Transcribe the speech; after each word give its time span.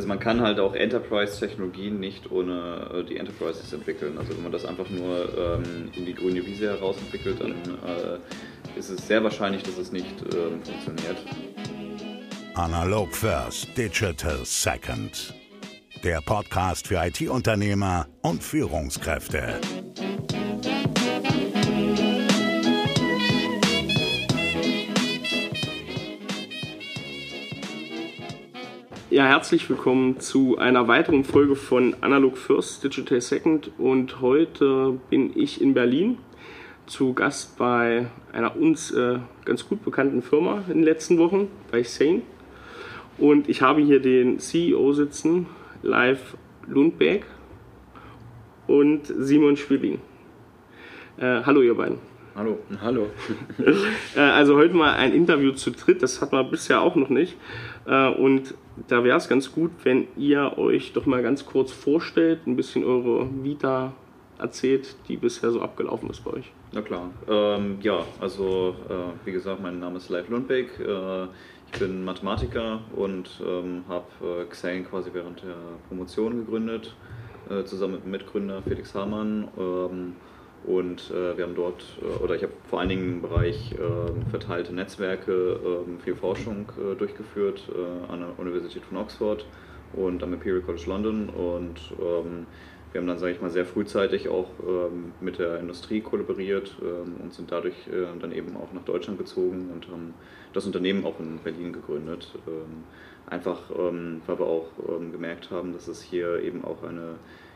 also 0.00 0.08
man 0.08 0.18
kann 0.18 0.40
halt 0.40 0.58
auch 0.58 0.74
Enterprise-Technologien 0.74 2.00
nicht 2.00 2.32
ohne 2.32 2.90
äh, 2.90 3.04
die 3.04 3.18
Enterprises 3.18 3.70
entwickeln. 3.70 4.16
Also 4.16 4.34
wenn 4.34 4.42
man 4.42 4.50
das 4.50 4.64
einfach 4.64 4.88
nur 4.88 5.28
ähm, 5.36 5.90
in 5.94 6.06
die 6.06 6.14
grüne 6.14 6.46
Wiese 6.46 6.68
heraus 6.68 6.96
entwickelt, 6.96 7.38
dann 7.38 7.50
äh, 7.52 8.78
ist 8.78 8.88
es 8.88 9.06
sehr 9.06 9.22
wahrscheinlich, 9.22 9.62
dass 9.62 9.76
es 9.76 9.92
nicht 9.92 10.14
ähm, 10.34 10.62
funktioniert. 10.62 11.18
Analog 12.54 13.14
First, 13.14 13.76
Digital 13.76 14.38
Second. 14.42 15.34
Der 16.02 16.22
Podcast 16.22 16.86
für 16.86 16.94
IT-Unternehmer 17.04 18.06
und 18.22 18.42
Führungskräfte. 18.42 19.60
Ja, 29.20 29.26
herzlich 29.26 29.68
willkommen 29.68 30.18
zu 30.18 30.56
einer 30.56 30.88
weiteren 30.88 31.24
Folge 31.24 31.54
von 31.54 31.94
Analog 32.00 32.38
First, 32.38 32.84
Digital 32.84 33.20
Second. 33.20 33.70
Und 33.76 34.22
heute 34.22 34.98
bin 35.10 35.38
ich 35.38 35.60
in 35.60 35.74
Berlin 35.74 36.16
zu 36.86 37.12
Gast 37.12 37.58
bei 37.58 38.06
einer 38.32 38.56
uns 38.56 38.90
äh, 38.92 39.18
ganz 39.44 39.68
gut 39.68 39.84
bekannten 39.84 40.22
Firma 40.22 40.64
in 40.68 40.76
den 40.76 40.84
letzten 40.84 41.18
Wochen, 41.18 41.48
bei 41.70 41.82
Sane. 41.82 42.22
Und 43.18 43.50
ich 43.50 43.60
habe 43.60 43.82
hier 43.82 44.00
den 44.00 44.38
CEO 44.38 44.94
sitzen, 44.94 45.48
Live 45.82 46.38
Lundberg 46.66 47.26
und 48.68 49.02
Simon 49.04 49.58
Schwilling. 49.58 49.98
Äh, 51.18 51.42
hallo 51.44 51.60
ihr 51.60 51.74
beiden. 51.74 51.98
Hallo. 52.34 52.58
Hallo. 52.80 53.10
Äh, 54.16 54.20
also 54.20 54.56
heute 54.56 54.74
mal 54.74 54.94
ein 54.94 55.12
Interview 55.12 55.52
zu 55.52 55.72
dritt, 55.72 56.02
das 56.02 56.22
hat 56.22 56.32
man 56.32 56.50
bisher 56.50 56.80
auch 56.80 56.96
noch 56.96 57.10
nicht. 57.10 57.36
Äh, 57.86 58.08
und 58.08 58.54
da 58.88 59.04
wäre 59.04 59.16
es 59.16 59.28
ganz 59.28 59.52
gut, 59.52 59.70
wenn 59.84 60.06
ihr 60.16 60.58
euch 60.58 60.92
doch 60.92 61.06
mal 61.06 61.22
ganz 61.22 61.46
kurz 61.46 61.72
vorstellt, 61.72 62.46
ein 62.46 62.56
bisschen 62.56 62.84
eure 62.84 63.28
Vita 63.42 63.92
erzählt, 64.38 64.96
die 65.08 65.16
bisher 65.16 65.50
so 65.50 65.60
abgelaufen 65.60 66.08
ist 66.10 66.24
bei 66.24 66.32
euch. 66.32 66.50
Na 66.72 66.82
klar. 66.82 67.10
Ähm, 67.28 67.78
ja, 67.82 68.04
also 68.20 68.74
äh, 68.88 69.26
wie 69.26 69.32
gesagt, 69.32 69.60
mein 69.60 69.78
Name 69.78 69.98
ist 69.98 70.08
Leif 70.08 70.28
Lundbeck. 70.28 70.78
Äh, 70.80 71.24
ich 71.72 71.78
bin 71.78 72.04
Mathematiker 72.04 72.80
und 72.96 73.28
ähm, 73.46 73.84
habe 73.88 74.06
äh, 74.42 74.44
Xane 74.46 74.82
quasi 74.82 75.10
während 75.12 75.42
der 75.42 75.56
Promotion 75.88 76.44
gegründet, 76.44 76.94
äh, 77.48 77.64
zusammen 77.64 77.94
mit 77.94 78.04
dem 78.04 78.10
Mitgründer 78.10 78.62
Felix 78.62 78.94
Hamann. 78.94 79.48
Ähm, 79.58 80.14
und 80.64 81.10
äh, 81.10 81.36
wir 81.36 81.44
haben 81.44 81.54
dort, 81.54 81.84
äh, 82.02 82.22
oder 82.22 82.34
ich 82.34 82.42
habe 82.42 82.52
vor 82.68 82.80
allen 82.80 82.88
Dingen 82.88 83.12
im 83.14 83.22
Bereich 83.22 83.72
äh, 83.72 84.30
verteilte 84.30 84.74
Netzwerke 84.74 85.32
äh, 85.32 86.02
viel 86.02 86.14
Forschung 86.14 86.70
äh, 86.78 86.94
durchgeführt 86.96 87.62
äh, 87.74 88.12
an 88.12 88.20
der 88.20 88.38
Universität 88.38 88.84
von 88.84 88.98
Oxford 88.98 89.46
und 89.94 90.22
am 90.22 90.32
Imperial 90.34 90.60
College 90.60 90.84
London. 90.86 91.30
Und 91.30 91.80
ähm, 91.98 92.46
wir 92.92 93.00
haben 93.00 93.08
dann, 93.08 93.18
sage 93.18 93.32
ich 93.32 93.40
mal, 93.40 93.50
sehr 93.50 93.64
frühzeitig 93.64 94.28
auch 94.28 94.48
ähm, 94.66 95.12
mit 95.20 95.38
der 95.38 95.60
Industrie 95.60 96.00
kollaboriert 96.00 96.76
ähm, 96.82 97.14
und 97.22 97.32
sind 97.32 97.50
dadurch 97.52 97.76
dann 98.20 98.32
eben 98.32 98.56
auch 98.56 98.72
nach 98.72 98.84
Deutschland 98.84 99.18
gezogen 99.18 99.70
und 99.72 99.88
haben 99.88 100.14
das 100.52 100.66
Unternehmen 100.66 101.06
auch 101.06 101.20
in 101.20 101.38
Berlin 101.38 101.72
gegründet. 101.72 102.32
Ähm, 102.48 102.84
einfach, 103.26 103.58
ähm, 103.78 104.20
weil 104.26 104.38
wir 104.38 104.46
auch 104.46 104.68
ähm, 104.88 105.12
gemerkt 105.12 105.50
haben, 105.50 105.72
dass 105.72 105.88
es 105.88 106.02
hier 106.02 106.42
eben 106.42 106.64
auch 106.64 106.82
eine 106.82 107.14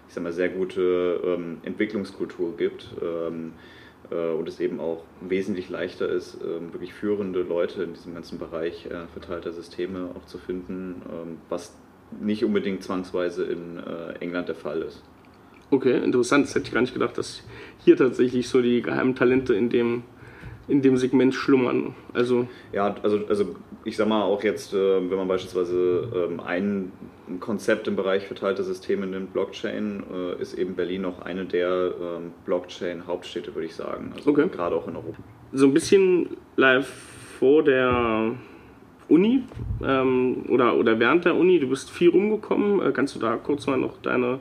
ich 0.08 0.14
sag 0.14 0.22
mal, 0.22 0.32
sehr 0.32 0.48
gute 0.48 1.20
ähm, 1.24 1.58
Entwicklungskultur 1.62 2.56
gibt 2.56 2.88
ähm, 3.02 3.52
äh, 4.10 4.32
und 4.32 4.48
es 4.48 4.60
eben 4.60 4.80
auch 4.80 5.04
wesentlich 5.20 5.68
leichter 5.68 6.08
ist, 6.08 6.38
ähm, 6.42 6.72
wirklich 6.72 6.92
führende 6.92 7.42
Leute 7.42 7.82
in 7.82 7.94
diesem 7.94 8.14
ganzen 8.14 8.38
Bereich 8.38 8.86
äh, 8.86 9.06
verteilter 9.12 9.52
Systeme 9.52 10.10
auch 10.14 10.26
zu 10.26 10.38
finden, 10.38 11.02
ähm, 11.10 11.38
was 11.48 11.76
nicht 12.20 12.44
unbedingt 12.44 12.82
zwangsweise 12.82 13.44
in 13.44 13.78
äh, 13.78 14.12
England 14.20 14.48
der 14.48 14.54
Fall 14.54 14.82
ist. 14.82 15.02
Okay, 15.70 15.98
interessant. 16.04 16.46
Das 16.46 16.54
hätte 16.54 16.66
ich 16.66 16.72
gar 16.72 16.82
nicht 16.82 16.92
gedacht, 16.92 17.18
dass 17.18 17.42
hier 17.84 17.96
tatsächlich 17.96 18.48
so 18.48 18.62
die 18.62 18.82
geheimen 18.82 19.16
Talente 19.16 19.54
in 19.54 19.70
dem 19.70 20.04
in 20.68 20.82
dem 20.82 20.96
Segment 20.96 21.34
schlummern. 21.34 21.94
Also 22.12 22.48
ja, 22.72 22.94
also, 23.02 23.20
also 23.28 23.54
ich 23.84 23.96
sag 23.96 24.08
mal 24.08 24.22
auch 24.22 24.42
jetzt, 24.42 24.72
äh, 24.72 25.10
wenn 25.10 25.16
man 25.16 25.28
beispielsweise 25.28 26.08
ähm, 26.14 26.40
ein 26.40 26.92
Konzept 27.40 27.88
im 27.88 27.96
Bereich 27.96 28.26
verteilter 28.26 28.62
Systeme 28.62 29.06
nimmt, 29.06 29.32
Blockchain, 29.32 30.02
äh, 30.12 30.40
ist 30.40 30.54
eben 30.54 30.74
Berlin 30.74 31.02
noch 31.02 31.22
eine 31.22 31.44
der 31.44 31.92
ähm, 32.00 32.32
Blockchain-Hauptstädte, 32.44 33.54
würde 33.54 33.66
ich 33.66 33.74
sagen. 33.74 34.12
Also 34.14 34.30
okay. 34.30 34.48
gerade 34.50 34.76
auch 34.76 34.88
in 34.88 34.96
Europa. 34.96 35.18
So 35.52 35.66
ein 35.66 35.74
bisschen 35.74 36.36
live 36.56 36.88
vor 37.38 37.62
der 37.62 38.32
Uni 39.08 39.42
ähm, 39.84 40.44
oder, 40.48 40.76
oder 40.76 40.98
während 40.98 41.24
der 41.24 41.34
Uni, 41.34 41.60
du 41.60 41.68
bist 41.68 41.90
viel 41.90 42.10
rumgekommen. 42.10 42.80
Äh, 42.80 42.92
kannst 42.92 43.14
du 43.14 43.20
da 43.20 43.36
kurz 43.36 43.66
mal 43.66 43.78
noch 43.78 44.00
deine, 44.02 44.38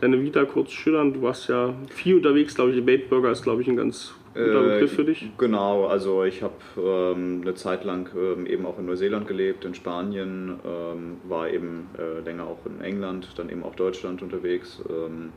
deine 0.00 0.22
Vita 0.22 0.44
kurz 0.44 0.72
schildern? 0.72 1.12
Du 1.12 1.22
warst 1.22 1.48
ja 1.48 1.74
viel 1.88 2.16
unterwegs, 2.16 2.54
glaube 2.54 2.72
ich. 2.72 2.84
Bait 2.84 3.08
Burger 3.08 3.30
ist, 3.30 3.42
glaube 3.42 3.62
ich, 3.62 3.68
ein 3.68 3.76
ganz 3.76 4.14
Guter 4.34 4.66
äh, 4.66 4.68
Begriff 4.74 4.92
für 4.94 5.04
dich? 5.04 5.30
Genau, 5.38 5.86
also 5.86 6.24
ich 6.24 6.42
habe 6.42 6.54
ähm, 6.76 7.40
eine 7.42 7.54
Zeit 7.54 7.84
lang 7.84 8.08
ähm, 8.16 8.46
eben 8.46 8.66
auch 8.66 8.78
in 8.78 8.86
Neuseeland 8.86 9.26
gelebt, 9.26 9.64
in 9.64 9.74
Spanien, 9.74 10.60
ähm, 10.64 11.16
war 11.24 11.48
eben 11.48 11.88
äh, 11.98 12.20
länger 12.20 12.44
auch 12.44 12.64
in 12.66 12.80
England, 12.80 13.28
dann 13.36 13.48
eben 13.50 13.64
auch 13.64 13.74
Deutschland 13.74 14.22
unterwegs. 14.22 14.80
Ähm, 14.88 15.32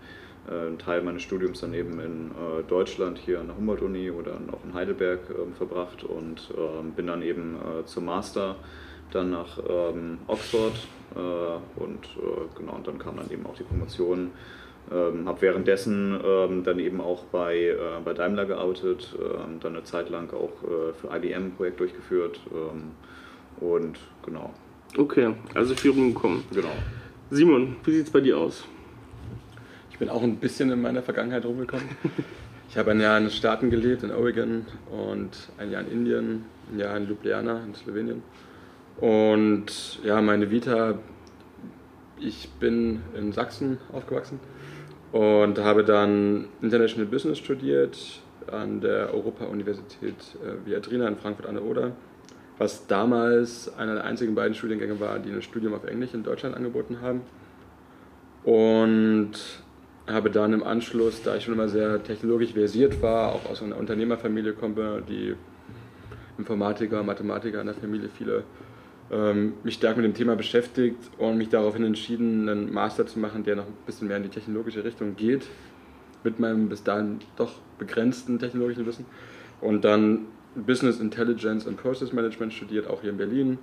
äh, 0.50 0.68
ein 0.68 0.78
Teil 0.78 1.02
meines 1.02 1.24
Studiums 1.24 1.62
dann 1.62 1.74
eben 1.74 2.00
in 2.00 2.32
äh, 2.32 2.64
Deutschland, 2.68 3.18
hier 3.18 3.40
an 3.40 3.48
der 3.48 3.56
Humboldt-Uni 3.56 4.12
oder 4.12 4.34
auch 4.52 4.64
in 4.66 4.74
Heidelberg 4.74 5.22
ähm, 5.30 5.54
verbracht 5.54 6.04
und 6.04 6.54
ähm, 6.58 6.92
bin 6.92 7.08
dann 7.08 7.22
eben 7.22 7.56
äh, 7.56 7.86
zum 7.86 8.06
Master 8.06 8.56
dann 9.12 9.30
nach 9.30 9.60
Oxford 10.26 10.74
äh, 11.16 11.20
und 11.80 12.00
genau, 12.58 12.78
und 12.78 12.88
dann 12.88 12.98
kam 12.98 13.18
dann 13.18 13.30
eben 13.30 13.46
auch 13.46 13.54
die 13.54 13.62
Promotion 13.62 14.32
ähm, 14.92 15.28
habe 15.28 15.42
währenddessen 15.42 16.20
ähm, 16.24 16.64
dann 16.64 16.80
eben 16.80 17.00
auch 17.02 17.24
bei, 17.26 17.70
äh, 17.70 17.78
bei 18.04 18.14
Daimler 18.14 18.46
geoutet, 18.46 19.16
ähm, 19.18 19.60
dann 19.60 19.76
eine 19.76 19.84
Zeit 19.84 20.10
lang 20.10 20.34
auch 20.34 20.52
äh, 20.64 20.94
für 20.94 21.16
IBM 21.16 21.46
ein 21.46 21.54
Projekt 21.56 21.80
durchgeführt 21.80 22.40
ähm, 22.52 22.92
und 23.66 23.98
genau. 24.26 24.54
Okay, 24.98 25.34
also 25.54 25.74
viel 25.76 25.92
rumgekommen. 25.92 26.44
Genau. 26.54 26.74
Simon, 27.32 27.78
wie 27.84 27.94
sieht 27.94 28.08
es 28.08 28.12
bei 28.12 28.22
dir 28.22 28.38
aus? 28.38 28.66
Ich 29.90 29.98
bin 29.98 30.10
auch 30.10 30.22
ein 30.22 30.36
bisschen 30.36 30.70
in 30.70 30.82
meiner 30.82 31.02
Vergangenheit 31.02 31.46
rumgekommen. 31.46 31.88
ich 32.70 32.78
habe 32.78 32.92
ein 32.92 33.00
Jahr 33.00 33.18
in 33.18 33.26
den 33.26 33.32
Staaten 33.32 33.70
gelebt, 33.70 34.04
in 34.04 34.12
Oregon 34.12 34.66
und 34.92 35.50
ein 35.58 35.72
Jahr 35.72 35.82
in 35.82 35.92
Indien, 35.92 36.46
ein 36.72 36.80
Jahr 36.80 36.98
in 36.98 37.08
Ljubljana 37.08 37.64
in 37.64 37.74
Slowenien. 37.74 38.22
Und 38.98 40.00
ja, 40.04 40.22
meine 40.22 40.52
Vita, 40.52 41.00
ich 42.20 42.50
bin 42.60 43.02
in 43.18 43.32
Sachsen 43.32 43.80
aufgewachsen 43.92 44.40
und 45.14 45.60
habe 45.60 45.84
dann 45.84 46.48
International 46.62 47.06
Business 47.06 47.38
studiert 47.38 48.20
an 48.52 48.82
der 48.82 49.14
Europa-Universität 49.14 50.16
äh, 50.44 50.68
Viadrina 50.68 51.08
in 51.08 51.16
Frankfurt 51.16 51.46
an 51.46 51.54
der 51.54 51.64
Oder, 51.64 51.92
was 52.58 52.88
damals 52.88 53.72
einer 53.78 53.94
der 53.94 54.06
einzigen 54.06 54.34
beiden 54.34 54.56
Studiengänge 54.56 55.00
war, 55.00 55.20
die 55.20 55.32
ein 55.32 55.42
Studium 55.44 55.76
auf 55.76 55.86
Englisch 55.86 56.16
in 56.16 56.24
Deutschland 56.24 56.56
angeboten 56.56 57.00
haben. 57.02 57.22
Und 58.44 59.34
habe 60.08 60.32
dann 60.32 60.52
im 60.52 60.64
Anschluss, 60.64 61.22
da 61.22 61.36
ich 61.36 61.44
schon 61.44 61.54
immer 61.54 61.70
sehr 61.70 62.04
technologisch 62.04 62.54
versiert 62.54 63.02
war, 63.02 63.34
auch 63.34 63.46
aus 63.50 63.62
einer 63.62 63.78
Unternehmerfamilie 63.78 64.54
komme, 64.54 65.04
die 65.08 65.36
Informatiker, 66.40 67.04
Mathematiker 67.04 67.62
in 67.62 67.68
der 67.68 67.76
Familie 67.76 68.10
viele 68.10 68.44
mich 69.64 69.76
stark 69.76 69.98
mit 69.98 70.06
dem 70.06 70.14
Thema 70.14 70.36
beschäftigt 70.36 70.98
und 71.18 71.38
mich 71.38 71.50
daraufhin 71.50 71.84
entschieden, 71.84 72.50
einen 72.50 72.74
Master 72.74 73.06
zu 73.06 73.20
machen, 73.20 73.44
der 73.44 73.56
noch 73.56 73.66
ein 73.66 73.74
bisschen 73.86 74.08
mehr 74.08 74.18
in 74.18 74.24
die 74.24 74.30
technologische 74.30 74.84
Richtung 74.84 75.16
geht, 75.16 75.48
mit 76.24 76.40
meinem 76.40 76.70
bis 76.70 76.84
dahin 76.84 77.20
doch 77.36 77.60
begrenzten 77.78 78.40
technologischen 78.40 78.86
Wissen. 78.86 79.06
Und 79.62 79.84
dann 79.84 80.26
Business 80.56 81.00
Intelligence 81.00 81.68
and 81.68 81.78
Process 81.78 82.14
Management 82.14 82.54
studiert, 82.54 82.88
auch 82.88 83.02
hier 83.02 83.12
in 83.12 83.18
Berlin, 83.18 83.58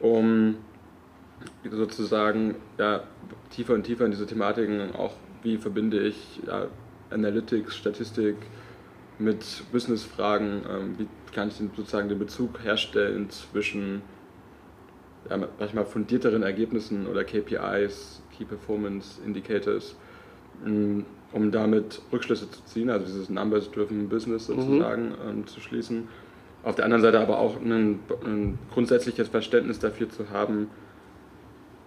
um 0.00 0.56
sozusagen 1.70 2.56
ja, 2.78 3.04
tiefer 3.50 3.74
und 3.74 3.84
tiefer 3.84 4.04
in 4.04 4.10
diese 4.10 4.26
Thematiken 4.26 4.94
auch, 4.94 5.14
wie 5.42 5.58
verbinde 5.58 6.00
ich 6.00 6.40
ja, 6.46 6.66
Analytics, 7.10 7.76
Statistik 7.76 8.36
mit 9.18 9.44
Business-Fragen, 9.72 10.62
ähm, 10.68 10.94
wie 10.98 11.06
kann 11.32 11.48
ich 11.48 11.58
den, 11.58 11.70
sozusagen 11.76 12.08
den 12.08 12.18
Bezug 12.18 12.62
herstellen 12.62 13.30
zwischen 13.30 14.02
ja, 15.30 15.38
manchmal 15.58 15.84
fundierteren 15.84 16.42
Ergebnissen 16.42 17.06
oder 17.06 17.24
KPIs, 17.24 18.22
Key 18.36 18.44
Performance 18.44 19.20
Indicators, 19.24 19.96
mm, 20.64 21.00
um 21.32 21.50
damit 21.50 22.00
Rückschlüsse 22.12 22.50
zu 22.50 22.64
ziehen, 22.64 22.90
also 22.90 23.06
dieses 23.06 23.30
Numbers-Driven 23.30 24.08
Business 24.08 24.48
mhm. 24.48 24.60
sozusagen 24.60 25.08
mhm. 25.08 25.28
ähm, 25.28 25.46
zu 25.46 25.60
schließen. 25.60 26.08
Auf 26.62 26.76
der 26.76 26.86
anderen 26.86 27.02
Seite 27.02 27.20
aber 27.20 27.38
auch 27.38 27.60
ein, 27.60 28.00
ein 28.24 28.58
grundsätzliches 28.72 29.28
Verständnis 29.28 29.78
dafür 29.78 30.08
zu 30.08 30.30
haben, 30.30 30.68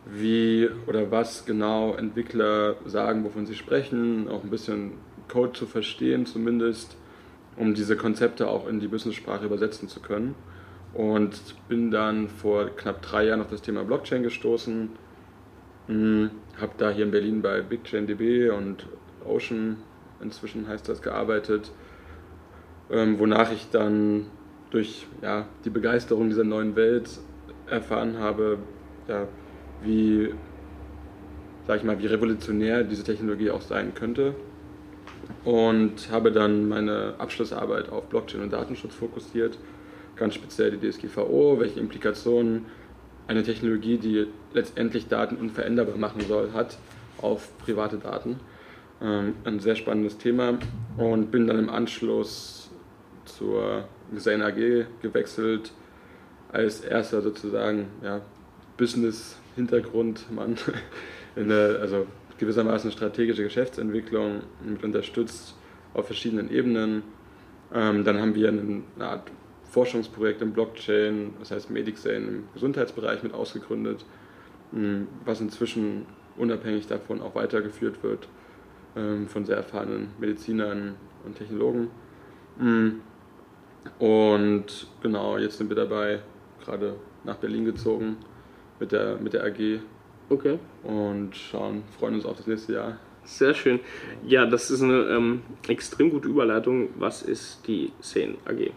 wie 0.06 0.70
oder 0.86 1.12
was 1.12 1.46
genau 1.46 1.96
Entwickler 1.96 2.76
sagen, 2.86 3.24
wovon 3.24 3.46
sie 3.46 3.56
sprechen, 3.56 4.30
auch 4.30 4.44
ein 4.44 4.50
bisschen 4.50 4.94
Code 5.28 5.54
zu 5.54 5.66
verstehen 5.66 6.26
zumindest, 6.26 6.96
um 7.58 7.74
diese 7.74 7.98
Konzepte 7.98 8.48
auch 8.48 8.68
in 8.68 8.80
die 8.80 8.88
Business-Sprache 8.88 9.46
übersetzen 9.46 9.90
zu 9.90 10.00
können 10.00 10.36
und 10.94 11.56
bin 11.68 11.92
dann 11.92 12.30
vor 12.30 12.68
knapp 12.68 13.02
drei 13.02 13.26
Jahren 13.26 13.42
auf 13.42 13.50
das 13.50 13.62
Thema 13.62 13.84
Blockchain 13.84 14.24
gestoßen 14.24 14.90
Mhm. 15.88 16.32
Habe 16.60 16.74
da 16.78 16.90
hier 16.90 17.06
in 17.06 17.12
Berlin 17.12 17.42
bei 17.42 17.62
BigChainDB 17.62 18.50
und 18.52 18.88
Ocean, 19.26 19.78
inzwischen 20.22 20.68
heißt 20.68 20.88
das, 20.90 21.02
gearbeitet, 21.02 21.72
ähm, 22.90 23.20
wonach 23.20 23.52
ich 23.52 23.70
dann 23.72 24.26
durch 24.70 25.08
ja, 25.22 25.48
die 25.66 25.70
Begeisterung 25.70 26.30
dieser 26.30 26.44
neuen 26.44 26.76
Welt 26.76 27.10
erfahren 27.68 28.20
habe, 28.20 28.60
ja, 29.08 29.28
wie, 29.82 30.34
sag 31.66 31.78
ich 31.78 31.84
mal, 31.84 32.00
wie 32.00 32.08
revolutionär 32.08 32.84
diese 32.84 33.04
Technologie 33.04 33.52
auch 33.52 33.62
sein 33.62 33.94
könnte. 33.94 34.36
Und 35.44 36.10
habe 36.12 36.32
dann 36.32 36.68
meine 36.68 37.16
Abschlussarbeit 37.18 37.90
auf 37.90 38.06
Blockchain 38.06 38.42
und 38.42 38.54
Datenschutz 38.54 38.96
fokussiert, 38.96 39.58
ganz 40.18 40.36
speziell 40.36 40.72
die 40.72 40.90
DSGVO, 40.90 41.60
welche 41.60 41.80
Implikationen 41.80 42.66
eine 43.28 43.44
Technologie, 43.44 43.98
die 43.98 44.28
letztendlich 44.54 45.08
Daten 45.08 45.36
unveränderbar 45.36 45.98
machen 45.98 46.22
soll, 46.28 46.54
hat 46.54 46.78
auf 47.22 47.58
private 47.60 47.98
Daten. 47.98 48.40
Ähm, 49.02 49.34
ein 49.44 49.60
sehr 49.60 49.76
spannendes 49.76 50.18
Thema 50.18 50.58
und 50.98 51.30
bin 51.30 51.46
dann 51.48 51.60
im 51.60 51.70
Anschluss 51.70 52.72
zur 53.26 53.88
Gesane 54.14 54.46
AG 54.46 54.86
gewechselt, 55.02 55.72
als 56.52 56.82
erster 56.82 57.22
sozusagen 57.22 57.88
ja, 58.02 58.22
Business-Hintergrundmann, 58.78 60.56
also 61.36 62.08
gewissermaßen 62.38 62.92
strategische 62.92 63.44
Geschäftsentwicklung 63.44 64.42
mit 64.66 64.84
unterstützt 64.84 65.56
auf 65.94 66.06
verschiedenen 66.06 66.50
Ebenen. 66.50 67.04
Ähm, 67.74 68.04
dann 68.04 68.20
haben 68.20 68.34
wir 68.34 68.50
eine 68.50 68.84
Art 69.00 69.30
Forschungsprojekt 69.78 70.42
im 70.42 70.54
Blockchain, 70.54 71.36
das 71.38 71.52
heißt 71.52 71.70
MedicSane 71.70 72.28
im 72.28 72.44
Gesundheitsbereich 72.56 73.22
mit 73.22 73.36
ausgegründet, 73.36 74.04
hm, 74.72 75.08
was 75.24 75.40
inzwischen 75.40 76.08
unabhängig 76.36 76.88
davon 76.88 77.22
auch 77.22 77.36
weitergeführt 77.36 78.02
wird 78.02 78.28
ähm, 78.96 79.28
von 79.28 79.46
sehr 79.46 79.58
erfahrenen 79.58 80.10
Medizinern 80.18 80.96
und 81.24 81.38
Technologen. 81.38 81.92
Hm. 82.58 83.02
Und 84.00 84.88
genau, 85.04 85.38
jetzt 85.38 85.60
sind 85.60 85.70
wir 85.70 85.76
dabei, 85.76 86.22
gerade 86.66 86.96
nach 87.24 87.36
Berlin 87.36 87.66
gezogen 87.66 88.18
mit 88.80 88.92
der, 88.92 89.18
mit 89.18 89.34
der 89.34 89.44
AG. 89.44 89.80
Okay. 90.30 90.58
Und 90.82 91.36
schauen, 91.36 91.84
freuen 92.00 92.16
uns 92.16 92.26
auf 92.26 92.38
das 92.38 92.48
nächste 92.48 92.74
Jahr. 92.74 92.98
Sehr 93.26 93.54
schön. 93.54 93.80
Ja, 94.26 94.48
das 94.48 94.72
ist 94.72 94.82
eine 94.82 95.04
ähm, 95.04 95.44
extrem 95.68 96.10
gute 96.10 96.30
Überleitung. 96.30 96.90
Was 96.98 97.22
ist 97.22 97.68
die 97.68 97.92
Sane 98.00 98.38
AG? 98.46 98.72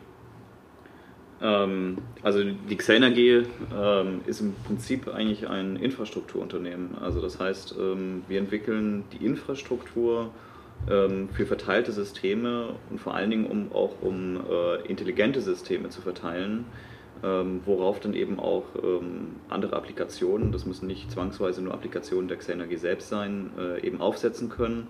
Ähm, 1.43 1.99
also 2.23 2.43
die 2.45 2.77
Xane 2.77 3.07
AG 3.07 3.19
ähm, 3.19 4.21
ist 4.27 4.41
im 4.41 4.55
Prinzip 4.67 5.09
eigentlich 5.09 5.49
ein 5.49 5.77
Infrastrukturunternehmen. 5.77 6.99
Also 7.01 7.21
das 7.21 7.39
heißt, 7.39 7.77
ähm, 7.79 8.23
wir 8.29 8.39
entwickeln 8.39 9.05
die 9.13 9.25
Infrastruktur 9.25 10.31
ähm, 10.89 11.29
für 11.31 11.47
verteilte 11.47 11.93
Systeme 11.93 12.75
und 12.91 13.01
vor 13.01 13.15
allen 13.15 13.31
Dingen 13.31 13.47
um 13.47 13.73
auch 13.73 14.03
um 14.03 14.37
äh, 14.37 14.87
intelligente 14.87 15.41
Systeme 15.41 15.89
zu 15.89 16.03
verteilen, 16.03 16.67
ähm, 17.23 17.61
worauf 17.65 18.01
dann 18.01 18.15
eben 18.15 18.39
auch 18.39 18.65
ähm, 18.83 19.37
andere 19.49 19.77
Applikationen, 19.77 20.53
das 20.53 20.67
müssen 20.67 20.87
nicht 20.87 21.11
zwangsweise 21.11 21.63
nur 21.63 21.75
Applikationen 21.75 22.29
der 22.29 22.39
Xane 22.39 22.65
AG 22.65 22.77
selbst 22.77 23.09
sein, 23.09 23.51
äh, 23.59 23.87
eben 23.87 24.01
aufsetzen 24.01 24.49
können 24.49 24.89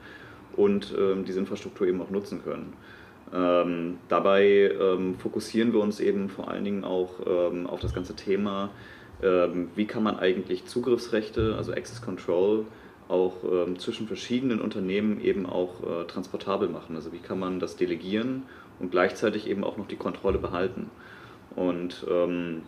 und 0.56 0.92
diese 1.28 1.38
Infrastruktur 1.38 1.86
eben 1.86 2.02
auch 2.02 2.10
nutzen 2.10 2.42
können. 2.42 2.72
Ähm, 3.32 3.98
dabei 4.08 4.72
ähm, 4.80 5.14
fokussieren 5.16 5.72
wir 5.72 5.80
uns 5.80 6.00
eben 6.00 6.28
vor 6.28 6.48
allen 6.48 6.64
Dingen 6.64 6.84
auch 6.84 7.20
ähm, 7.26 7.66
auf 7.66 7.80
das 7.80 7.94
ganze 7.94 8.16
Thema, 8.16 8.70
ähm, 9.22 9.68
wie 9.76 9.86
kann 9.86 10.02
man 10.02 10.18
eigentlich 10.18 10.66
Zugriffsrechte, 10.66 11.54
also 11.56 11.72
Access 11.72 12.02
Control, 12.02 12.66
auch 13.08 13.34
ähm, 13.44 13.78
zwischen 13.78 14.06
verschiedenen 14.06 14.60
Unternehmen 14.60 15.20
eben 15.20 15.46
auch 15.46 15.82
äh, 15.82 16.06
transportabel 16.06 16.68
machen. 16.68 16.96
Also 16.96 17.12
wie 17.12 17.18
kann 17.18 17.38
man 17.38 17.60
das 17.60 17.76
delegieren 17.76 18.44
und 18.78 18.90
gleichzeitig 18.90 19.48
eben 19.48 19.64
auch 19.64 19.76
noch 19.76 19.88
die 19.88 19.96
Kontrolle 19.96 20.38
behalten. 20.38 20.90
Und 21.56 22.06
ähm, 22.08 22.62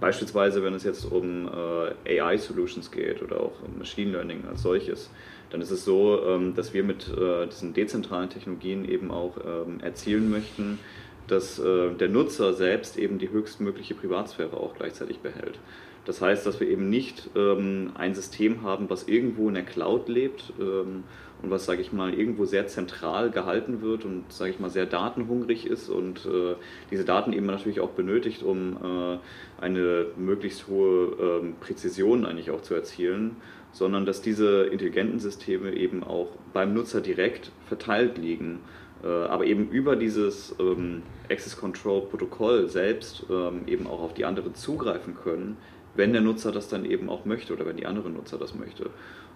beispielsweise, 0.00 0.62
wenn 0.62 0.74
es 0.74 0.84
jetzt 0.84 1.04
um 1.04 1.48
äh, 1.48 2.20
AI-Solutions 2.20 2.90
geht 2.90 3.22
oder 3.22 3.40
auch 3.40 3.52
Machine 3.76 4.12
Learning 4.12 4.44
als 4.48 4.62
solches, 4.62 5.10
dann 5.54 5.60
ist 5.60 5.70
es 5.70 5.84
so, 5.84 6.20
ähm, 6.26 6.56
dass 6.56 6.74
wir 6.74 6.82
mit 6.82 7.06
äh, 7.16 7.46
diesen 7.46 7.74
dezentralen 7.74 8.28
Technologien 8.28 8.84
eben 8.84 9.12
auch 9.12 9.36
ähm, 9.36 9.78
erzielen 9.78 10.28
möchten, 10.28 10.80
dass 11.28 11.60
äh, 11.60 11.94
der 11.94 12.08
Nutzer 12.08 12.54
selbst 12.54 12.98
eben 12.98 13.20
die 13.20 13.30
höchstmögliche 13.30 13.94
Privatsphäre 13.94 14.56
auch 14.56 14.74
gleichzeitig 14.74 15.20
behält. 15.20 15.60
Das 16.06 16.20
heißt, 16.20 16.44
dass 16.44 16.58
wir 16.58 16.66
eben 16.68 16.90
nicht 16.90 17.30
ähm, 17.36 17.92
ein 17.94 18.16
System 18.16 18.62
haben, 18.62 18.90
was 18.90 19.06
irgendwo 19.06 19.46
in 19.46 19.54
der 19.54 19.62
Cloud 19.62 20.08
lebt 20.08 20.52
und 20.58 21.04
was, 21.50 21.66
sage 21.66 21.82
ich 21.82 21.92
mal, 21.92 22.12
irgendwo 22.12 22.46
sehr 22.46 22.66
zentral 22.66 23.30
gehalten 23.30 23.80
wird 23.80 24.04
und, 24.04 24.24
sage 24.30 24.50
ich 24.50 24.58
mal, 24.58 24.70
sehr 24.70 24.86
datenhungrig 24.86 25.66
ist 25.66 25.88
und 25.88 26.26
äh, 26.26 26.56
diese 26.90 27.04
Daten 27.04 27.32
eben 27.32 27.46
natürlich 27.46 27.80
auch 27.80 27.90
benötigt, 27.90 28.42
um 28.42 29.20
eine 29.60 30.06
möglichst 30.16 30.66
hohe 30.66 31.54
Präzision 31.60 32.26
eigentlich 32.26 32.50
auch 32.50 32.60
zu 32.60 32.74
erzielen, 32.74 33.36
sondern 33.74 34.06
dass 34.06 34.22
diese 34.22 34.62
intelligenten 34.64 35.18
Systeme 35.18 35.74
eben 35.74 36.04
auch 36.04 36.28
beim 36.52 36.72
Nutzer 36.72 37.00
direkt 37.00 37.50
verteilt 37.66 38.16
liegen, 38.16 38.60
äh, 39.02 39.08
aber 39.08 39.44
eben 39.44 39.68
über 39.68 39.96
dieses 39.96 40.54
ähm, 40.60 41.02
Access 41.28 41.56
Control 41.56 42.02
Protokoll 42.02 42.68
selbst 42.68 43.26
ähm, 43.28 43.62
eben 43.66 43.88
auch 43.88 44.00
auf 44.00 44.14
die 44.14 44.24
anderen 44.24 44.54
zugreifen 44.54 45.16
können, 45.16 45.56
wenn 45.96 46.12
der 46.12 46.22
Nutzer 46.22 46.52
das 46.52 46.68
dann 46.68 46.84
eben 46.84 47.10
auch 47.10 47.24
möchte 47.24 47.52
oder 47.52 47.66
wenn 47.66 47.76
die 47.76 47.86
andere 47.86 48.10
Nutzer 48.10 48.38
das 48.38 48.54
möchte. 48.54 48.90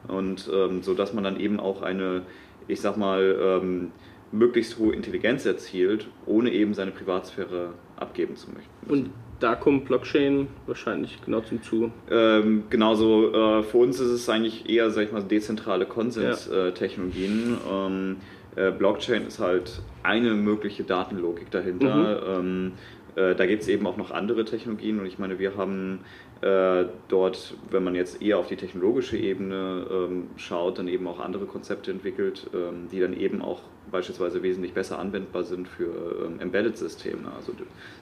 Und 0.07 0.49
ähm, 0.55 0.83
so 0.85 0.95
dass 0.95 1.13
man 1.13 1.25
dann 1.25 1.41
eben 1.41 1.59
auch 1.59 1.83
eine, 1.83 2.23
ich 2.69 2.81
sag 2.81 2.97
mal, 2.97 3.37
ähm, 3.41 3.91
möglichst 4.31 4.79
hohe 4.79 4.95
Intelligenz 4.95 5.47
erzielt, 5.47 6.07
ohne 6.27 6.53
eben 6.53 6.75
seine 6.75 6.93
Privatsphäre 6.93 7.73
abgeben 7.97 8.37
zu 8.37 8.51
möchten. 8.51 8.71
Und 8.89 9.11
da 9.41 9.55
kommt 9.55 9.87
Blockchain 9.87 10.49
wahrscheinlich 10.67 11.19
genau 11.25 11.41
zum 11.41 11.63
Zuge. 11.63 11.91
Ähm, 12.11 12.65
genauso, 12.71 13.33
äh, 13.33 13.63
für 13.63 13.79
uns 13.79 14.01
ist 14.01 14.11
es 14.11 14.29
eigentlich 14.29 14.69
eher, 14.69 14.91
sag 14.91 15.05
ich 15.05 15.13
mal, 15.13 15.23
dezentrale 15.23 15.87
Konsenstechnologien. 15.87 17.59
Ja. 17.65 17.87
Ähm, 17.87 18.17
äh, 18.57 18.71
Blockchain 18.73 19.27
ist 19.27 19.39
halt 19.39 19.83
eine 20.03 20.35
mögliche 20.35 20.83
Datenlogik 20.83 21.51
dahinter. 21.51 22.41
Mhm. 22.41 22.41
Ähm, 22.41 22.73
äh, 23.15 23.35
da 23.35 23.47
gibt 23.47 23.63
es 23.63 23.69
eben 23.69 23.87
auch 23.87 23.97
noch 23.97 24.11
andere 24.11 24.45
Technologien 24.45 25.01
und 25.01 25.07
ich 25.07 25.19
meine, 25.19 25.39
wir 25.39 25.57
haben 25.57 26.01
äh, 26.41 26.85
dort, 27.09 27.55
wenn 27.71 27.83
man 27.83 27.97
jetzt 27.97 28.23
eher 28.23 28.39
auf 28.39 28.47
die 28.47 28.57
technologische 28.57 29.17
Ebene 29.17 29.87
ähm, 29.91 30.29
schaut, 30.37 30.79
dann 30.79 30.87
eben 30.87 31.07
auch 31.09 31.19
andere 31.19 31.47
Konzepte 31.47 31.91
entwickelt, 31.91 32.49
ähm, 32.55 32.89
die 32.93 33.01
dann 33.01 33.13
eben 33.19 33.43
auch 33.43 33.61
beispielsweise 33.91 34.43
wesentlich 34.43 34.73
besser 34.73 34.99
anwendbar 34.99 35.43
sind 35.43 35.67
für 35.67 36.27
ähm, 36.27 36.41
Embedded-Systeme, 36.41 37.33
also 37.37 37.53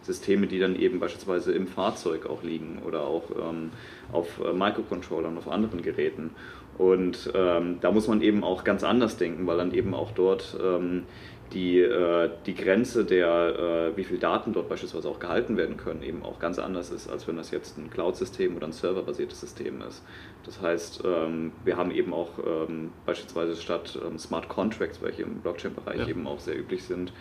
Systeme, 0.02 0.47
die 0.47 0.59
dann 0.59 0.76
eben 0.76 1.00
beispielsweise 1.00 1.52
im 1.52 1.66
Fahrzeug 1.66 2.26
auch 2.26 2.43
liegen 2.43 2.83
oder 2.87 3.02
auch 3.02 3.31
ähm, 3.31 3.71
auf 4.12 4.40
äh, 4.45 4.52
Microcontrollern, 4.52 5.38
auf 5.38 5.49
anderen 5.49 5.81
Geräten. 5.81 6.31
Und 6.76 7.33
ähm, 7.35 7.78
da 7.81 7.90
muss 7.90 8.07
man 8.07 8.21
eben 8.21 8.45
auch 8.45 8.64
ganz 8.64 8.85
anders 8.85 9.16
denken, 9.16 9.47
weil 9.47 9.57
dann 9.57 9.73
eben 9.73 9.95
auch 9.95 10.11
dort 10.11 10.59
ähm, 10.62 11.05
die, 11.53 11.81
äh, 11.81 12.31
die 12.45 12.55
Grenze 12.55 13.05
der, 13.05 13.93
äh, 13.93 13.97
wie 13.97 14.05
viel 14.05 14.19
Daten 14.19 14.53
dort 14.53 14.69
beispielsweise 14.69 15.09
auch 15.09 15.21
gehalten 15.21 15.57
werden 15.57 15.76
können, 15.76 16.03
eben 16.03 16.23
auch 16.23 16.38
ganz 16.38 16.59
anders 16.59 16.91
ist, 16.91 17.09
als 17.09 17.29
wenn 17.29 17.37
das 17.37 17.50
jetzt 17.50 17.79
ein 17.79 17.91
Cloud-System 17.91 18.57
oder 18.57 18.67
ein 18.67 18.73
serverbasiertes 18.73 19.41
System 19.41 19.81
ist. 19.83 20.03
Das 20.45 20.61
heißt, 20.61 21.03
ähm, 21.05 21.53
wir 21.65 21.76
haben 21.76 21.91
eben 21.91 22.12
auch 22.12 22.31
ähm, 22.45 22.91
beispielsweise 23.05 23.57
statt 23.57 23.99
ähm, 24.05 24.19
Smart 24.19 24.49
Contracts, 24.49 25.00
welche 25.03 25.23
im 25.23 25.41
Blockchain-Bereich 25.41 26.00
ja. 26.00 26.09
eben 26.09 26.26
auch 26.26 26.41
sehr 26.41 26.59
üblich 26.59 26.85
sind, 26.85 27.12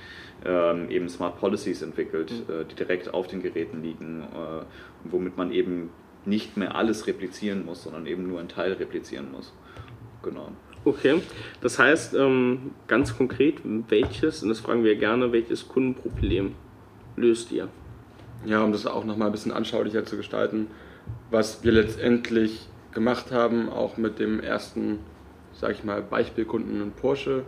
ähm, 0.43 0.89
eben 0.89 1.07
Smart 1.09 1.39
Policies 1.39 1.81
entwickelt, 1.81 2.31
mhm. 2.31 2.53
äh, 2.53 2.65
die 2.65 2.75
direkt 2.75 3.13
auf 3.13 3.27
den 3.27 3.41
Geräten 3.41 3.83
liegen, 3.83 4.21
äh, 4.21 4.65
womit 5.03 5.37
man 5.37 5.51
eben 5.51 5.91
nicht 6.25 6.57
mehr 6.57 6.75
alles 6.75 7.07
replizieren 7.07 7.65
muss, 7.65 7.83
sondern 7.83 8.07
eben 8.07 8.27
nur 8.27 8.39
einen 8.39 8.49
Teil 8.49 8.73
replizieren 8.73 9.31
muss. 9.31 9.53
Genau. 10.23 10.49
Okay, 10.85 11.19
das 11.61 11.79
heißt 11.79 12.13
ähm, 12.13 12.71
ganz 12.87 13.17
konkret, 13.17 13.55
welches, 13.89 14.43
und 14.43 14.49
das 14.49 14.59
fragen 14.59 14.83
wir 14.83 14.95
gerne, 14.95 15.31
welches 15.31 15.67
Kundenproblem 15.67 16.53
löst 17.15 17.51
ihr? 17.51 17.69
Ja, 18.45 18.63
um 18.63 18.71
das 18.71 18.85
auch 18.85 19.03
nochmal 19.03 19.29
ein 19.29 19.31
bisschen 19.31 19.51
anschaulicher 19.51 20.05
zu 20.05 20.15
gestalten, 20.15 20.67
was 21.31 21.63
wir 21.63 21.71
letztendlich 21.71 22.67
gemacht 22.93 23.31
haben, 23.31 23.67
auch 23.69 23.97
mit 23.97 24.19
dem 24.19 24.39
ersten, 24.39 24.99
sage 25.53 25.73
ich 25.73 25.83
mal, 25.83 26.03
Beispielkunden 26.03 26.79
in 26.79 26.91
Porsche, 26.91 27.43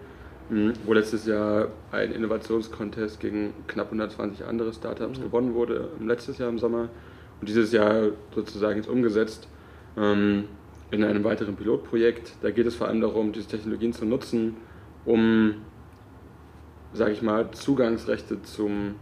hm, 0.50 0.74
wo 0.86 0.94
letztes 0.94 1.28
Jahr 1.28 1.68
ein 1.92 2.12
Innovationscontest 2.12 3.20
gegen 3.20 3.54
knapp 3.68 3.88
120 3.88 4.46
andere 4.48 4.74
Startups 4.74 5.20
mhm. 5.20 5.24
gewonnen 5.24 5.54
wurde, 5.54 5.90
letztes 6.00 6.40
Jahr 6.40 6.50
im 6.50 6.58
Sommer 6.58 6.90
und 7.40 7.48
dieses 7.48 7.72
Jahr 7.72 8.10
sozusagen 8.34 8.78
jetzt 8.78 8.90
umgesetzt. 8.90 9.48
Ähm, 9.96 10.46
in 10.92 11.04
einem 11.04 11.24
weiteren 11.24 11.56
Pilotprojekt. 11.56 12.34
Da 12.42 12.52
geht 12.52 12.66
es 12.66 12.76
vor 12.76 12.88
allem 12.88 13.02
darum, 13.02 13.32
diese 13.32 13.48
Technologien 13.48 13.94
zu 13.94 14.06
nutzen, 14.06 14.56
um, 15.06 15.56
sage 16.94 17.12
ich 17.12 17.22
mal, 17.22 17.52
Zugangsrechte 17.52 18.42
zum, 18.44 18.96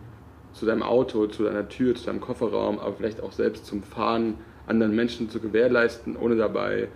zu 0.54 0.66
deinem 0.66 0.84
Auto, 0.84 1.28
zu 1.28 1.44
deiner 1.44 1.68
Tür, 1.70 1.96
zu 1.96 2.06
deinem 2.06 2.22
Kofferraum, 2.22 2.80
aber 2.80 2.94
vielleicht 2.94 3.22
auch 3.22 3.32
selbst 3.32 3.66
zum 3.66 3.84
Fahren 3.84 4.36
anderen 4.68 4.96
Menschen 4.96 5.30
zu 5.30 5.40
gewährleisten, 5.40 6.16
ohne 6.16 6.36
dabei 6.36 6.88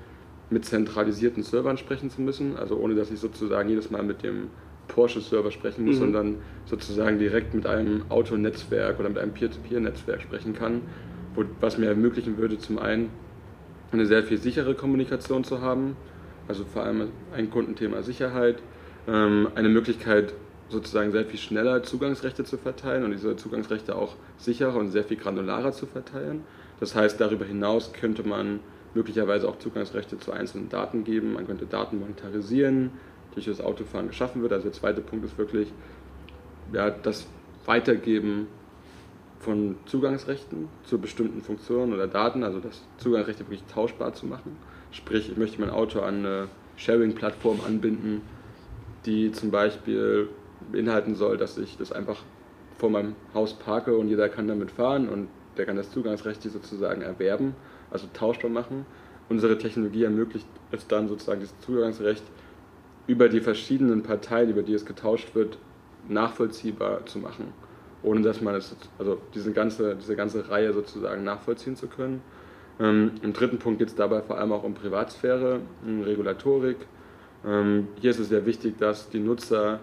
mit 0.49 0.65
zentralisierten 0.65 1.43
Servern 1.43 1.77
sprechen 1.77 2.09
zu 2.09 2.21
müssen, 2.21 2.57
also 2.57 2.75
ohne 2.77 2.95
dass 2.95 3.11
ich 3.11 3.19
sozusagen 3.19 3.69
jedes 3.69 3.91
Mal 3.91 4.01
mit 4.01 4.23
dem 4.23 4.47
Porsche-Server 4.87 5.51
sprechen 5.51 5.85
muss, 5.85 5.97
mhm. 5.97 5.99
sondern 5.99 6.35
sozusagen 6.65 7.19
direkt 7.19 7.53
mit 7.53 7.67
einem 7.67 8.03
Autonetzwerk 8.09 8.99
oder 8.99 9.09
mit 9.09 9.19
einem 9.19 9.33
Peer-to-Peer-Netzwerk 9.33 10.21
sprechen 10.21 10.53
kann, 10.53 10.81
wo, 11.35 11.43
was 11.59 11.77
mir 11.77 11.85
ermöglichen 11.85 12.37
würde, 12.37 12.57
zum 12.57 12.79
einen 12.79 13.11
eine 13.91 14.05
sehr 14.05 14.23
viel 14.23 14.37
sichere 14.37 14.75
Kommunikation 14.75 15.43
zu 15.43 15.61
haben, 15.61 15.95
also 16.47 16.65
vor 16.65 16.83
allem 16.83 17.09
ein 17.35 17.49
Kundenthema 17.49 18.01
Sicherheit, 18.03 18.57
ähm, 19.07 19.49
eine 19.55 19.69
Möglichkeit 19.69 20.33
sozusagen 20.69 21.11
sehr 21.11 21.25
viel 21.25 21.39
schneller 21.39 21.83
Zugangsrechte 21.83 22.43
zu 22.43 22.57
verteilen 22.57 23.03
und 23.03 23.11
diese 23.11 23.35
Zugangsrechte 23.35 23.95
auch 23.95 24.15
sicherer 24.37 24.75
und 24.75 24.91
sehr 24.91 25.03
viel 25.03 25.17
granularer 25.17 25.71
zu 25.71 25.87
verteilen. 25.87 26.43
Das 26.79 26.95
heißt, 26.95 27.19
darüber 27.19 27.45
hinaus 27.45 27.91
könnte 27.91 28.23
man 28.23 28.59
möglicherweise 28.93 29.47
auch 29.47 29.57
Zugangsrechte 29.59 30.17
zu 30.17 30.31
einzelnen 30.31 30.69
Daten 30.69 31.03
geben. 31.03 31.33
Man 31.33 31.45
könnte 31.47 31.65
Daten 31.65 31.99
monetarisieren, 31.99 32.91
durch 33.33 33.45
das 33.45 33.61
Autofahren 33.61 34.07
geschaffen 34.07 34.41
wird. 34.41 34.53
Also 34.53 34.65
der 34.65 34.73
zweite 34.73 35.01
Punkt 35.01 35.25
ist 35.25 35.37
wirklich 35.37 35.71
ja, 36.73 36.89
das 36.89 37.27
Weitergeben 37.65 38.47
von 39.39 39.77
Zugangsrechten 39.85 40.67
zu 40.83 40.99
bestimmten 40.99 41.41
Funktionen 41.41 41.93
oder 41.93 42.07
Daten, 42.07 42.43
also 42.43 42.59
das 42.59 42.83
Zugangsrechte 42.97 43.45
wirklich 43.45 43.63
tauschbar 43.63 44.13
zu 44.13 44.25
machen. 44.25 44.57
Sprich, 44.91 45.31
ich 45.31 45.37
möchte 45.37 45.61
mein 45.61 45.69
Auto 45.69 46.01
an 46.01 46.25
eine 46.25 46.47
Sharing-Plattform 46.75 47.61
anbinden, 47.65 48.21
die 49.05 49.31
zum 49.31 49.49
Beispiel 49.49 50.27
beinhalten 50.71 51.15
soll, 51.15 51.37
dass 51.37 51.57
ich 51.57 51.77
das 51.77 51.91
einfach 51.91 52.17
vor 52.77 52.89
meinem 52.89 53.15
Haus 53.33 53.53
parke 53.53 53.95
und 53.97 54.09
jeder 54.09 54.27
kann 54.27 54.47
damit 54.47 54.71
fahren 54.71 55.07
und 55.07 55.29
der 55.57 55.65
kann 55.65 55.77
das 55.77 55.91
Zugangsrecht 55.91 56.43
sozusagen 56.43 57.01
erwerben, 57.01 57.55
also 57.91 58.07
tauschbar 58.13 58.51
machen. 58.51 58.85
Unsere 59.29 59.57
Technologie 59.57 60.03
ermöglicht 60.03 60.47
es 60.71 60.87
dann 60.87 61.07
sozusagen, 61.07 61.39
dieses 61.39 61.57
Zugangsrecht 61.59 62.23
über 63.07 63.29
die 63.29 63.41
verschiedenen 63.41 64.03
Parteien, 64.03 64.49
über 64.49 64.63
die 64.63 64.73
es 64.73 64.85
getauscht 64.85 65.33
wird, 65.33 65.57
nachvollziehbar 66.07 67.05
zu 67.05 67.19
machen 67.19 67.53
ohne 68.03 68.21
dass 68.21 68.41
man 68.41 68.55
es, 68.55 68.75
also 68.97 69.19
diese 69.33 69.51
ganze, 69.51 69.95
diese 69.95 70.15
ganze 70.15 70.49
Reihe 70.49 70.73
sozusagen 70.73 71.23
nachvollziehen 71.23 71.75
zu 71.75 71.87
können. 71.87 72.21
Ähm, 72.79 73.11
Im 73.21 73.33
dritten 73.33 73.59
Punkt 73.59 73.79
geht 73.79 73.89
es 73.89 73.95
dabei 73.95 74.21
vor 74.21 74.37
allem 74.37 74.51
auch 74.51 74.63
um 74.63 74.73
Privatsphäre, 74.73 75.59
um 75.85 76.01
Regulatorik. 76.01 76.77
Ähm, 77.45 77.89
hier 77.99 78.11
ist 78.11 78.19
es 78.19 78.29
sehr 78.29 78.45
wichtig, 78.45 78.77
dass 78.77 79.09
die 79.09 79.19
Nutzer 79.19 79.79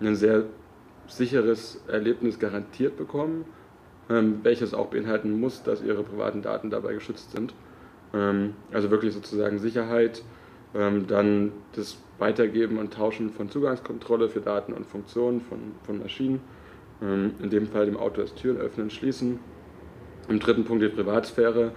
ein 0.00 0.14
sehr 0.14 0.44
sicheres 1.06 1.82
Erlebnis 1.88 2.38
garantiert 2.38 2.96
bekommen, 2.96 3.44
ähm, 4.08 4.40
welches 4.42 4.74
auch 4.74 4.86
beinhalten 4.86 5.38
muss, 5.38 5.62
dass 5.62 5.82
ihre 5.82 6.02
privaten 6.02 6.42
Daten 6.42 6.70
dabei 6.70 6.94
geschützt 6.94 7.32
sind. 7.32 7.54
Ähm, 8.14 8.54
also 8.72 8.90
wirklich 8.90 9.12
sozusagen 9.12 9.58
Sicherheit, 9.58 10.22
ähm, 10.74 11.06
dann 11.06 11.52
das 11.74 11.98
Weitergeben 12.18 12.78
und 12.78 12.92
Tauschen 12.92 13.30
von 13.30 13.50
Zugangskontrolle 13.50 14.28
für 14.28 14.40
Daten 14.40 14.72
und 14.72 14.86
Funktionen 14.86 15.40
von, 15.40 15.58
von 15.84 15.98
Maschinen 15.98 16.40
in 17.00 17.50
dem 17.50 17.68
Fall 17.68 17.86
dem 17.86 17.96
Auto 17.96 18.22
das 18.22 18.34
Türen 18.34 18.58
öffnen, 18.58 18.90
schließen. 18.90 19.38
Im 20.28 20.40
dritten 20.40 20.64
Punkt 20.64 20.82
die 20.82 20.88
Privatsphäre. 20.88 21.70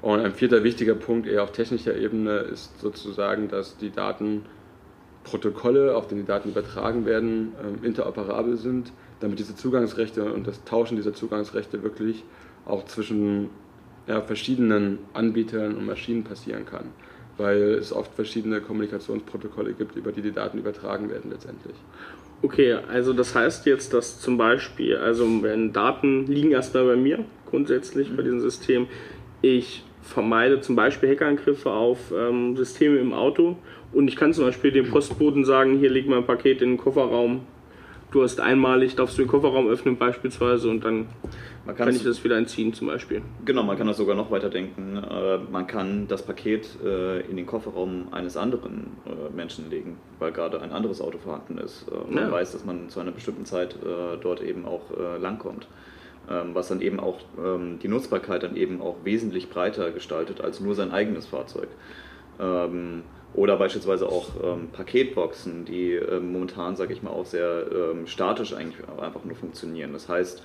Und 0.00 0.20
ein 0.20 0.32
vierter 0.32 0.62
wichtiger 0.62 0.94
Punkt, 0.94 1.26
eher 1.26 1.42
auf 1.42 1.50
technischer 1.50 1.96
Ebene, 1.96 2.38
ist 2.38 2.80
sozusagen, 2.80 3.48
dass 3.48 3.76
die 3.76 3.90
Datenprotokolle, 3.90 5.96
auf 5.96 6.06
denen 6.06 6.20
die 6.20 6.26
Daten 6.26 6.50
übertragen 6.50 7.04
werden, 7.04 7.52
ähm, 7.60 7.82
interoperabel 7.82 8.56
sind, 8.56 8.92
damit 9.18 9.40
diese 9.40 9.56
Zugangsrechte 9.56 10.32
und 10.32 10.46
das 10.46 10.62
Tauschen 10.64 10.96
dieser 10.96 11.14
Zugangsrechte 11.14 11.82
wirklich 11.82 12.22
auch 12.64 12.84
zwischen 12.84 13.50
ja, 14.06 14.22
verschiedenen 14.22 15.00
Anbietern 15.12 15.74
und 15.74 15.86
Maschinen 15.86 16.22
passieren 16.22 16.64
kann, 16.64 16.92
weil 17.38 17.74
es 17.74 17.92
oft 17.92 18.12
verschiedene 18.14 18.60
Kommunikationsprotokolle 18.60 19.72
gibt, 19.72 19.96
über 19.96 20.12
die 20.12 20.22
die 20.22 20.32
Daten 20.32 20.58
übertragen 20.58 21.08
werden 21.08 21.30
letztendlich. 21.30 21.76
Okay, 22.42 22.74
also 22.88 23.12
das 23.12 23.34
heißt 23.34 23.66
jetzt, 23.66 23.94
dass 23.94 24.20
zum 24.20 24.38
Beispiel, 24.38 24.96
also 24.96 25.26
wenn 25.42 25.72
Daten 25.72 26.26
liegen 26.26 26.52
erstmal 26.52 26.84
bei 26.84 26.96
mir, 26.96 27.24
grundsätzlich 27.46 28.10
mhm. 28.10 28.16
bei 28.16 28.22
diesem 28.22 28.40
System, 28.40 28.86
ich 29.42 29.84
vermeide 30.02 30.60
zum 30.60 30.76
Beispiel 30.76 31.10
Hackerangriffe 31.10 31.70
auf 31.70 32.12
ähm, 32.12 32.56
Systeme 32.56 32.98
im 32.98 33.12
Auto 33.12 33.56
und 33.92 34.08
ich 34.08 34.16
kann 34.16 34.32
zum 34.32 34.44
Beispiel 34.44 34.70
dem 34.70 34.88
Postboten 34.88 35.44
sagen, 35.44 35.78
hier 35.78 35.90
liegt 35.90 36.08
mein 36.08 36.24
Paket 36.24 36.62
in 36.62 36.70
den 36.70 36.78
Kofferraum, 36.78 37.42
du 38.10 38.22
hast 38.22 38.40
einmalig, 38.40 38.96
darfst 38.96 39.18
du 39.18 39.22
den 39.22 39.28
Kofferraum 39.28 39.68
öffnen 39.68 39.96
beispielsweise 39.96 40.68
und 40.68 40.84
dann 40.84 41.06
man 41.66 41.76
kann 41.76 41.90
ich 41.90 42.02
das 42.02 42.24
wieder 42.24 42.38
entziehen 42.38 42.72
zum 42.72 42.86
Beispiel. 42.86 43.20
Genau, 43.44 43.62
man 43.62 43.76
kann 43.76 43.86
das 43.86 43.98
sogar 43.98 44.16
noch 44.16 44.30
weiter 44.30 44.48
denken. 44.48 44.96
Äh, 44.96 45.38
man 45.50 45.66
kann 45.66 46.08
das 46.08 46.22
Paket 46.22 46.66
äh, 46.82 47.20
in 47.28 47.36
den 47.36 47.44
Kofferraum 47.44 48.08
eines 48.10 48.38
anderen 48.38 48.96
äh, 49.04 49.34
Menschen 49.36 49.68
legen, 49.68 49.98
weil 50.18 50.32
gerade 50.32 50.62
ein 50.62 50.72
anderes 50.72 51.02
Auto 51.02 51.18
vorhanden 51.18 51.58
ist. 51.58 51.84
Man 52.08 52.24
ja. 52.24 52.32
weiß, 52.32 52.52
dass 52.52 52.64
man 52.64 52.88
zu 52.88 53.00
einer 53.00 53.10
bestimmten 53.10 53.44
Zeit 53.44 53.76
dort 54.20 54.42
eben 54.42 54.64
auch 54.64 54.82
langkommt. 55.20 55.68
Ähm, 56.30 56.54
was 56.54 56.68
dann 56.68 56.82
eben 56.82 57.00
auch 57.00 57.20
ähm, 57.42 57.78
die 57.82 57.88
Nutzbarkeit 57.88 58.42
dann 58.42 58.54
eben 58.54 58.82
auch 58.82 58.96
wesentlich 59.02 59.48
breiter 59.48 59.90
gestaltet 59.92 60.42
als 60.42 60.60
nur 60.60 60.74
sein 60.74 60.92
eigenes 60.92 61.26
Fahrzeug. 61.26 61.68
Ähm, 62.38 63.02
oder 63.34 63.56
beispielsweise 63.56 64.08
auch 64.08 64.28
ähm, 64.42 64.68
Paketboxen, 64.72 65.64
die 65.64 65.92
ähm, 65.92 66.32
momentan, 66.32 66.76
sage 66.76 66.92
ich 66.92 67.02
mal, 67.02 67.10
auch 67.10 67.26
sehr 67.26 67.66
ähm, 67.72 68.06
statisch 68.06 68.54
eigentlich 68.54 68.76
einfach 68.98 69.24
nur 69.24 69.36
funktionieren. 69.36 69.92
Das 69.92 70.08
heißt, 70.08 70.42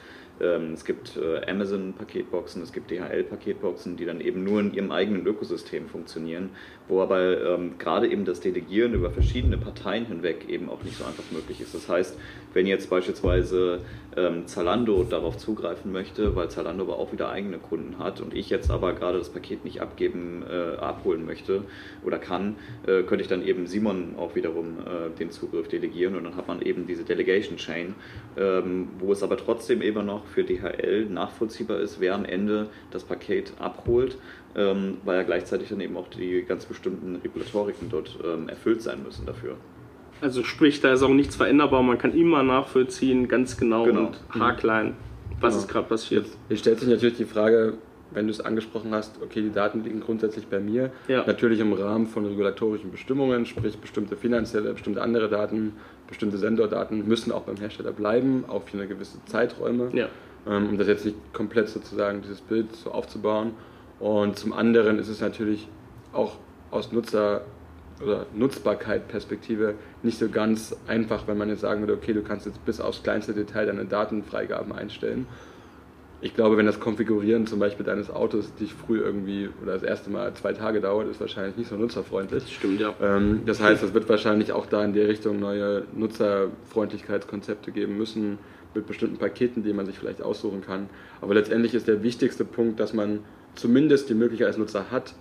es 0.74 0.84
gibt 0.84 1.16
äh, 1.16 1.50
Amazon-Paketboxen, 1.50 2.64
es 2.64 2.74
gibt 2.74 2.90
DHL-Paketboxen, 2.90 3.96
die 3.98 4.06
dann 4.06 4.20
eben 4.20 4.44
nur 4.44 4.60
in 4.60 4.74
ihrem 4.74 4.92
eigenen 4.92 5.26
Ökosystem 5.26 5.88
funktionieren, 5.88 6.50
wo 6.88 7.02
aber 7.02 7.56
ähm, 7.56 7.78
gerade 7.78 8.10
eben 8.10 8.26
das 8.26 8.40
Delegieren 8.40 8.94
über 8.94 9.12
verschiedene 9.12 9.58
Parteien 9.58 10.06
hinweg 10.06 10.50
eben 10.50 10.70
auch 10.70 10.84
nicht 10.84 10.98
so 10.98 11.06
einfach 11.06 11.24
möglich 11.32 11.62
ist. 11.62 11.76
Das 11.76 11.88
heißt, 11.88 12.18
wenn 12.54 12.66
jetzt 12.66 12.90
beispielsweise 12.90 13.82
ähm, 14.18 14.48
Zalando 14.48 15.04
darauf 15.04 15.38
zugreifen 15.38 15.92
möchte, 15.92 16.36
weil 16.36 16.50
Zalando 16.50 16.84
aber 16.84 16.98
auch 16.98 17.14
wieder 17.14 17.30
eigene 17.30 17.60
Kunden 17.60 18.00
hat 18.00 18.20
und 18.20 18.34
ich 18.34 18.50
jetzt 18.50 18.72
aber 18.72 18.94
gerade 18.94 19.20
das 19.20 19.30
Paket 19.30 19.64
nicht 19.64 19.82
abgeben, 19.82 20.44
äh, 20.50 20.78
abholen 20.78 21.26
möchte 21.26 21.64
oder 22.04 22.18
kann, 22.18 22.56
äh, 22.88 23.04
könnte 23.04 23.22
ich 23.22 23.28
dann 23.28 23.46
eben 23.46 23.68
Simon 23.68 24.16
auch 24.18 24.36
wiederum 24.36 24.78
den 25.20 25.32
Zugriff 25.32 25.68
delegieren 25.68 26.16
und 26.16 26.24
dann 26.24 26.36
hat 26.36 26.48
man 26.48 26.62
eben 26.62 26.88
diese 26.88 27.04
Delegation 27.04 27.58
Chain, 27.58 27.96
ähm, 28.38 28.90
wo 29.00 29.12
es 29.12 29.24
aber 29.24 29.38
trotzdem 29.38 29.82
eben 29.82 30.06
noch 30.06 30.23
für 30.28 30.44
DHL 30.44 31.06
nachvollziehbar 31.10 31.80
ist, 31.80 32.00
wer 32.00 32.16
am 32.16 32.26
Ende 32.26 32.70
das 32.92 33.04
Paket 33.04 33.54
abholt, 33.60 34.18
ähm, 34.56 34.98
weil 35.04 35.18
ja 35.18 35.24
gleichzeitig 35.24 35.70
dann 35.70 35.82
eben 35.82 35.98
auch 35.98 36.08
die 36.08 36.44
ganz 36.44 36.66
bestimmten 36.66 37.16
Regulatoriken 37.18 37.90
dort 37.90 38.18
ähm, 38.24 38.50
erfüllt 38.50 38.82
sein 38.82 39.04
müssen 39.04 39.26
dafür. 39.26 39.58
Also 40.22 40.44
sprich, 40.44 40.80
da 40.80 40.94
ist 40.94 41.04
auch 41.04 41.10
nichts 41.10 41.36
veränderbar, 41.36 41.84
man 41.84 41.98
kann 41.98 42.14
immer 42.14 42.44
nachvollziehen, 42.44 43.28
ganz 43.28 43.58
genau, 43.58 43.84
genau. 43.84 44.08
und 44.08 44.20
haarklein, 44.40 44.96
was 45.42 45.54
genau. 45.54 45.64
ist 45.64 45.72
gerade 45.72 45.88
passiert. 45.88 46.28
Hier 46.48 46.58
stellt 46.58 46.80
sich 46.80 46.88
natürlich 46.88 47.18
die 47.18 47.26
Frage, 47.26 47.78
wenn 48.14 48.28
du 48.28 48.32
es 48.32 48.42
angesprochen 48.42 48.94
hast, 48.94 49.22
okay, 49.22 49.42
die 49.42 49.52
Daten 49.52 49.84
liegen 49.84 50.00
grundsätzlich 50.00 50.48
bei 50.48 50.60
mir, 50.60 50.92
ja. 51.08 51.26
natürlich 51.26 51.60
im 51.60 51.74
Rahmen 51.74 52.08
von 52.08 52.26
regulatorischen 52.26 52.92
Bestimmungen, 52.92 53.46
sprich 53.46 53.78
bestimmte 53.78 54.16
finanzielle, 54.16 54.74
bestimmte 54.74 55.02
andere 55.02 55.30
Daten, 55.30 55.74
bestimmte 56.08 56.38
Sensordaten 56.38 57.08
müssen 57.08 57.32
auch 57.32 57.44
beim 57.44 57.58
Hersteller 57.58 57.92
bleiben, 57.92 58.46
auch 58.48 58.64
für 58.64 58.78
eine 58.78 58.88
gewisse 58.88 59.24
Zeiträume, 59.26 59.90
ja. 59.94 60.08
ähm, 60.48 60.70
um 60.70 60.78
das 60.78 60.88
jetzt 60.88 61.06
nicht 61.06 61.18
komplett 61.34 61.70
sozusagen 61.70 62.22
dieses 62.22 62.42
Bild 62.42 62.76
so 62.76 62.92
aufzubauen. 62.92 63.52
Und 64.00 64.38
zum 64.38 64.54
anderen 64.54 65.00
ist 65.00 65.08
es 65.08 65.22
natürlich 65.22 65.68
auch 66.12 66.38
aus 66.72 66.92
Nutzer 66.92 67.42
oder 68.02 68.26
Nutzbarkeit-Perspektive 68.34 69.76
nicht 70.02 70.18
so 70.18 70.30
ganz 70.30 70.76
einfach, 70.88 71.28
wenn 71.28 71.38
man 71.38 71.50
jetzt 71.50 71.62
sagen 71.62 71.82
würde, 71.82 71.94
okay, 71.94 72.14
du 72.14 72.22
kannst 72.22 72.46
jetzt 72.46 72.64
bis 72.66 72.82
aufs 72.82 73.04
kleinste 73.04 73.34
Detail 73.34 73.68
deine 73.68 73.86
Datenfreigaben 73.86 74.74
einstellen. 74.74 75.28
Ich 76.24 76.34
glaube, 76.34 76.56
wenn 76.56 76.66
das 76.66 76.80
Konfigurieren 76.80 77.48
zum 77.48 77.60
Beispiel 77.60 77.86
deines 77.86 78.10
Autos 78.10 78.56
dich 78.56 78.74
früh 78.74 79.02
irgendwie 79.02 79.50
oder 79.62 79.74
das 79.74 79.84
erste 79.84 80.10
Mal 80.10 80.34
zwei 80.36 80.54
Tage 80.54 80.80
dauert, 80.80 81.10
ist 81.10 81.20
wahrscheinlich 81.20 81.58
nicht 81.58 81.70
so 81.70 81.76
nutzerfreundlich. 81.76 82.44
Das 82.44 82.52
stimmt, 82.52 82.80
ja. 82.80 82.94
Ähm, 83.02 83.42
das 83.46 83.62
heißt, 83.62 83.84
es 83.84 83.94
wird 83.94 84.08
wahrscheinlich 84.08 84.54
auch 84.54 84.66
da 84.66 84.86
in 84.86 84.94
die 84.94 85.02
Richtung 85.02 85.42
neue 85.42 85.84
Nutzerfreundlichkeitskonzepte 85.94 87.74
geben 87.74 87.98
müssen 87.98 88.38
mit 88.74 88.88
bestimmten 88.88 89.18
Paketen, 89.18 89.64
die 89.64 89.74
man 89.74 89.86
sich 89.86 90.00
vielleicht 90.00 90.22
aussuchen 90.22 90.62
kann. 90.62 90.90
Aber 91.20 91.34
letztendlich 91.34 91.74
ist 91.74 91.90
der 91.90 92.04
wichtigste 92.04 92.46
Punkt, 92.46 92.80
dass 92.80 92.94
man 92.94 93.20
zumindest 93.56 94.08
die 94.08 94.14
Möglichkeit 94.14 94.48
als 94.48 94.58
Nutzer 94.58 94.92
hat, 94.92 95.16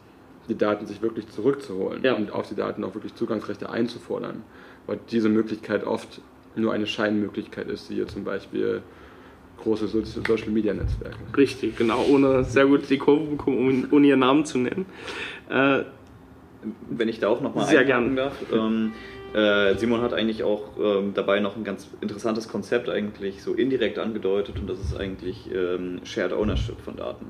die 0.48 0.56
Daten 0.56 0.86
sich 0.86 1.02
wirklich 1.02 1.26
zurückzuholen 1.30 2.04
ja. 2.04 2.14
und 2.14 2.30
auf 2.32 2.48
die 2.48 2.54
Daten 2.54 2.84
auch 2.84 2.94
wirklich 2.94 3.16
Zugangsrechte 3.16 3.70
einzufordern. 3.70 4.44
Weil 4.86 5.00
diese 5.10 5.28
Möglichkeit 5.28 5.82
oft 5.84 6.20
nur 6.54 6.72
eine 6.72 6.86
Scheinmöglichkeit 6.86 7.68
ist, 7.68 7.90
wie 7.90 8.06
zum 8.06 8.22
Beispiel 8.22 8.82
große 9.62 9.88
Social 9.88 10.50
Media 10.50 10.74
Netzwerke. 10.74 11.16
Richtig, 11.36 11.76
genau, 11.76 12.04
ohne 12.08 12.44
sehr 12.44 12.66
gut 12.66 12.88
die 12.90 12.98
Kurve 12.98 13.24
bekommen, 13.24 13.88
ohne 13.90 14.06
ihren 14.06 14.20
Namen 14.20 14.44
zu 14.44 14.58
nennen. 14.58 14.86
Äh, 15.50 15.80
Wenn 16.90 17.08
ich 17.08 17.18
da 17.18 17.28
auch 17.28 17.40
nochmal 17.40 17.66
einhaken 17.66 18.16
darf. 18.16 18.34
Ähm, 18.52 18.92
äh, 19.34 19.74
Simon 19.76 20.02
hat 20.02 20.12
eigentlich 20.12 20.42
auch 20.42 20.76
ähm, 20.78 21.14
dabei 21.14 21.40
noch 21.40 21.56
ein 21.56 21.64
ganz 21.64 21.88
interessantes 22.02 22.48
Konzept 22.48 22.90
eigentlich 22.90 23.42
so 23.42 23.54
indirekt 23.54 23.98
angedeutet 23.98 24.58
und 24.58 24.68
das 24.68 24.78
ist 24.78 24.94
eigentlich 24.94 25.50
ähm, 25.54 26.00
Shared 26.04 26.32
Ownership 26.32 26.78
von 26.80 26.96
Daten. 26.96 27.26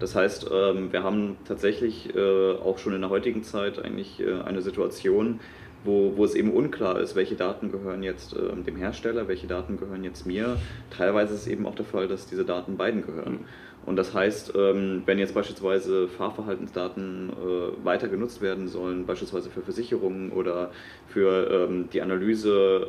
Das 0.00 0.16
heißt, 0.16 0.50
ähm, 0.52 0.92
wir 0.92 1.04
haben 1.04 1.36
tatsächlich 1.46 2.14
äh, 2.16 2.54
auch 2.54 2.78
schon 2.78 2.94
in 2.94 3.02
der 3.02 3.10
heutigen 3.10 3.44
Zeit 3.44 3.82
eigentlich 3.82 4.20
äh, 4.20 4.42
eine 4.44 4.62
Situation, 4.62 5.38
wo, 5.84 6.16
wo 6.16 6.24
es 6.24 6.34
eben 6.34 6.50
unklar 6.52 6.98
ist, 6.98 7.14
welche 7.14 7.36
Daten 7.36 7.70
gehören 7.70 8.02
jetzt 8.02 8.34
ähm, 8.34 8.64
dem 8.64 8.76
Hersteller, 8.76 9.28
welche 9.28 9.46
Daten 9.46 9.76
gehören 9.76 10.02
jetzt 10.02 10.26
mir. 10.26 10.56
Teilweise 10.90 11.34
ist 11.34 11.42
es 11.42 11.46
eben 11.46 11.66
auch 11.66 11.74
der 11.74 11.84
Fall, 11.84 12.08
dass 12.08 12.26
diese 12.26 12.44
Daten 12.44 12.76
beiden 12.76 13.04
gehören. 13.04 13.40
Und 13.86 13.96
das 13.96 14.14
heißt, 14.14 14.54
ähm, 14.56 15.02
wenn 15.04 15.18
jetzt 15.18 15.34
beispielsweise 15.34 16.08
Fahrverhaltensdaten 16.08 17.30
äh, 17.30 17.84
weiter 17.84 18.08
genutzt 18.08 18.40
werden 18.40 18.68
sollen, 18.68 19.04
beispielsweise 19.04 19.50
für 19.50 19.60
Versicherungen 19.60 20.32
oder 20.32 20.70
für 21.06 21.68
ähm, 21.68 21.88
die 21.92 22.00
Analyse, 22.00 22.86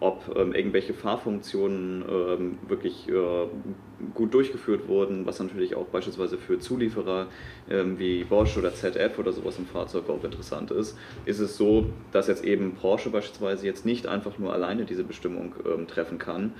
ähm, 0.00 0.06
ob 0.06 0.36
irgendwelche 0.36 0.94
Fahrfunktionen 0.94 2.04
wirklich 2.68 3.08
äh, 3.08 3.12
gut 4.14 4.34
durchgeführt 4.34 4.88
wurden, 4.88 5.24
was 5.24 5.40
natürlich 5.40 5.74
auch 5.74 5.86
beispielsweise 5.86 6.36
für 6.36 6.58
Zulieferer 6.58 7.28
wie 7.66 8.24
Bosch 8.24 8.58
oder 8.58 8.74
ZF 8.74 9.18
oder 9.18 9.32
sowas 9.32 9.58
im 9.58 9.64
Fahrzeug 9.66 10.10
auch 10.10 10.22
interessant 10.22 10.70
ist, 10.70 10.98
ist 11.24 11.40
es 11.40 11.56
so, 11.56 11.86
dass 12.12 12.28
jetzt 12.28 12.44
eben 12.44 12.74
Porsche 12.74 13.08
beispielsweise 13.08 13.64
jetzt 13.66 13.86
nicht 13.86 14.06
einfach 14.06 14.38
nur 14.38 14.52
alleine 14.52 14.84
diese 14.84 15.02
Bestimmung 15.02 15.54
treffen 15.88 16.18
kann, 16.18 16.52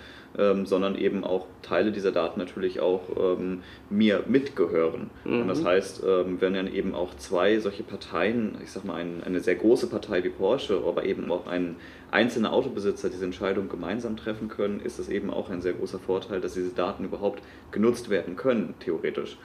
sondern 0.64 0.96
eben 0.96 1.24
auch 1.24 1.46
Teile 1.62 1.92
dieser 1.92 2.12
Daten 2.12 2.38
natürlich 2.38 2.80
auch 2.80 3.02
ähm, 3.18 3.62
mir 3.90 4.22
mitgehören. 4.26 5.10
Mhm. 5.24 5.42
Und 5.42 5.48
das 5.48 5.60
mhm. 5.60 5.66
heißt, 5.66 6.02
ähm, 6.06 6.40
wenn 6.40 6.54
dann 6.54 6.72
eben 6.72 6.94
auch 6.94 7.14
zwei 7.16 7.58
solche 7.58 7.82
Parteien, 7.82 8.56
ich 8.62 8.70
sag 8.70 8.84
mal 8.84 8.94
ein, 8.94 9.22
eine 9.24 9.40
sehr 9.40 9.56
große 9.56 9.88
Partei 9.88 10.22
wie 10.24 10.28
Porsche, 10.28 10.80
aber 10.86 11.04
eben 11.04 11.30
auch 11.30 11.46
ein 11.46 11.76
einzelner 12.10 12.52
Autobesitzer 12.52 13.08
diese 13.08 13.24
Entscheidung 13.24 13.68
gemeinsam 13.68 14.16
treffen 14.16 14.48
können, 14.48 14.80
ist 14.80 14.98
es 14.98 15.08
eben 15.08 15.30
auch 15.30 15.50
ein 15.50 15.62
sehr 15.62 15.74
großer 15.74 15.98
Vorteil, 15.98 16.40
dass 16.40 16.54
diese 16.54 16.70
Daten 16.70 17.04
überhaupt 17.04 17.42
genutzt 17.70 18.10
werden 18.10 18.36
können, 18.36 18.74
theoretisch. 18.80 19.38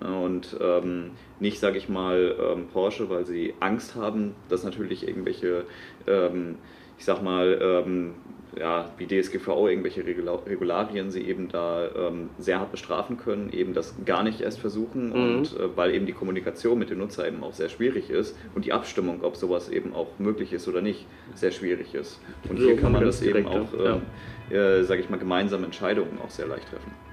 Und 0.00 0.56
ähm, 0.60 1.12
nicht, 1.40 1.58
sage 1.58 1.78
ich 1.78 1.88
mal, 1.88 2.36
ähm, 2.40 2.68
Porsche, 2.68 3.10
weil 3.10 3.24
sie 3.24 3.54
Angst 3.60 3.96
haben, 3.96 4.34
dass 4.48 4.62
natürlich 4.62 5.06
irgendwelche, 5.06 5.64
ähm, 6.06 6.56
ich 6.98 7.04
sag 7.04 7.22
mal, 7.22 7.58
ähm, 7.60 8.14
ja, 8.56 8.90
wie 8.96 9.06
DSGVO 9.06 9.68
irgendwelche 9.68 10.04
Regularien 10.04 11.10
sie 11.10 11.22
eben 11.22 11.48
da 11.48 11.88
ähm, 11.94 12.30
sehr 12.38 12.60
hart 12.60 12.70
bestrafen 12.70 13.18
können, 13.18 13.52
eben 13.52 13.74
das 13.74 13.94
gar 14.04 14.22
nicht 14.22 14.40
erst 14.40 14.58
versuchen 14.58 15.08
mhm. 15.08 15.14
und 15.14 15.56
äh, 15.58 15.76
weil 15.76 15.94
eben 15.94 16.06
die 16.06 16.12
Kommunikation 16.12 16.78
mit 16.78 16.90
dem 16.90 16.98
Nutzer 16.98 17.26
eben 17.26 17.42
auch 17.42 17.52
sehr 17.52 17.68
schwierig 17.68 18.10
ist 18.10 18.36
und 18.54 18.64
die 18.64 18.72
Abstimmung, 18.72 19.22
ob 19.22 19.36
sowas 19.36 19.68
eben 19.68 19.94
auch 19.94 20.08
möglich 20.18 20.52
ist 20.52 20.68
oder 20.68 20.80
nicht, 20.80 21.06
sehr 21.34 21.50
schwierig 21.50 21.94
ist. 21.94 22.20
Und 22.48 22.58
so 22.58 22.66
hier 22.66 22.76
kann 22.76 22.92
man 22.92 23.04
das 23.04 23.22
eben 23.22 23.46
auch, 23.46 23.72
äh, 23.74 24.54
ja. 24.54 24.78
äh, 24.78 24.84
sage 24.84 25.00
ich 25.00 25.10
mal, 25.10 25.18
gemeinsame 25.18 25.64
Entscheidungen 25.64 26.18
auch 26.24 26.30
sehr 26.30 26.46
leicht 26.46 26.68
treffen. 26.68 27.07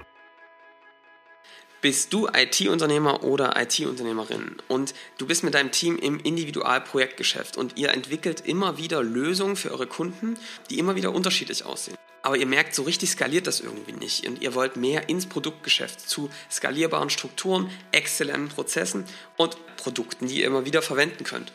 Bist 1.82 2.12
du 2.12 2.26
IT-Unternehmer 2.28 3.22
oder 3.22 3.60
IT-Unternehmerin 3.60 4.56
und 4.66 4.94
du 5.18 5.26
bist 5.26 5.44
mit 5.44 5.54
deinem 5.54 5.70
Team 5.70 5.98
im 5.98 6.18
Individualprojektgeschäft 6.18 7.56
und 7.56 7.76
ihr 7.76 7.90
entwickelt 7.90 8.40
immer 8.40 8.78
wieder 8.78 9.02
Lösungen 9.02 9.56
für 9.56 9.70
eure 9.70 9.86
Kunden, 9.86 10.38
die 10.70 10.78
immer 10.78 10.96
wieder 10.96 11.12
unterschiedlich 11.12 11.64
aussehen. 11.64 11.96
Aber 12.22 12.38
ihr 12.38 12.46
merkt, 12.46 12.74
so 12.74 12.82
richtig 12.82 13.10
skaliert 13.10 13.46
das 13.46 13.60
irgendwie 13.60 13.92
nicht 13.92 14.26
und 14.26 14.40
ihr 14.42 14.54
wollt 14.54 14.76
mehr 14.76 15.08
ins 15.08 15.26
Produktgeschäft 15.26 16.08
zu 16.08 16.30
skalierbaren 16.50 17.10
Strukturen, 17.10 17.70
exzellenten 17.92 18.48
Prozessen 18.48 19.04
und 19.36 19.56
Produkten, 19.76 20.26
die 20.26 20.40
ihr 20.40 20.46
immer 20.46 20.64
wieder 20.64 20.82
verwenden 20.82 21.24
könnt. 21.24 21.52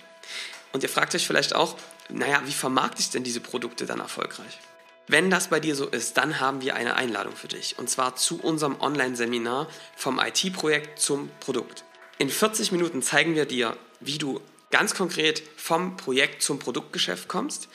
Und 0.71 0.83
ihr 0.83 0.89
fragt 0.89 1.15
euch 1.15 1.25
vielleicht 1.25 1.55
auch, 1.55 1.77
naja, 2.09 2.41
wie 2.45 2.53
vermarkte 2.53 3.01
ich 3.01 3.09
denn 3.09 3.23
diese 3.23 3.41
Produkte 3.41 3.85
dann 3.85 3.99
erfolgreich? 3.99 4.59
Wenn 5.07 5.29
das 5.29 5.49
bei 5.49 5.59
dir 5.59 5.75
so 5.75 5.87
ist, 5.87 6.17
dann 6.17 6.39
haben 6.39 6.61
wir 6.61 6.75
eine 6.75 6.95
Einladung 6.95 7.35
für 7.35 7.47
dich 7.47 7.77
und 7.77 7.89
zwar 7.89 8.15
zu 8.15 8.39
unserem 8.39 8.79
Online-Seminar 8.79 9.67
vom 9.95 10.19
IT-Projekt 10.19 10.99
zum 10.99 11.29
Produkt. 11.39 11.83
In 12.17 12.29
40 12.29 12.71
Minuten 12.71 13.01
zeigen 13.01 13.35
wir 13.35 13.45
dir, 13.45 13.75
wie 13.99 14.17
du 14.17 14.41
ganz 14.69 14.95
konkret 14.95 15.43
vom 15.57 15.97
Projekt 15.97 16.43
zum 16.43 16.59
Produktgeschäft 16.59 17.27
kommst, 17.27 17.67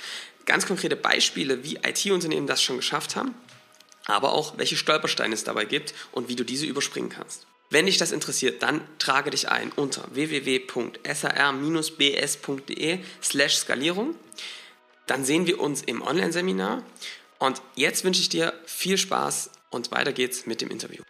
ganz 0.46 0.66
konkrete 0.66 0.96
Beispiele, 0.96 1.62
wie 1.62 1.76
IT-Unternehmen 1.76 2.46
das 2.46 2.62
schon 2.62 2.76
geschafft 2.76 3.16
haben, 3.16 3.34
aber 4.06 4.32
auch 4.32 4.56
welche 4.56 4.76
Stolpersteine 4.76 5.34
es 5.34 5.44
dabei 5.44 5.66
gibt 5.66 5.92
und 6.12 6.28
wie 6.28 6.36
du 6.36 6.44
diese 6.44 6.66
überspringen 6.66 7.10
kannst. 7.10 7.46
Wenn 7.68 7.86
dich 7.86 7.98
das 7.98 8.12
interessiert, 8.12 8.62
dann 8.62 8.80
trage 8.98 9.30
dich 9.30 9.48
ein 9.48 9.72
unter 9.72 10.04
www.sar-bs.de 10.12 13.00
slash 13.20 13.56
Skalierung 13.56 14.14
dann 15.06 15.24
sehen 15.24 15.46
wir 15.46 15.60
uns 15.60 15.82
im 15.82 16.02
Online-Seminar. 16.02 16.82
Und 17.38 17.62
jetzt 17.74 18.04
wünsche 18.04 18.20
ich 18.20 18.28
dir 18.28 18.52
viel 18.64 18.98
Spaß 18.98 19.50
und 19.70 19.90
weiter 19.90 20.12
geht's 20.12 20.46
mit 20.46 20.60
dem 20.60 20.70
Interview. 20.70 21.02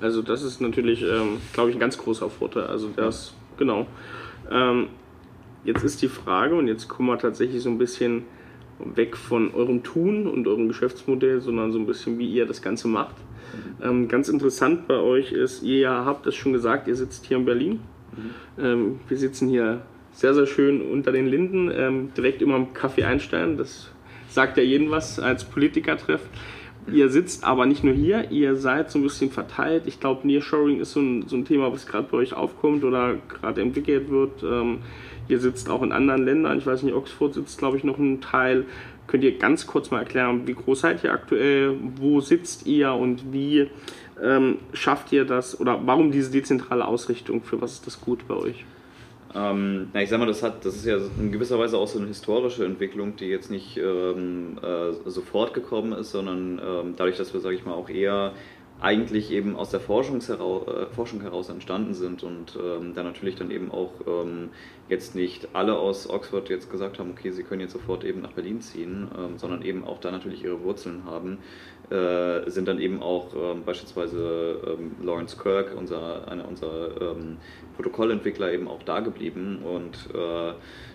Also 0.00 0.22
das 0.22 0.42
ist 0.42 0.60
natürlich, 0.60 1.02
ähm, 1.02 1.40
glaube 1.52 1.70
ich, 1.70 1.76
ein 1.76 1.80
ganz 1.80 1.96
großer 1.98 2.28
Vorteil. 2.28 2.66
Also 2.66 2.88
das, 2.94 3.34
genau. 3.56 3.86
Ähm, 4.50 4.88
jetzt 5.64 5.82
ist 5.82 6.02
die 6.02 6.08
Frage 6.08 6.54
und 6.54 6.68
jetzt 6.68 6.88
kommen 6.88 7.08
wir 7.08 7.18
tatsächlich 7.18 7.62
so 7.62 7.70
ein 7.70 7.78
bisschen 7.78 8.24
weg 8.78 9.16
von 9.16 9.54
eurem 9.54 9.82
Tun 9.82 10.26
und 10.26 10.46
eurem 10.46 10.68
Geschäftsmodell, 10.68 11.40
sondern 11.40 11.72
so 11.72 11.78
ein 11.78 11.86
bisschen, 11.86 12.18
wie 12.18 12.30
ihr 12.30 12.46
das 12.46 12.62
Ganze 12.62 12.86
macht. 12.86 13.16
Ähm, 13.82 14.08
ganz 14.08 14.28
interessant 14.28 14.86
bei 14.86 14.96
euch 14.96 15.32
ist, 15.32 15.62
ihr 15.62 15.90
habt 15.90 16.26
es 16.26 16.34
schon 16.34 16.52
gesagt, 16.52 16.86
ihr 16.86 16.94
sitzt 16.94 17.24
hier 17.26 17.38
in 17.38 17.44
Berlin. 17.44 17.80
Mhm. 18.12 18.64
Ähm, 18.64 19.00
wir 19.08 19.16
sitzen 19.16 19.48
hier 19.48 19.82
sehr, 20.18 20.34
sehr 20.34 20.46
schön 20.46 20.82
unter 20.82 21.12
den 21.12 21.28
Linden, 21.28 21.70
ähm, 21.72 22.12
direkt 22.16 22.42
immer 22.42 22.56
im 22.56 22.74
Kaffee 22.74 23.04
einsteigen. 23.04 23.56
Das 23.56 23.92
sagt 24.28 24.56
ja 24.56 24.64
jedem 24.64 24.90
was 24.90 25.20
als 25.20 25.44
Politikertreff. 25.44 26.22
Ihr 26.92 27.08
sitzt 27.08 27.44
aber 27.44 27.66
nicht 27.66 27.84
nur 27.84 27.94
hier, 27.94 28.28
ihr 28.32 28.56
seid 28.56 28.90
so 28.90 28.98
ein 28.98 29.04
bisschen 29.04 29.30
verteilt. 29.30 29.84
Ich 29.86 30.00
glaube, 30.00 30.26
Nearshoring 30.26 30.80
ist 30.80 30.90
so 30.90 31.00
ein, 31.00 31.28
so 31.28 31.36
ein 31.36 31.44
Thema, 31.44 31.72
was 31.72 31.86
gerade 31.86 32.08
bei 32.10 32.16
euch 32.16 32.32
aufkommt 32.32 32.82
oder 32.82 33.14
gerade 33.28 33.60
entwickelt 33.60 34.10
wird. 34.10 34.42
Ähm, 34.42 34.78
ihr 35.28 35.38
sitzt 35.38 35.70
auch 35.70 35.82
in 35.84 35.92
anderen 35.92 36.24
Ländern. 36.24 36.58
Ich 36.58 36.66
weiß 36.66 36.82
nicht, 36.82 36.96
Oxford 36.96 37.34
sitzt, 37.34 37.56
glaube 37.58 37.76
ich, 37.76 37.84
noch 37.84 37.98
ein 37.98 38.20
Teil. 38.20 38.64
Könnt 39.06 39.22
ihr 39.22 39.38
ganz 39.38 39.68
kurz 39.68 39.92
mal 39.92 40.00
erklären, 40.00 40.48
wie 40.48 40.54
groß 40.54 40.80
seid 40.80 41.04
ihr 41.04 41.12
aktuell? 41.12 41.76
Wo 41.94 42.20
sitzt 42.20 42.66
ihr 42.66 42.92
und 42.92 43.32
wie 43.32 43.68
ähm, 44.20 44.56
schafft 44.72 45.12
ihr 45.12 45.24
das? 45.24 45.60
Oder 45.60 45.80
warum 45.86 46.10
diese 46.10 46.32
dezentrale 46.32 46.88
Ausrichtung? 46.88 47.40
Für 47.44 47.60
was 47.60 47.74
ist 47.74 47.86
das 47.86 48.00
gut 48.00 48.26
bei 48.26 48.34
euch? 48.34 48.64
Ähm, 49.34 49.90
na, 49.92 50.02
ich 50.02 50.08
sag 50.08 50.18
mal, 50.18 50.26
das, 50.26 50.42
hat, 50.42 50.64
das 50.64 50.76
ist 50.76 50.86
ja 50.86 50.96
in 50.96 51.32
gewisser 51.32 51.58
Weise 51.58 51.76
auch 51.76 51.88
so 51.88 51.98
eine 51.98 52.08
historische 52.08 52.64
Entwicklung, 52.64 53.16
die 53.16 53.26
jetzt 53.26 53.50
nicht 53.50 53.76
ähm, 53.76 54.58
äh, 54.62 55.10
sofort 55.10 55.54
gekommen 55.54 55.92
ist, 55.92 56.12
sondern 56.12 56.60
ähm, 56.64 56.94
dadurch, 56.96 57.16
dass 57.16 57.32
wir, 57.34 57.40
sage 57.40 57.54
ich 57.56 57.64
mal, 57.64 57.74
auch 57.74 57.90
eher 57.90 58.32
eigentlich 58.80 59.32
eben 59.32 59.56
aus 59.56 59.70
der 59.70 59.80
heraus, 59.80 60.28
äh, 60.68 60.86
Forschung 60.94 61.20
heraus 61.20 61.48
entstanden 61.48 61.94
sind 61.94 62.22
und 62.22 62.56
ähm, 62.62 62.94
da 62.94 63.02
natürlich 63.02 63.34
dann 63.34 63.50
eben 63.50 63.72
auch 63.72 63.92
ähm, 64.06 64.50
jetzt 64.88 65.16
nicht 65.16 65.48
alle 65.52 65.76
aus 65.76 66.08
Oxford 66.08 66.48
jetzt 66.48 66.70
gesagt 66.70 66.98
haben, 66.98 67.10
okay, 67.10 67.32
sie 67.32 67.42
können 67.42 67.60
jetzt 67.60 67.72
sofort 67.72 68.04
eben 68.04 68.20
nach 68.20 68.32
Berlin 68.32 68.60
ziehen, 68.60 69.08
ähm, 69.18 69.36
sondern 69.36 69.62
eben 69.62 69.84
auch 69.84 69.98
da 69.98 70.12
natürlich 70.12 70.44
ihre 70.44 70.62
Wurzeln 70.62 71.04
haben, 71.04 71.38
äh, 71.90 72.48
sind 72.50 72.68
dann 72.68 72.80
eben 72.80 73.02
auch 73.02 73.34
ähm, 73.34 73.64
beispielsweise 73.64 74.60
ähm, 74.66 74.92
Lawrence 75.02 75.36
Kirk, 75.36 75.74
unser, 75.76 76.28
einer 76.28 76.46
unserer 76.46 77.00
ähm, 77.00 77.38
Protokollentwickler, 77.76 78.52
eben 78.52 78.68
auch 78.68 78.82
da 78.82 79.00
geblieben 79.00 79.60
und 79.64 80.14
äh, 80.14 80.52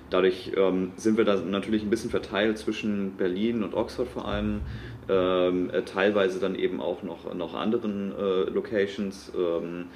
dadurch 0.10 0.52
sind 0.98 1.18
wir 1.18 1.26
da 1.26 1.38
natürlich 1.38 1.82
ein 1.82 1.90
bisschen 1.90 2.12
verteilt 2.12 2.60
zwischen 2.60 3.16
Berlin 3.18 3.64
und 3.64 3.74
Oxford 3.74 4.08
vor 4.08 4.28
allem 4.28 4.62
ähm, 5.10 5.70
äh, 5.72 5.82
teilweise 5.82 6.40
dann 6.40 6.56
eben 6.56 6.80
auch 6.82 7.04
noch, 7.04 7.34
noch 7.34 7.54
anderen 7.54 8.14
äh, 8.18 8.50
Locations, 8.50 9.32
ähm, 9.36 9.88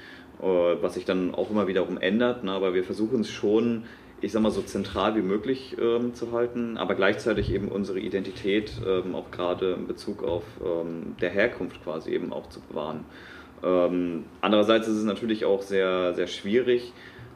äh, 0.42 0.46
was 0.46 0.96
sich 0.96 1.06
dann 1.06 1.34
auch 1.34 1.50
immer 1.50 1.68
wiederum 1.68 1.98
ändert. 1.98 2.44
Ne? 2.44 2.52
Aber 2.52 2.74
wir 2.74 2.84
versuchen 2.84 3.22
es 3.22 3.30
schon, 3.30 3.86
ich 4.22 4.32
sag 4.32 4.42
mal, 4.42 4.52
so 4.52 4.62
zentral 4.62 5.16
wie 5.16 5.22
möglich 5.22 5.78
ähm, 5.80 6.14
zu 6.14 6.32
halten, 6.32 6.78
aber 6.78 6.96
gleichzeitig 6.96 7.52
eben 7.52 7.68
unsere 7.68 8.00
Identität 8.00 8.74
ähm, 8.86 9.16
auch 9.16 9.30
gerade 9.32 9.74
in 9.74 9.88
Bezug 9.88 10.24
auf 10.24 10.44
ähm, 10.64 11.16
der 11.22 11.30
Herkunft 11.30 11.84
quasi 11.84 12.12
eben 12.12 12.34
auch 12.34 12.50
zu 12.50 12.60
bewahren. 12.62 13.06
Ähm, 13.64 14.26
andererseits 14.42 14.88
ist 14.88 14.98
es 14.98 15.04
natürlich 15.04 15.46
auch 15.46 15.62
sehr, 15.62 16.14
sehr 16.16 16.28
schwierig, 16.28 16.94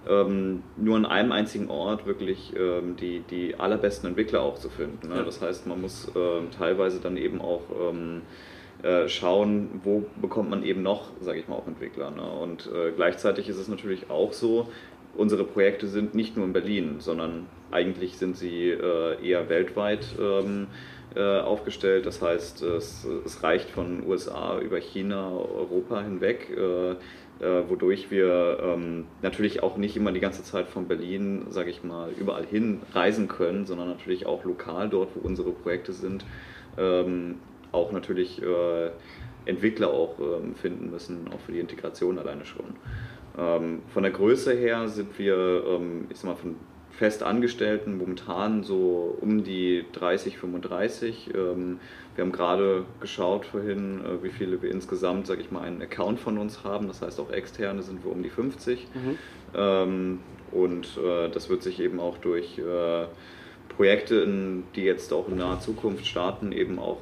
ähm, 0.09 0.63
nur 0.77 0.95
an 0.95 1.05
einem 1.05 1.31
einzigen 1.31 1.69
Ort 1.69 2.07
wirklich 2.07 2.53
ähm, 2.57 2.95
die, 2.95 3.19
die 3.29 3.55
allerbesten 3.55 4.09
Entwickler 4.09 4.41
auch 4.41 4.57
zu 4.57 4.69
finden. 4.69 5.09
Ne? 5.09 5.23
Das 5.23 5.41
heißt, 5.41 5.67
man 5.67 5.81
muss 5.81 6.11
ähm, 6.15 6.49
teilweise 6.49 6.99
dann 6.99 7.17
eben 7.17 7.41
auch 7.41 7.61
äh, 8.83 9.07
schauen, 9.07 9.81
wo 9.83 10.05
bekommt 10.19 10.49
man 10.49 10.63
eben 10.63 10.81
noch, 10.81 11.11
sage 11.19 11.39
ich 11.39 11.47
mal, 11.47 11.55
auch 11.55 11.67
Entwickler. 11.67 12.09
Ne? 12.09 12.23
Und 12.23 12.67
äh, 12.73 12.91
gleichzeitig 12.95 13.47
ist 13.47 13.57
es 13.57 13.67
natürlich 13.67 14.09
auch 14.09 14.33
so, 14.33 14.69
unsere 15.15 15.43
Projekte 15.43 15.87
sind 15.87 16.15
nicht 16.15 16.37
nur 16.37 16.45
in 16.45 16.53
Berlin, 16.53 16.95
sondern 16.99 17.47
eigentlich 17.71 18.17
sind 18.17 18.37
sie 18.37 18.69
äh, 18.69 19.27
eher 19.27 19.49
weltweit 19.49 20.05
ähm, 20.19 20.67
äh, 21.15 21.39
aufgestellt. 21.39 22.05
Das 22.05 22.21
heißt, 22.21 22.61
es, 22.63 23.05
es, 23.25 23.43
reicht 23.43 23.69
von 23.69 24.05
USA 24.07 24.59
über 24.59 24.79
China, 24.79 25.29
Europa 25.29 26.01
hinweg. 26.01 26.49
Äh, 26.49 26.95
wodurch 27.67 28.11
wir 28.11 28.59
ähm, 28.61 29.05
natürlich 29.23 29.63
auch 29.63 29.75
nicht 29.75 29.97
immer 29.97 30.11
die 30.11 30.19
ganze 30.19 30.43
Zeit 30.43 30.67
von 30.67 30.87
Berlin, 30.87 31.47
sage 31.49 31.71
ich 31.71 31.83
mal, 31.83 32.11
überall 32.11 32.45
hin 32.45 32.81
reisen 32.93 33.27
können, 33.27 33.65
sondern 33.65 33.87
natürlich 33.87 34.27
auch 34.27 34.43
lokal 34.43 34.89
dort, 34.89 35.09
wo 35.15 35.27
unsere 35.27 35.51
Projekte 35.51 35.91
sind, 35.91 36.23
ähm, 36.77 37.39
auch 37.71 37.91
natürlich 37.91 38.43
Entwickler 39.45 39.89
auch 39.89 40.17
finden 40.61 40.91
müssen, 40.91 41.29
auch 41.33 41.39
für 41.39 41.53
die 41.53 41.61
Integration 41.61 42.19
alleine 42.19 42.45
schon. 42.45 42.75
Ähm, 43.37 43.81
von 43.93 44.03
der 44.03 44.11
Größe 44.11 44.53
her 44.53 44.87
sind 44.87 45.17
wir, 45.17 45.63
ähm, 45.65 46.07
ich 46.09 46.17
sag 46.17 46.31
mal, 46.31 46.35
von 46.35 46.55
Festangestellten 46.91 47.97
momentan 47.97 48.63
so 48.63 49.17
um 49.21 49.43
die 49.43 49.85
30, 49.93 50.37
35. 50.37 51.31
Ähm, 51.33 51.79
wir 52.15 52.23
haben 52.23 52.31
gerade 52.31 52.85
geschaut 52.99 53.45
vorhin, 53.45 54.01
äh, 54.05 54.23
wie 54.23 54.29
viele 54.29 54.61
wir 54.61 54.69
insgesamt, 54.69 55.27
sage 55.27 55.41
ich 55.41 55.51
mal, 55.51 55.61
einen 55.61 55.81
Account 55.81 56.19
von 56.19 56.37
uns 56.37 56.63
haben. 56.63 56.87
Das 56.87 57.01
heißt, 57.01 57.19
auch 57.19 57.31
externe 57.31 57.81
sind 57.81 58.03
wir 58.03 58.11
um 58.11 58.21
die 58.21 58.29
50. 58.29 58.87
Mhm. 58.93 59.17
Ähm, 59.55 60.19
und 60.51 60.97
äh, 60.97 61.29
das 61.29 61.49
wird 61.49 61.63
sich 61.63 61.79
eben 61.79 61.99
auch 61.99 62.17
durch 62.17 62.59
äh, 62.59 63.05
Projekte, 63.69 64.27
die 64.75 64.83
jetzt 64.83 65.13
auch 65.13 65.29
in 65.29 65.37
naher 65.37 65.61
Zukunft 65.61 66.05
starten, 66.05 66.51
eben 66.51 66.77
auch 66.77 66.99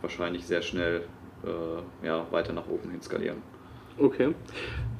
wahrscheinlich 0.00 0.44
sehr 0.44 0.60
schnell 0.60 1.02
ja, 2.02 2.26
weiter 2.32 2.52
nach 2.52 2.66
oben 2.66 2.90
hin 2.90 3.00
skalieren. 3.00 3.40
Okay. 3.98 4.34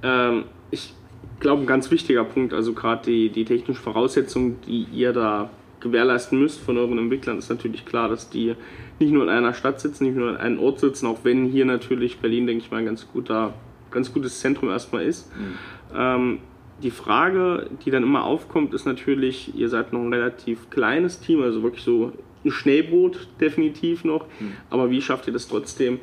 Ähm, 0.02 0.44
ich 0.70 0.94
glaube, 1.40 1.62
ein 1.62 1.66
ganz 1.66 1.90
wichtiger 1.90 2.24
Punkt, 2.24 2.52
also 2.52 2.72
gerade 2.72 3.02
die, 3.04 3.28
die 3.30 3.44
technischen 3.44 3.80
Voraussetzungen, 3.80 4.58
die 4.66 4.86
ihr 4.92 5.12
da 5.12 5.50
gewährleisten 5.80 6.38
müsst 6.38 6.60
von 6.60 6.78
euren 6.78 6.98
Entwicklern, 6.98 7.38
ist 7.38 7.50
natürlich 7.50 7.84
klar, 7.84 8.08
dass 8.08 8.30
die 8.30 8.54
nicht 9.00 9.12
nur 9.12 9.24
in 9.24 9.28
einer 9.28 9.52
Stadt 9.52 9.80
sitzen, 9.80 10.04
nicht 10.04 10.16
nur 10.16 10.30
an 10.30 10.36
einem 10.36 10.60
Ort 10.60 10.78
sitzen, 10.80 11.06
auch 11.06 11.20
wenn 11.24 11.46
hier 11.46 11.64
natürlich 11.64 12.18
Berlin, 12.18 12.46
denke 12.46 12.64
ich 12.64 12.70
mal, 12.70 12.78
ein 12.78 12.86
ganz, 12.86 13.08
guter, 13.12 13.54
ganz 13.90 14.12
gutes 14.12 14.40
Zentrum 14.40 14.70
erstmal 14.70 15.02
ist. 15.02 15.30
Mhm. 15.36 15.54
Ähm, 15.94 16.38
die 16.82 16.90
Frage, 16.90 17.68
die 17.84 17.90
dann 17.90 18.02
immer 18.02 18.24
aufkommt, 18.24 18.74
ist 18.74 18.86
natürlich, 18.86 19.56
ihr 19.56 19.68
seid 19.68 19.92
noch 19.92 20.00
ein 20.00 20.12
relativ 20.12 20.70
kleines 20.70 21.20
Team, 21.20 21.42
also 21.42 21.62
wirklich 21.62 21.84
so 21.84 22.12
ein 22.44 22.50
Schnellboot 22.50 23.28
definitiv 23.40 24.04
noch, 24.04 24.26
mhm. 24.40 24.52
aber 24.70 24.90
wie 24.90 25.02
schafft 25.02 25.26
ihr 25.26 25.32
das 25.32 25.48
trotzdem, 25.48 26.00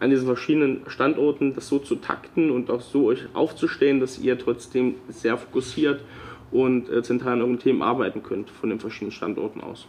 an 0.00 0.10
diesen 0.10 0.26
verschiedenen 0.26 0.82
Standorten 0.86 1.54
das 1.54 1.68
so 1.68 1.78
zu 1.78 1.96
takten 1.96 2.50
und 2.50 2.70
auch 2.70 2.80
so 2.80 3.06
euch 3.06 3.24
aufzustellen, 3.34 4.00
dass 4.00 4.18
ihr 4.18 4.38
trotzdem 4.38 4.94
sehr 5.08 5.36
fokussiert 5.36 6.00
und 6.50 6.88
äh, 6.90 7.02
zentral 7.02 7.34
an 7.34 7.42
euren 7.42 7.58
Themen 7.58 7.82
arbeiten 7.82 8.22
könnt 8.22 8.50
von 8.50 8.70
den 8.70 8.80
verschiedenen 8.80 9.12
Standorten 9.12 9.60
aus? 9.60 9.86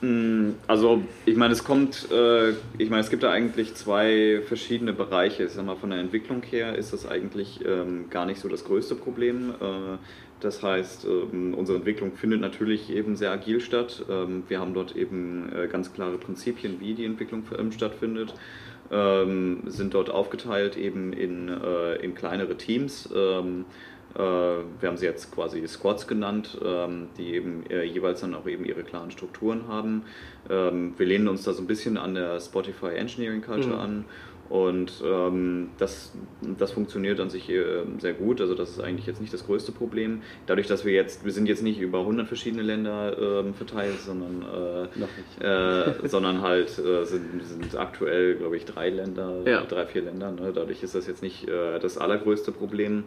Mm, 0.00 0.50
also 0.66 1.02
ich 1.24 1.36
meine, 1.36 1.52
es 1.52 1.64
kommt, 1.64 2.08
äh, 2.10 2.50
ich 2.78 2.90
meine, 2.90 3.00
es 3.00 3.10
gibt 3.10 3.22
da 3.22 3.30
eigentlich 3.30 3.74
zwei 3.74 4.42
verschiedene 4.46 4.92
Bereiche. 4.92 5.44
Ich 5.44 5.52
sag 5.52 5.64
mal, 5.64 5.76
von 5.76 5.90
der 5.90 6.00
Entwicklung 6.00 6.42
her 6.42 6.76
ist 6.76 6.92
das 6.92 7.06
eigentlich 7.06 7.60
ähm, 7.64 8.10
gar 8.10 8.26
nicht 8.26 8.40
so 8.40 8.48
das 8.48 8.64
größte 8.64 8.94
Problem. 8.94 9.50
Äh, 9.60 9.98
das 10.40 10.60
heißt, 10.60 11.06
ähm, 11.06 11.54
unsere 11.54 11.78
Entwicklung 11.78 12.12
findet 12.16 12.40
natürlich 12.40 12.90
eben 12.90 13.14
sehr 13.14 13.30
agil 13.30 13.60
statt. 13.60 14.04
Ähm, 14.10 14.42
wir 14.48 14.58
haben 14.58 14.74
dort 14.74 14.96
eben 14.96 15.48
äh, 15.54 15.68
ganz 15.68 15.92
klare 15.92 16.18
Prinzipien, 16.18 16.80
wie 16.80 16.94
die 16.94 17.04
Entwicklung 17.04 17.44
stattfindet 17.70 18.34
ähm, 18.92 19.62
sind 19.66 19.94
dort 19.94 20.10
aufgeteilt 20.10 20.76
eben 20.76 21.12
in, 21.12 21.48
äh, 21.48 21.94
in 21.96 22.14
kleinere 22.14 22.56
Teams. 22.56 23.08
Ähm, 23.14 23.64
äh, 24.14 24.18
wir 24.18 24.88
haben 24.88 24.96
sie 24.96 25.06
jetzt 25.06 25.34
quasi 25.34 25.66
Squads 25.66 26.06
genannt, 26.06 26.58
ähm, 26.64 27.08
die 27.16 27.34
eben 27.34 27.64
äh, 27.70 27.82
jeweils 27.84 28.20
dann 28.20 28.34
auch 28.34 28.46
eben 28.46 28.64
ihre 28.64 28.82
klaren 28.82 29.10
Strukturen 29.10 29.68
haben. 29.68 30.02
Ähm, 30.50 30.94
wir 30.98 31.06
lehnen 31.06 31.28
uns 31.28 31.44
da 31.44 31.52
so 31.52 31.62
ein 31.62 31.66
bisschen 31.66 31.96
an 31.96 32.14
der 32.14 32.38
Spotify 32.40 32.94
Engineering 32.94 33.42
Culture 33.42 33.74
mhm. 33.74 33.80
an 33.80 34.04
und 34.52 35.02
ähm, 35.02 35.70
das, 35.78 36.12
das 36.58 36.72
funktioniert 36.72 37.18
an 37.20 37.30
sich 37.30 37.48
äh, 37.48 37.84
sehr 38.00 38.12
gut. 38.12 38.38
Also 38.38 38.54
das 38.54 38.68
ist 38.68 38.80
eigentlich 38.80 39.06
jetzt 39.06 39.18
nicht 39.18 39.32
das 39.32 39.46
größte 39.46 39.72
Problem. 39.72 40.20
Dadurch, 40.44 40.66
dass 40.66 40.84
wir 40.84 40.92
jetzt, 40.92 41.24
wir 41.24 41.32
sind 41.32 41.46
jetzt 41.46 41.62
nicht 41.62 41.80
über 41.80 42.00
100 42.00 42.28
verschiedene 42.28 42.60
Länder 42.62 43.46
äh, 43.46 43.52
verteilt, 43.54 43.98
sondern, 44.00 44.44
äh, 45.40 45.42
äh, 45.42 45.94
sondern 46.06 46.42
halt 46.42 46.68
äh, 46.78 47.06
sind, 47.06 47.42
sind 47.42 47.76
aktuell, 47.78 48.34
glaube 48.34 48.58
ich, 48.58 48.66
drei 48.66 48.90
Länder, 48.90 49.40
ja. 49.46 49.62
drei, 49.62 49.86
vier 49.86 50.02
Länder. 50.02 50.30
Ne? 50.32 50.52
Dadurch 50.54 50.82
ist 50.82 50.94
das 50.94 51.06
jetzt 51.06 51.22
nicht 51.22 51.48
äh, 51.48 51.78
das 51.78 51.96
allergrößte 51.96 52.52
Problem. 52.52 53.04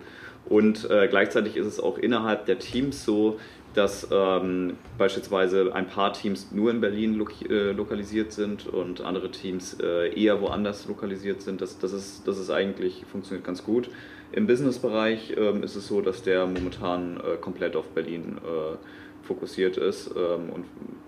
Und 0.48 0.88
gleichzeitig 0.88 1.58
ist 1.58 1.66
es 1.66 1.80
auch 1.80 1.98
innerhalb 1.98 2.46
der 2.46 2.60
Teams 2.60 3.04
so, 3.04 3.40
dass 3.76 4.08
ähm, 4.12 4.78
beispielsweise 4.98 5.74
ein 5.74 5.88
paar 5.88 6.14
Teams 6.14 6.52
nur 6.52 6.72
in 6.72 6.82
Berlin 6.82 7.16
lo 7.16 7.28
äh, 7.50 7.72
lokalisiert 7.72 8.32
sind 8.32 8.68
und 8.68 9.02
andere 9.02 9.32
Teams 9.32 9.78
äh, 9.82 10.14
eher 10.14 10.42
woanders 10.42 10.88
lokalisiert 10.88 11.42
sind. 11.42 11.62
Das, 11.62 11.78
das, 11.78 11.94
ist, 11.94 12.28
das 12.28 12.38
ist 12.40 12.50
eigentlich, 12.50 13.04
funktioniert 13.12 13.46
ganz 13.46 13.64
gut. 13.64 13.90
Im 14.32 14.48
Businessbereich 14.48 15.36
ähm, 15.38 15.64
ist 15.64 15.76
es 15.76 15.88
so, 15.88 16.02
dass 16.02 16.24
der 16.24 16.46
momentan 16.48 17.18
äh, 17.18 17.38
komplett 17.38 17.76
auf 17.76 17.90
Berlin 17.90 18.38
äh, 18.38 18.78
fokussiert 19.26 19.78
ist 19.78 20.12
ähm, 20.16 20.50
und 20.50 20.66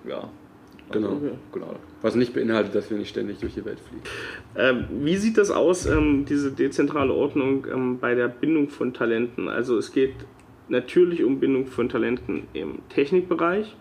ja. 0.07 0.29
Genau. 0.89 1.13
Okay. 1.13 1.31
genau. 1.51 1.75
Was 2.01 2.15
nicht 2.15 2.33
beinhaltet, 2.33 2.73
dass 2.73 2.89
wir 2.89 2.97
nicht 2.97 3.09
ständig 3.09 3.39
durch 3.39 3.53
die 3.53 3.65
Welt 3.65 3.79
fliegen. 3.79 4.03
Ähm, 4.55 4.85
wie 5.03 5.17
sieht 5.17 5.37
das 5.37 5.51
aus, 5.51 5.85
ähm, 5.85 6.23
diese 6.23 6.51
dezentrale 6.51 7.13
Ordnung 7.13 7.67
ähm, 7.69 7.99
bei 7.99 8.15
der 8.15 8.29
Bindung 8.29 8.69
von 8.69 8.93
Talenten? 8.93 9.49
Also 9.49 9.77
es 9.77 9.91
geht 9.91 10.13
natürlich 10.69 11.23
um 11.23 11.39
Bindung 11.39 11.67
von 11.67 11.89
Talenten 11.89 12.43
im 12.53 12.79
Technikbereich. 12.89 13.75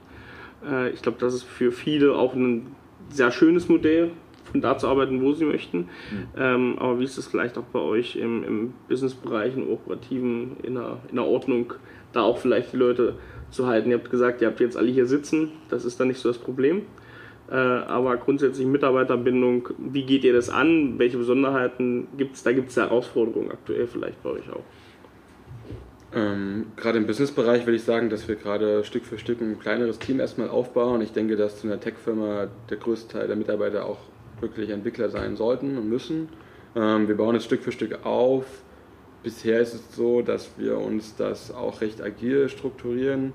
Äh, 0.69 0.91
ich 0.91 1.03
glaube, 1.03 1.19
das 1.21 1.35
ist 1.35 1.45
für 1.45 1.73
viele 1.73 2.15
auch 2.15 2.35
ein 2.35 2.75
sehr 3.11 3.31
schönes 3.31 3.69
Modell, 3.69 4.11
von 4.51 4.61
da 4.61 4.79
zu 4.79 4.87
arbeiten, 4.89 5.23
wo 5.23 5.33
sie 5.33 5.45
möchten. 5.45 5.79
Mhm. 5.79 5.89
Ähm, 6.37 6.79
aber 6.79 7.01
wie 7.01 7.05
ist 7.05 7.19
es 7.19 7.27
vielleicht 7.27 7.59
auch 7.59 7.65
bei 7.65 7.81
euch 7.81 8.17
im, 8.17 8.45
im 8.45 8.75
Businessbereich, 8.89 9.57
im 9.57 9.69
Operativen, 9.69 10.57
in 10.63 10.75
der, 10.75 10.99
in 11.09 11.17
der 11.17 11.25
Ordnung, 11.25 11.75
da 12.13 12.23
auch 12.23 12.39
vielleicht 12.39 12.73
die 12.73 12.77
Leute 12.77 13.15
zu 13.51 13.67
halten? 13.67 13.91
Ihr 13.91 13.99
habt 13.99 14.11
gesagt, 14.11 14.41
ihr 14.41 14.49
habt 14.49 14.61
jetzt 14.61 14.77
alle 14.77 14.91
hier 14.91 15.07
sitzen, 15.07 15.51
das 15.69 15.85
ist 15.85 15.99
dann 16.01 16.09
nicht 16.09 16.21
so 16.21 16.29
das 16.29 16.39
Problem. 16.39 16.83
Äh, 17.51 17.55
aber 17.55 18.17
grundsätzlich 18.17 18.67
Mitarbeiterbindung, 18.67 19.69
wie 19.79 20.05
geht 20.05 20.25
ihr 20.25 20.33
das 20.33 20.51
an? 20.51 20.99
Welche 20.99 21.17
Besonderheiten 21.19 22.09
gibt 22.17 22.37
es? 22.37 22.43
Da 22.43 22.53
gibt 22.53 22.71
es 22.71 22.77
Herausforderungen 22.77 23.51
aktuell 23.51 23.87
vielleicht 23.87 24.23
bei 24.23 24.31
euch 24.31 24.51
auch. 24.51 24.65
Ähm, 26.17 26.69
gerade 26.77 26.97
im 26.97 27.07
Businessbereich 27.07 27.67
würde 27.67 27.77
ich 27.77 27.85
sagen, 27.85 28.09
dass 28.09 28.27
wir 28.27 28.37
gerade 28.37 28.85
Stück 28.85 29.05
für 29.05 29.19
Stück 29.19 29.43
ein 29.43 29.59
kleineres 29.61 29.99
Team 29.99 30.19
erstmal 30.19 30.49
aufbauen. 30.49 31.03
Ich 31.03 31.13
denke, 31.13 31.37
dass 31.37 31.61
zu 31.61 31.67
einer 31.67 31.79
Tech-Firma 31.79 32.49
der 32.71 32.79
größte 32.79 33.19
Teil 33.19 33.27
der 33.27 33.37
Mitarbeiter 33.37 33.85
auch 33.85 33.99
wirklich 34.41 34.71
Entwickler 34.71 35.11
sein 35.11 35.37
sollten 35.37 35.77
und 35.77 35.91
müssen. 35.91 36.31
Ähm, 36.75 37.07
wir 37.07 37.19
bauen 37.19 37.37
es 37.37 37.45
Stück 37.45 37.63
für 37.63 37.71
Stück 37.71 38.07
auf. 38.07 38.47
Bisher 39.23 39.61
ist 39.61 39.75
es 39.75 39.95
so, 39.95 40.23
dass 40.23 40.53
wir 40.57 40.79
uns 40.79 41.17
das 41.17 41.51
auch 41.51 41.83
recht 41.83 42.01
agil 42.01 42.49
strukturieren. 42.49 43.35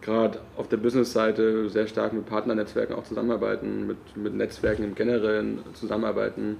Gerade 0.00 0.40
auf 0.56 0.68
der 0.68 0.78
Business-Seite 0.78 1.68
sehr 1.68 1.86
stark 1.86 2.12
mit 2.12 2.26
Partnernetzwerken 2.26 2.96
auch 2.96 3.04
zusammenarbeiten, 3.04 3.86
mit, 3.86 4.16
mit 4.16 4.34
Netzwerken 4.34 4.82
im 4.82 4.96
Generellen 4.96 5.60
zusammenarbeiten, 5.74 6.56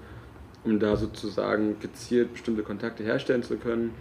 um 0.67 0.79
da 0.79 0.97
sozusagen 0.97 1.77
gezielt 1.81 2.35
bestimmte 2.35 2.63
Kontakte 2.63 3.03
herstellen 3.03 3.43
zu 3.43 3.57
können 3.57 3.93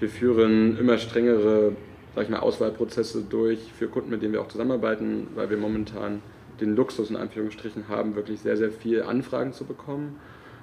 wir 0.00 0.08
führen 0.08 0.76
immer 0.76 0.98
strengere 0.98 1.76
sag 2.14 2.24
ich 2.24 2.30
mal, 2.30 2.40
Auswahlprozesse 2.40 3.22
durch 3.28 3.72
für 3.72 3.88
Kunden, 3.88 4.10
mit 4.10 4.22
denen 4.22 4.32
wir 4.32 4.40
auch 4.40 4.48
zusammenarbeiten, 4.48 5.28
weil 5.34 5.50
wir 5.50 5.56
momentan 5.56 6.22
den 6.60 6.76
Luxus 6.76 7.10
in 7.10 7.16
Anführungsstrichen 7.16 7.88
haben, 7.88 8.14
wirklich 8.14 8.40
sehr, 8.40 8.56
sehr 8.56 8.70
viel 8.70 9.02
Anfragen 9.02 9.52
zu 9.52 9.64
bekommen. 9.64 10.20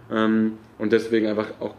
Ähm, 0.10 0.54
und 0.78 0.93
deswegen 0.93 1.28
einfach 1.28 1.47
auch 1.60 1.76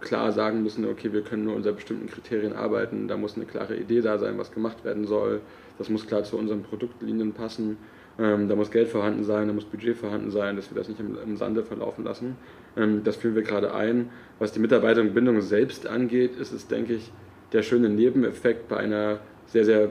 klar 0.00 0.32
sagen 0.32 0.62
müssen, 0.62 0.84
okay, 0.84 1.12
wir 1.12 1.22
können 1.22 1.44
nur 1.44 1.56
unter 1.56 1.72
bestimmten 1.72 2.06
Kriterien 2.06 2.52
arbeiten, 2.52 3.08
da 3.08 3.16
muss 3.16 3.36
eine 3.36 3.46
klare 3.46 3.76
Idee 3.76 4.02
da 4.02 4.18
sein, 4.18 4.36
was 4.36 4.52
gemacht 4.52 4.84
werden 4.84 5.06
soll, 5.06 5.40
das 5.78 5.88
muss 5.88 6.06
klar 6.06 6.22
zu 6.24 6.36
unseren 6.36 6.62
Produktlinien 6.62 7.32
passen, 7.32 7.78
ähm, 8.18 8.48
da 8.48 8.54
muss 8.54 8.70
Geld 8.70 8.88
vorhanden 8.88 9.24
sein, 9.24 9.48
da 9.48 9.54
muss 9.54 9.64
Budget 9.64 9.96
vorhanden 9.96 10.30
sein, 10.30 10.56
dass 10.56 10.70
wir 10.70 10.76
das 10.76 10.88
nicht 10.88 11.00
im, 11.00 11.16
im 11.24 11.36
Sande 11.38 11.64
verlaufen 11.64 12.04
lassen. 12.04 12.36
Ähm, 12.76 13.02
das 13.04 13.16
führen 13.16 13.34
wir 13.34 13.42
gerade 13.42 13.74
ein. 13.74 14.10
Was 14.38 14.52
die 14.52 14.60
Mitarbeiterbindung 14.60 15.40
selbst 15.40 15.86
angeht, 15.86 16.36
ist 16.36 16.52
es, 16.52 16.68
denke 16.68 16.94
ich, 16.94 17.12
der 17.52 17.62
schöne 17.62 17.88
Nebeneffekt 17.88 18.68
bei 18.68 18.76
einer 18.76 19.20
sehr, 19.46 19.64
sehr 19.64 19.90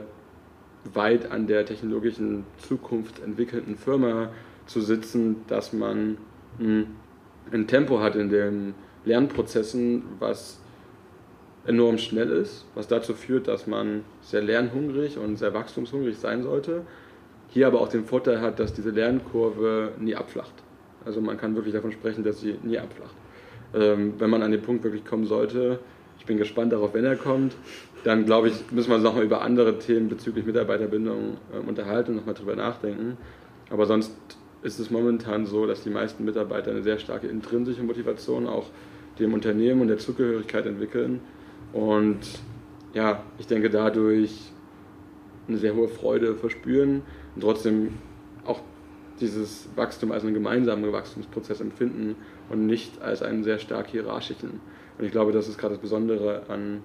weit 0.94 1.30
an 1.30 1.46
der 1.46 1.64
technologischen 1.64 2.44
Zukunft 2.58 3.20
entwickelten 3.22 3.76
Firma 3.76 4.30
zu 4.66 4.80
sitzen, 4.80 5.44
dass 5.48 5.72
man 5.72 6.18
hm, 6.58 6.86
ein 7.52 7.66
Tempo 7.66 8.00
hat 8.00 8.16
in 8.16 8.28
den 8.28 8.74
Lernprozessen, 9.04 10.02
was 10.18 10.60
enorm 11.66 11.98
schnell 11.98 12.30
ist, 12.30 12.64
was 12.74 12.86
dazu 12.88 13.14
führt, 13.14 13.48
dass 13.48 13.66
man 13.66 14.04
sehr 14.20 14.42
lernhungrig 14.42 15.18
und 15.18 15.36
sehr 15.36 15.52
wachstumshungrig 15.54 16.16
sein 16.16 16.42
sollte. 16.42 16.82
Hier 17.48 17.66
aber 17.66 17.80
auch 17.80 17.88
den 17.88 18.04
Vorteil 18.04 18.40
hat, 18.40 18.60
dass 18.60 18.72
diese 18.74 18.90
Lernkurve 18.90 19.92
nie 19.98 20.14
abflacht. 20.14 20.52
Also 21.06 21.20
man 21.20 21.38
kann 21.38 21.54
wirklich 21.54 21.72
davon 21.72 21.92
sprechen, 21.92 22.24
dass 22.24 22.40
sie 22.40 22.56
nie 22.62 22.78
abflacht. 22.78 23.14
Ähm, 23.74 24.14
wenn 24.18 24.28
man 24.28 24.42
an 24.42 24.50
den 24.50 24.60
Punkt 24.60 24.84
wirklich 24.84 25.04
kommen 25.04 25.24
sollte, 25.24 25.78
ich 26.18 26.26
bin 26.26 26.36
gespannt 26.36 26.72
darauf, 26.72 26.92
wenn 26.92 27.04
er 27.04 27.16
kommt, 27.16 27.54
dann 28.04 28.26
glaube 28.26 28.48
ich, 28.48 28.54
müssen 28.72 28.90
wir 28.90 28.96
uns 28.96 29.04
nochmal 29.04 29.24
über 29.24 29.42
andere 29.42 29.78
Themen 29.78 30.08
bezüglich 30.08 30.44
Mitarbeiterbindung 30.44 31.36
äh, 31.52 31.66
unterhalten 31.66 32.10
und 32.10 32.16
nochmal 32.18 32.34
drüber 32.34 32.56
nachdenken. 32.56 33.16
Aber 33.70 33.86
sonst 33.86 34.12
ist 34.62 34.80
es 34.80 34.90
momentan 34.90 35.46
so, 35.46 35.66
dass 35.66 35.82
die 35.82 35.90
meisten 35.90 36.24
Mitarbeiter 36.24 36.72
eine 36.72 36.82
sehr 36.82 36.98
starke 36.98 37.28
intrinsische 37.28 37.82
Motivation 37.82 38.46
auch 38.46 38.66
dem 39.20 39.32
Unternehmen 39.32 39.80
und 39.82 39.88
der 39.88 39.98
Zugehörigkeit 39.98 40.66
entwickeln. 40.66 41.20
Und 41.72 42.18
ja, 42.94 43.22
ich 43.38 43.46
denke 43.46 43.70
dadurch 43.70 44.52
eine 45.46 45.58
sehr 45.58 45.74
hohe 45.74 45.88
Freude 45.88 46.34
verspüren 46.34 47.02
und 47.34 47.42
trotzdem 47.42 47.94
auch 48.44 48.60
dieses 49.20 49.68
Wachstum 49.76 50.12
als 50.12 50.24
einen 50.24 50.34
gemeinsamen 50.34 50.92
Wachstumsprozess 50.92 51.60
empfinden 51.60 52.16
und 52.48 52.66
nicht 52.66 53.00
als 53.00 53.22
einen 53.22 53.44
sehr 53.44 53.58
stark 53.58 53.88
hierarchischen. 53.88 54.60
Und 54.98 55.04
ich 55.04 55.12
glaube, 55.12 55.32
das 55.32 55.48
ist 55.48 55.58
gerade 55.58 55.74
das 55.74 55.82
Besondere 55.82 56.42
an 56.48 56.82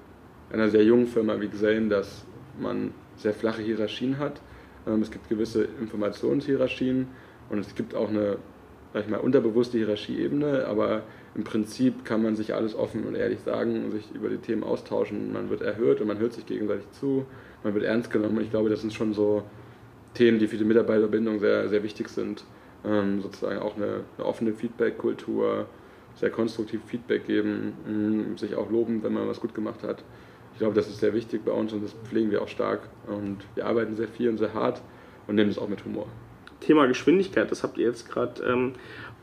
einer 0.51 0.69
sehr 0.69 0.83
jungen 0.83 1.07
Firma 1.07 1.39
wie 1.39 1.47
Xane, 1.47 1.87
dass 1.87 2.25
man 2.59 2.93
sehr 3.15 3.33
flache 3.33 3.61
Hierarchien 3.61 4.17
hat. 4.17 4.41
Ähm, 4.87 5.01
es 5.01 5.11
gibt 5.11 5.29
gewisse 5.29 5.67
Informationshierarchien 5.79 7.07
und 7.49 7.59
es 7.59 7.75
gibt 7.75 7.95
auch 7.95 8.09
eine, 8.09 8.37
sag 8.93 9.03
ich 9.03 9.09
mal, 9.09 9.19
unterbewusste 9.19 9.77
Hierarchieebene, 9.77 10.65
aber 10.67 11.03
im 11.35 11.43
Prinzip 11.43 12.03
kann 12.03 12.21
man 12.21 12.35
sich 12.35 12.53
alles 12.53 12.75
offen 12.75 13.05
und 13.05 13.15
ehrlich 13.15 13.39
sagen 13.39 13.85
und 13.85 13.91
sich 13.91 14.11
über 14.13 14.27
die 14.27 14.37
Themen 14.37 14.63
austauschen. 14.63 15.31
Man 15.31 15.49
wird 15.49 15.61
erhört 15.61 16.01
und 16.01 16.07
man 16.07 16.19
hört 16.19 16.33
sich 16.33 16.45
gegenseitig 16.45 16.89
zu, 16.91 17.25
man 17.63 17.73
wird 17.73 17.85
ernst 17.85 18.11
genommen. 18.11 18.37
Und 18.37 18.43
ich 18.43 18.49
glaube, 18.49 18.69
das 18.69 18.81
sind 18.81 18.93
schon 18.93 19.13
so 19.13 19.43
Themen, 20.13 20.39
die 20.39 20.47
für 20.47 20.57
die 20.57 20.65
Mitarbeiterbindung 20.65 21.39
sehr, 21.39 21.69
sehr 21.69 21.83
wichtig 21.83 22.09
sind. 22.09 22.43
Ähm, 22.83 23.21
sozusagen 23.21 23.59
auch 23.59 23.75
eine, 23.75 24.01
eine 24.17 24.25
offene 24.25 24.53
Feedback-Kultur, 24.53 25.67
sehr 26.15 26.29
konstruktiv 26.29 26.81
Feedback 26.85 27.27
geben, 27.27 27.73
mh, 28.33 28.37
sich 28.37 28.55
auch 28.55 28.69
loben, 28.69 29.03
wenn 29.03 29.13
man 29.13 29.27
was 29.27 29.39
gut 29.39 29.53
gemacht 29.53 29.83
hat. 29.83 30.03
Ich 30.53 30.59
glaube, 30.59 30.75
das 30.75 30.87
ist 30.87 30.99
sehr 30.99 31.13
wichtig 31.13 31.45
bei 31.45 31.51
uns 31.51 31.73
und 31.73 31.83
das 31.83 31.93
pflegen 31.93 32.31
wir 32.31 32.41
auch 32.41 32.47
stark. 32.47 32.81
Und 33.07 33.37
wir 33.55 33.65
arbeiten 33.65 33.95
sehr 33.95 34.07
viel 34.07 34.29
und 34.29 34.37
sehr 34.37 34.53
hart 34.53 34.81
und 35.27 35.35
nehmen 35.35 35.49
es 35.49 35.57
auch 35.57 35.69
mit 35.69 35.85
Humor. 35.85 36.07
Thema 36.59 36.85
Geschwindigkeit, 36.87 37.51
das 37.51 37.63
habt 37.63 37.77
ihr 37.77 37.87
jetzt 37.87 38.09
gerade 38.09 38.43
ähm, 38.43 38.73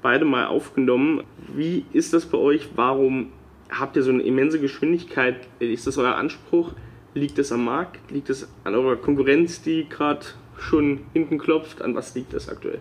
beide 0.03 0.25
mal 0.25 0.47
aufgenommen. 0.47 1.25
Wie 1.55 1.85
ist 1.93 2.13
das 2.13 2.27
bei 2.27 2.39
euch? 2.39 2.71
Warum 2.75 3.33
habt 3.71 3.97
ihr 3.97 4.03
so 4.03 4.11
eine 4.11 4.23
immense 4.23 4.61
Geschwindigkeit? 4.61 5.47
Ist 5.59 5.87
das 5.87 5.99
euer 5.99 6.15
Anspruch? 6.15 6.73
Liegt 7.15 7.39
es 7.39 7.53
am 7.53 7.65
Markt? 7.65 8.11
Liegt 8.11 8.31
es 8.31 8.49
an 8.65 8.75
eurer 8.75 8.97
Konkurrenz, 8.97 9.63
die 9.63 9.89
gerade 9.89 10.27
schon 10.59 11.01
hinten 11.13 11.39
klopft? 11.39 11.83
An 11.83 11.95
was 11.95 12.15
liegt 12.15 12.33
das 12.33 12.49
aktuell? 12.49 12.81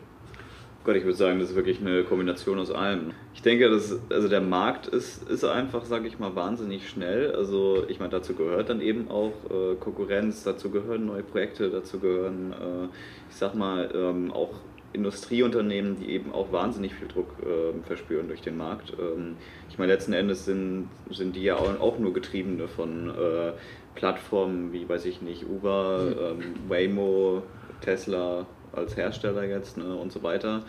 Gott, 0.87 0.95
ich 0.95 1.03
würde 1.03 1.17
sagen, 1.17 1.39
das 1.39 1.49
ist 1.49 1.55
wirklich 1.57 1.81
eine 1.81 2.05
Kombination 2.05 2.59
aus 2.59 2.71
allem. 2.71 3.11
Ich 3.33 3.41
denke, 3.41 3.69
dass, 3.69 3.99
also 4.09 4.29
der 4.29 4.39
Markt 4.39 4.87
ist, 4.87 5.29
ist 5.29 5.43
einfach, 5.43 5.83
sage 5.83 6.07
ich 6.07 6.17
mal, 6.17 6.33
wahnsinnig 6.33 6.87
schnell. 6.87 7.35
Also 7.35 7.83
ich 7.89 7.99
meine, 7.99 8.11
dazu 8.11 8.35
gehört 8.35 8.69
dann 8.69 8.79
eben 8.79 9.09
auch 9.11 9.33
äh, 9.49 9.75
Konkurrenz, 9.75 10.43
dazu 10.43 10.69
gehören 10.69 11.05
neue 11.05 11.23
Projekte, 11.23 11.69
dazu 11.69 11.99
gehören, 11.99 12.53
äh, 12.53 12.85
ich 13.29 13.35
sag 13.35 13.53
mal, 13.53 13.91
ähm, 13.93 14.31
auch 14.31 14.51
Industrieunternehmen, 14.93 15.99
die 15.99 16.09
eben 16.09 16.31
auch 16.31 16.53
wahnsinnig 16.53 16.93
viel 16.93 17.09
Druck 17.09 17.35
äh, 17.41 17.85
verspüren 17.85 18.29
durch 18.29 18.41
den 18.41 18.55
Markt. 18.55 18.93
Ähm, 18.97 19.35
ich 19.69 19.77
meine, 19.77 19.91
letzten 19.91 20.13
Endes 20.13 20.45
sind, 20.45 20.87
sind 21.09 21.35
die 21.35 21.43
ja 21.43 21.57
auch, 21.57 21.99
nur 21.99 22.13
Getriebene 22.13 22.69
von 22.69 23.09
äh, 23.09 23.51
Plattformen 23.95 24.71
wie, 24.71 24.87
weiß 24.87 25.05
ich 25.05 25.21
nicht, 25.21 25.45
Uber, 25.49 26.31
ähm, 26.31 26.55
Waymo, 26.69 27.43
Tesla 27.81 28.45
als 28.73 28.95
Hersteller 28.95 29.43
jetzt 29.43 29.77
ne, 29.77 29.95
und 29.95 30.11
so 30.11 30.23
weiter. 30.23 30.63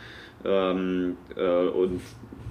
Ähm, 0.44 1.16
äh, 1.37 1.66
und 1.66 2.01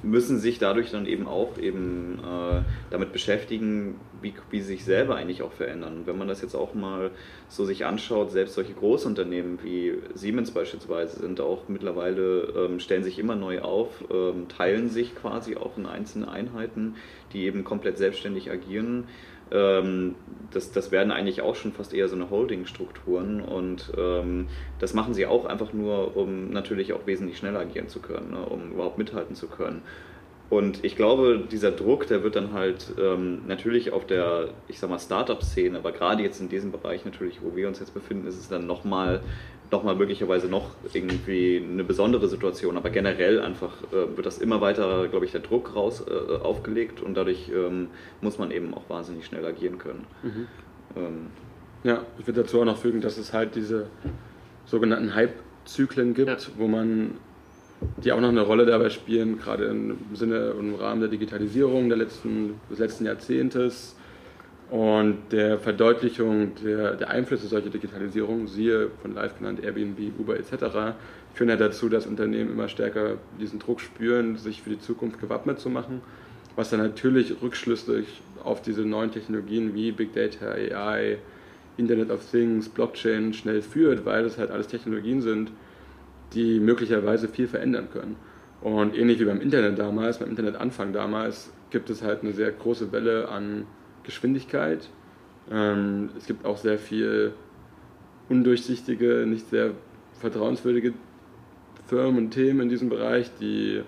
müssen 0.04 0.39
sich 0.39 0.60
dadurch 0.60 0.91
dann 0.91 1.06
eben 1.06 1.28
auch 1.28 1.58
eben 1.58 2.20
äh, 2.20 2.62
damit 2.91 3.13
beschäftigen, 3.13 3.96
wie, 4.22 4.34
wie 4.52 4.62
sich 4.62 4.84
selber 4.84 5.15
eigentlich 5.15 5.41
auch 5.41 5.52
verändern. 5.52 6.00
Und 6.00 6.08
wenn 6.08 6.17
man 6.17 6.28
das 6.28 6.41
jetzt 6.41 6.56
auch 6.56 6.74
mal 6.74 7.12
so 7.50 7.65
sich 7.65 7.86
anschaut, 7.86 8.32
selbst 8.32 8.56
solche 8.56 8.74
Großunternehmen 8.74 9.60
wie 9.63 9.93
Siemens 10.13 10.52
beispielsweise 10.52 11.20
sind 11.20 11.41
auch 11.41 11.67
mittlerweile, 11.67 12.54
ähm, 12.56 12.80
stellen 12.80 13.04
sich 13.04 13.20
immer 13.20 13.36
neu 13.36 13.62
auf, 13.62 14.04
ähm, 14.12 14.48
teilen 14.48 14.89
sich 14.89 15.15
quasi 15.15 15.56
auch 15.56 15.78
in 15.78 15.86
einzelne 15.86 16.30
Einheiten, 16.30 16.96
die 17.34 17.46
eben 17.46 17.63
komplett 17.63 17.98
selbstständig 17.98 18.52
agieren. 18.52 19.06
Ähm, 19.51 20.15
das, 20.51 20.71
das 20.71 20.91
werden 20.91 21.12
eigentlich 21.12 21.41
auch 21.41 21.55
schon 21.55 21.73
fast 21.73 21.93
eher 21.93 22.07
so 22.07 22.15
eine 22.15 22.29
Holding-Strukturen 22.29 23.41
und 23.41 23.91
ähm, 23.97 24.47
das 24.79 24.93
machen 24.93 25.13
sie 25.13 25.25
auch 25.25 25.45
einfach 25.45 25.73
nur, 25.73 26.15
um 26.15 26.49
natürlich 26.51 26.93
auch 26.93 27.05
wesentlich 27.05 27.38
schneller 27.38 27.60
agieren 27.60 27.89
zu 27.89 27.99
können, 27.99 28.31
ne, 28.31 28.39
um 28.39 28.71
überhaupt 28.71 28.97
mithalten 28.97 29.36
zu 29.36 29.47
können. 29.47 29.81
Und 30.49 30.86
ich 30.86 30.95
glaube, 30.95 31.43
dieser 31.51 31.71
Druck, 31.71 32.07
der 32.07 32.23
wird 32.23 32.38
dann 32.38 32.53
halt 32.53 32.93
ähm, 32.97 33.41
natürlich 33.47 33.91
auf 33.91 34.07
der, 34.07 34.49
ich 34.69 34.79
sag 34.79 34.89
mal, 34.89 34.99
Startup-Szene, 34.99 35.77
aber 35.77 35.91
gerade 35.91 36.23
jetzt 36.23 36.39
in 36.39 36.47
diesem 36.47 36.71
Bereich 36.71 37.03
natürlich, 37.03 37.41
wo 37.41 37.55
wir 37.55 37.67
uns 37.67 37.79
jetzt 37.79 37.93
befinden, 37.93 38.27
ist 38.27 38.39
es 38.39 38.47
dann 38.47 38.65
nochmal 38.65 39.21
noch 39.71 39.84
mal 39.84 39.95
möglicherweise 39.95 40.47
noch 40.47 40.71
irgendwie 40.93 41.63
eine 41.63 41.84
besondere 41.84 42.27
Situation. 42.27 42.77
Aber 42.77 42.89
generell 42.89 43.41
einfach 43.41 43.73
äh, 43.91 44.15
wird 44.15 44.25
das 44.25 44.38
immer 44.38 44.62
weiter, 44.62 45.08
glaube 45.08 45.25
ich, 45.25 45.32
der 45.32 45.41
Druck 45.41 45.75
raus 45.75 46.03
äh, 46.08 46.36
aufgelegt 46.38 47.01
und 47.01 47.15
dadurch 47.15 47.49
ähm, 47.53 47.89
muss 48.21 48.38
man 48.38 48.51
eben 48.51 48.73
auch 48.73 48.89
wahnsinnig 48.89 49.25
schnell 49.25 49.45
agieren 49.45 49.77
können. 49.77 50.06
Mhm. 50.23 50.47
Ähm, 50.95 51.27
ja, 51.84 52.06
ich 52.19 52.27
würde 52.27 52.43
dazu 52.43 52.62
auch 52.62 52.65
noch 52.65 52.77
fügen, 52.77 53.01
dass 53.01 53.17
es 53.17 53.34
halt 53.34 53.56
diese 53.56 53.88
sogenannten 54.65 55.15
Hype-Zyklen 55.15 56.13
gibt, 56.13 56.30
ja. 56.30 56.38
wo 56.58 56.67
man 56.67 57.15
die 57.97 58.12
auch 58.12 58.19
noch 58.19 58.30
eine 58.30 58.41
Rolle 58.41 58.65
dabei 58.65 58.89
spielen, 58.89 59.38
gerade 59.38 59.65
im 59.65 59.97
Sinne 60.13 60.53
und 60.53 60.73
im 60.73 60.75
Rahmen 60.75 61.01
der 61.01 61.10
Digitalisierung 61.10 61.89
der 61.89 61.97
letzten, 61.97 62.60
des 62.71 62.80
letzten 62.80 63.06
Jahrzehntes 63.06 63.95
und 64.69 65.17
der 65.32 65.60
Verdeutlichung 65.60 66.51
der, 66.63 66.95
der 66.95 67.10
Einflüsse 67.10 67.47
solcher 67.47 67.69
Digitalisierung, 67.69 68.47
siehe 68.47 68.89
von 69.01 69.13
Live 69.13 69.38
genannt 69.38 69.63
Airbnb, 69.63 70.19
Uber 70.19 70.38
etc., 70.38 70.95
führen 71.34 71.49
ja 71.49 71.56
dazu, 71.56 71.88
dass 71.88 72.06
Unternehmen 72.06 72.51
immer 72.51 72.67
stärker 72.67 73.17
diesen 73.39 73.60
Druck 73.60 73.80
spüren, 73.80 74.38
sich 74.38 74.62
für 74.63 74.71
die 74.71 74.80
Zukunft 74.80 75.21
gewappnet 75.21 75.60
zu 75.60 75.69
machen, 75.69 76.01
was 76.56 76.69
dann 76.69 76.82
natürlich 76.82 77.36
rückschlüssig 77.41 78.21
auf 78.43 78.62
diese 78.62 78.82
neuen 78.82 79.12
Technologien 79.12 79.73
wie 79.73 79.91
Big 79.91 80.13
Data, 80.13 80.51
AI, 80.51 81.17
Internet 81.77 82.10
of 82.10 82.30
Things, 82.30 82.67
Blockchain 82.67 83.34
schnell 83.34 83.62
führt, 83.62 84.06
weil 84.06 84.25
es 84.25 84.38
halt 84.38 84.51
alles 84.51 84.67
Technologien 84.67 85.21
sind, 85.21 85.51
die 86.34 86.60
möglicherweise 86.60 87.27
viel 87.30 87.47
verändern 87.47 87.88
können. 87.93 88.15
Und 88.62 88.97
ähnlich 88.97 89.19
wie 89.19 89.25
beim 89.25 89.39
Internet 89.39 89.77
damals, 89.77 90.17
beim 90.17 90.30
Internetanfang 90.30 90.91
damals, 90.91 91.51
gibt 91.69 91.89
es 91.89 92.01
halt 92.01 92.23
eine 92.23 92.34
sehr 92.34 92.51
große 92.51 92.91
Welle 92.91 93.30
an 93.30 93.65
Geschwindigkeit. 94.08 94.89
Ähm, 95.52 96.10
es 96.17 96.26
gibt 96.26 96.46
auch 96.46 96.58
sehr 96.58 96.80
viel 96.80 97.34
undurchsichtige, 98.30 99.26
nicht 99.28 99.50
sehr 99.50 99.72
vertrauenswürdige 100.20 100.93
Firmen 101.86 102.17
und 102.17 102.32
Themen 102.32 102.62
in 102.62 102.70
diesem 102.70 102.89
Bereich, 102.89 103.30
die 103.39 103.84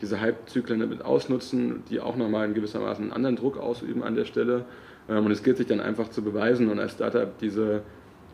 diese 0.00 0.20
Hype-Zyklen 0.20 0.80
damit 0.80 1.04
ausnutzen, 1.04 1.82
die 1.90 2.00
auch 2.00 2.16
nochmal 2.16 2.46
in 2.46 2.54
gewissermaßen 2.54 3.04
einen 3.04 3.12
anderen 3.12 3.36
Druck 3.36 3.58
ausüben 3.58 4.02
an 4.02 4.14
der 4.14 4.24
Stelle. 4.24 4.64
Ähm, 5.08 5.26
und 5.26 5.32
es 5.32 5.42
gilt 5.42 5.58
sich 5.58 5.66
dann 5.66 5.80
einfach 5.80 6.08
zu 6.10 6.22
beweisen 6.22 6.70
und 6.70 6.78
als 6.78 6.92
Startup 6.92 7.38
diese 7.38 7.82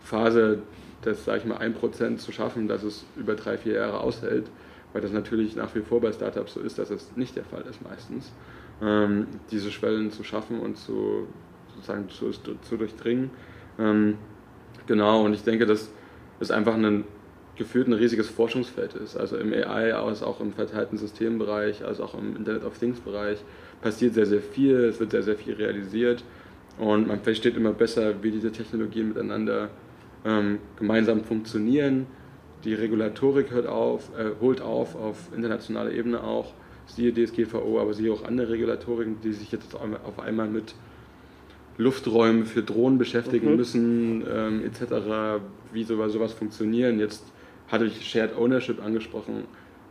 Phase 0.03 0.63
das, 1.03 1.25
sage 1.25 1.39
ich 1.39 1.45
mal, 1.47 1.59
1% 1.59 2.19
zu 2.19 2.33
schaffen, 2.33 2.69
dass 2.69 2.83
es 2.83 3.05
über 3.17 3.35
drei, 3.35 3.57
vier 3.57 3.75
Jahre 3.75 4.01
aushält, 4.01 4.47
weil 4.93 5.01
das 5.01 5.13
natürlich 5.13 5.57
nach 5.57 5.75
wie 5.75 5.81
vor 5.81 6.01
bei 6.01 6.13
Startups 6.13 6.55
so 6.55 6.61
ist, 6.61 6.79
dass 6.79 6.91
es 6.91 7.17
nicht 7.17 7.37
der 7.37 7.45
Fall 7.45 7.65
ist 7.69 7.83
meistens, 7.83 8.33
ähm, 8.83 9.27
diese 9.51 9.71
Schwellen 9.71 10.11
zu 10.11 10.25
schaffen 10.25 10.61
und 10.61 10.77
zu, 10.77 11.27
sozusagen 11.75 12.09
zu, 12.09 12.31
zu 12.31 12.77
durchdringen. 12.77 13.31
Ähm, 13.79 14.19
genau, 14.87 15.25
und 15.25 15.35
ich 15.35 15.43
denke, 15.43 15.67
dass 15.67 15.91
es 16.41 16.51
einfach 16.51 16.75
ein 16.75 17.05
gefühlt 17.61 17.89
ein 17.89 17.93
riesiges 17.93 18.31
Forschungsfeld 18.31 18.95
ist. 18.95 19.19
Also 19.19 19.37
im 19.37 19.53
AI, 19.53 19.93
als 19.93 20.23
auch 20.23 20.41
im 20.41 20.55
verteilten 20.55 20.97
Systembereich, 20.97 21.85
als 21.85 22.01
auch 22.01 22.15
im 22.15 22.35
Internet 22.35 22.65
of 22.65 22.79
Things 22.79 23.01
Bereich 23.01 23.39
passiert 23.83 24.15
sehr, 24.15 24.25
sehr 24.25 24.41
viel, 24.41 24.77
es 24.85 24.99
wird 24.99 25.11
sehr, 25.11 25.23
sehr 25.23 25.37
viel 25.37 25.53
realisiert 25.53 26.25
und 26.79 27.07
man 27.07 27.21
versteht 27.21 27.59
immer 27.59 27.73
besser, 27.73 28.23
wie 28.23 28.31
diese 28.31 28.51
Technologien 28.51 29.09
miteinander 29.09 29.69
ähm, 30.25 30.59
gemeinsam 30.77 31.23
funktionieren. 31.23 32.07
Die 32.65 32.73
Regulatorik 32.73 33.51
hört 33.51 33.67
auf, 33.67 34.09
äh, 34.19 34.31
holt 34.41 34.63
auf, 34.63 34.97
auf 34.97 35.29
internationaler 35.37 35.93
Ebene 35.93 36.25
auch, 36.25 36.55
siehe 36.95 37.13
DSGVO, 37.13 37.81
aber 37.81 37.95
siehe 37.95 38.13
auch 38.13 38.25
andere 38.25 38.51
Regulatoriken, 38.51 39.21
die 39.23 39.33
sich 39.33 39.53
jetzt 39.53 39.75
auf 39.75 40.19
einmal 40.19 40.49
mit 40.49 40.75
Lufträumen 41.79 42.45
für 42.45 42.63
Drohnen 42.63 42.99
beschäftigen 42.99 43.53
mhm. 43.53 43.57
müssen, 43.57 44.25
ähm, 44.31 44.65
etc., 44.65 45.43
wie 45.73 45.85
sowas, 45.85 46.13
sowas 46.13 46.33
funktionieren. 46.33 46.99
Jetzt 46.99 47.25
hatte 47.69 47.87
ich 47.87 48.07
Shared 48.09 48.37
Ownership 48.37 48.85
angesprochen. 48.85 49.45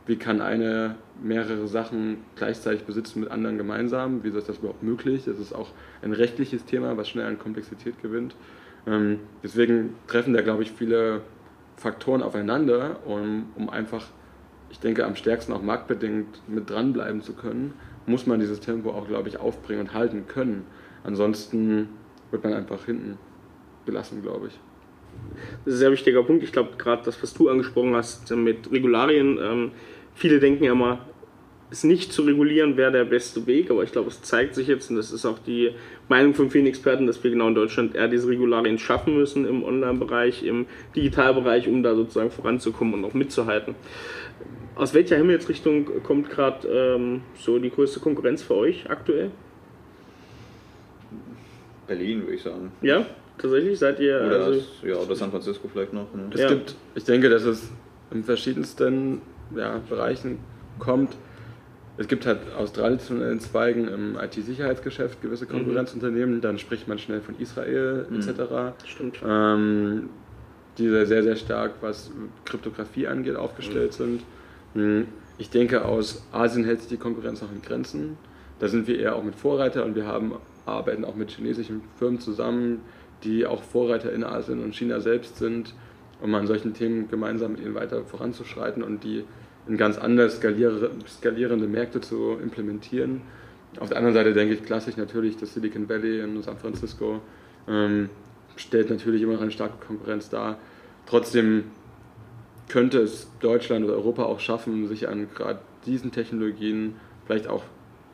Wie 0.05 0.15
kann 0.15 0.41
eine 0.41 0.95
mehrere 1.21 1.67
Sachen 1.67 2.17
gleichzeitig 2.35 2.83
besitzen 2.83 3.21
mit 3.21 3.31
anderen 3.31 3.57
gemeinsam? 3.57 4.23
Wie 4.23 4.29
ist 4.29 4.49
das 4.49 4.57
überhaupt 4.57 4.83
möglich? 4.83 5.25
Das 5.25 5.39
ist 5.39 5.53
auch 5.53 5.69
ein 6.01 6.13
rechtliches 6.13 6.65
Thema, 6.65 6.97
was 6.97 7.09
schnell 7.09 7.25
an 7.25 7.39
Komplexität 7.39 8.01
gewinnt. 8.01 8.35
Ähm, 8.87 9.19
deswegen 9.43 9.95
treffen 10.07 10.33
da, 10.33 10.41
glaube 10.41 10.63
ich, 10.63 10.71
viele 10.71 11.21
Faktoren 11.75 12.21
aufeinander, 12.21 12.97
um, 13.05 13.51
um 13.55 13.69
einfach, 13.69 14.07
ich 14.69 14.79
denke, 14.79 15.05
am 15.05 15.15
stärksten 15.15 15.53
auch 15.53 15.61
marktbedingt 15.61 16.41
mit 16.47 16.69
dranbleiben 16.69 17.21
zu 17.21 17.33
können, 17.33 17.73
muss 18.05 18.25
man 18.25 18.39
dieses 18.39 18.59
Tempo 18.59 18.91
auch, 18.91 19.07
glaube 19.07 19.29
ich, 19.29 19.39
aufbringen 19.39 19.81
und 19.81 19.93
halten 19.93 20.25
können. 20.27 20.65
Ansonsten 21.03 21.89
wird 22.31 22.43
man 22.43 22.53
einfach 22.53 22.85
hinten 22.85 23.17
gelassen, 23.85 24.21
glaube 24.21 24.47
ich. 24.47 24.59
Das 25.65 25.73
ist 25.73 25.75
ein 25.75 25.79
sehr 25.79 25.91
wichtiger 25.91 26.23
Punkt. 26.23 26.43
Ich 26.43 26.51
glaube, 26.51 26.71
gerade 26.77 27.03
das, 27.03 27.21
was 27.21 27.33
du 27.33 27.49
angesprochen 27.49 27.95
hast 27.95 28.29
mit 28.31 28.71
Regularien, 28.71 29.39
ähm, 29.41 29.71
viele 30.13 30.39
denken 30.39 30.63
ja 30.63 30.73
immer, 30.73 30.99
es 31.71 31.83
nicht 31.83 32.11
zu 32.11 32.23
regulieren 32.23 32.77
wäre 32.77 32.91
der 32.91 33.05
beste 33.05 33.45
Weg, 33.45 33.69
aber 33.69 33.83
ich 33.83 33.91
glaube, 33.91 34.09
es 34.09 34.21
zeigt 34.21 34.55
sich 34.55 34.67
jetzt, 34.67 34.89
und 34.89 34.95
das 34.95 35.11
ist 35.11 35.25
auch 35.25 35.37
die 35.39 35.71
Meinung 36.07 36.33
von 36.33 36.49
vielen 36.49 36.65
Experten, 36.65 37.05
dass 37.05 37.23
wir 37.23 37.29
genau 37.29 37.47
in 37.47 37.55
Deutschland 37.55 37.95
eher 37.95 38.07
diese 38.07 38.27
Regularien 38.27 38.79
schaffen 38.79 39.15
müssen 39.15 39.47
im 39.47 39.63
Online-Bereich, 39.63 40.43
im 40.43 40.65
Digitalbereich, 40.95 41.67
um 41.67 41.83
da 41.83 41.93
sozusagen 41.93 42.31
voranzukommen 42.31 42.95
und 42.95 43.05
auch 43.05 43.13
mitzuhalten. 43.13 43.75
Aus 44.75 44.93
welcher 44.93 45.17
Himmelsrichtung 45.17 46.01
kommt 46.03 46.29
gerade 46.29 46.67
ähm, 46.67 47.21
so 47.37 47.59
die 47.59 47.69
größte 47.69 47.99
Konkurrenz 47.99 48.41
für 48.41 48.55
euch 48.55 48.89
aktuell? 48.89 49.29
Berlin, 51.85 52.21
würde 52.21 52.35
ich 52.35 52.41
sagen. 52.41 52.71
Ja, 52.81 53.05
tatsächlich 53.37 53.77
seid 53.77 53.99
ihr. 53.99 54.23
Oder, 54.25 54.45
also, 54.45 54.63
ja, 54.83 54.95
oder 54.95 55.15
San 55.15 55.31
Francisco 55.31 55.67
vielleicht 55.67 55.91
noch. 55.91 56.13
Ne? 56.13 56.29
Es 56.33 56.39
Ja. 56.41 56.49
gibt, 56.49 56.75
ich 56.95 57.03
denke, 57.03 57.29
dass 57.29 57.43
es 57.43 57.71
in 58.11 58.23
verschiedensten 58.23 59.21
ja, 59.55 59.81
Bereichen 59.89 60.39
kommt. 60.77 61.17
Es 61.99 62.07
gibt 62.07 62.25
halt 62.25 62.39
aus 62.57 62.71
traditionellen 62.71 63.41
Zweigen 63.41 63.89
im 63.89 64.15
IT-Sicherheitsgeschäft 64.15 65.21
gewisse 65.21 65.45
Konkurrenzunternehmen, 65.45 66.39
dann 66.39 66.57
spricht 66.57 66.87
man 66.87 66.97
schnell 66.97 67.19
von 67.19 67.37
Israel 67.39 68.05
etc. 68.15 68.73
Stimmt. 68.85 69.19
Ähm, 69.27 70.09
die 70.77 70.87
sehr, 70.87 71.23
sehr, 71.23 71.35
stark, 71.35 71.73
was 71.81 72.09
Kryptographie 72.45 73.05
angeht, 73.05 73.35
aufgestellt 73.35 73.91
sind. 73.91 74.21
Hm, 74.75 75.07
Ich 75.37 75.49
denke, 75.49 75.83
aus 75.83 76.23
Asien 76.31 76.63
hält 76.63 76.79
sich 76.79 76.87
die 76.87 76.97
Konkurrenz 76.97 77.41
noch 77.41 77.51
in 77.51 77.61
Grenzen. 77.61 78.17
Da 78.59 78.69
sind 78.69 78.87
wir 78.87 78.97
eher 78.97 79.17
auch 79.17 79.23
mit 79.23 79.35
Vorreiter 79.35 79.83
und 79.83 79.95
wir 79.95 80.05
haben, 80.05 80.35
arbeiten 80.65 81.03
auch 81.03 81.15
mit 81.15 81.31
chinesischen 81.31 81.81
Firmen 81.97 82.21
zusammen, 82.21 82.79
die 83.25 83.45
auch 83.45 83.61
Vorreiter 83.61 84.13
in 84.13 84.23
Asien 84.23 84.63
und 84.63 84.73
China 84.73 85.01
selbst 85.01 85.35
sind, 85.35 85.73
um 86.21 86.33
an 86.33 86.47
solchen 86.47 86.73
Themen 86.73 87.09
gemeinsam 87.09 87.51
mit 87.53 87.61
ihnen 87.61 87.75
weiter 87.75 88.05
voranzuschreiten 88.05 88.83
und 88.83 89.03
die 89.03 89.25
in 89.69 89.77
ganz 89.77 89.97
anders 89.97 90.37
skaliere, 90.37 90.91
skalierende 91.07 91.67
Märkte 91.67 92.01
zu 92.01 92.37
implementieren. 92.41 93.21
Auf 93.79 93.89
der 93.89 93.97
anderen 93.97 94.15
Seite 94.15 94.33
denke 94.33 94.55
ich 94.55 94.65
klassisch 94.65 94.97
natürlich, 94.97 95.37
das 95.37 95.53
Silicon 95.53 95.87
Valley 95.87 96.21
in 96.21 96.41
San 96.41 96.57
Francisco 96.57 97.21
ähm, 97.67 98.09
stellt 98.55 98.89
natürlich 98.89 99.21
immer 99.21 99.33
noch 99.33 99.41
eine 99.41 99.51
starke 99.51 99.85
Konkurrenz 99.85 100.29
dar. 100.29 100.57
Trotzdem 101.05 101.65
könnte 102.67 102.99
es 102.99 103.27
Deutschland 103.39 103.85
oder 103.85 103.93
Europa 103.93 104.23
auch 104.23 104.39
schaffen, 104.39 104.87
sich 104.87 105.07
an 105.07 105.27
gerade 105.35 105.59
diesen 105.85 106.11
Technologien 106.11 106.95
vielleicht 107.25 107.47
auch, 107.47 107.63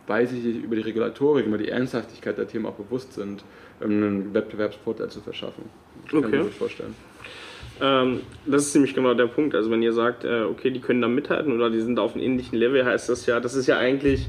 weil 0.07 0.27
sie 0.27 0.41
sich 0.41 0.57
über 0.61 0.75
die 0.75 0.81
Regulatorik, 0.81 1.45
über 1.45 1.57
die 1.57 1.69
Ernsthaftigkeit 1.69 2.37
der 2.37 2.47
Themen 2.47 2.65
auch 2.65 2.75
bewusst 2.75 3.13
sind, 3.13 3.43
einen 3.81 4.33
Wettbewerbsvorteil 4.33 5.09
zu 5.09 5.21
verschaffen. 5.21 5.63
Ich 6.05 6.11
kann 6.11 6.25
Okay. 6.25 6.43
mir 6.43 6.51
vorstellen. 6.51 6.95
Ähm, 7.81 8.21
das 8.45 8.67
ist 8.67 8.75
nämlich 8.75 8.93
genau 8.93 9.13
der 9.13 9.27
Punkt. 9.27 9.55
Also 9.55 9.69
wenn 9.69 9.81
ihr 9.81 9.93
sagt, 9.93 10.23
äh, 10.23 10.43
okay, 10.43 10.71
die 10.71 10.79
können 10.79 11.01
da 11.01 11.07
mithalten 11.07 11.53
oder 11.53 11.69
die 11.69 11.81
sind 11.81 11.99
auf 11.99 12.13
einem 12.13 12.23
ähnlichen 12.23 12.57
Level, 12.57 12.85
heißt 12.85 13.09
das 13.09 13.25
ja, 13.25 13.39
das 13.39 13.55
ist 13.55 13.67
ja 13.67 13.77
eigentlich, 13.77 14.27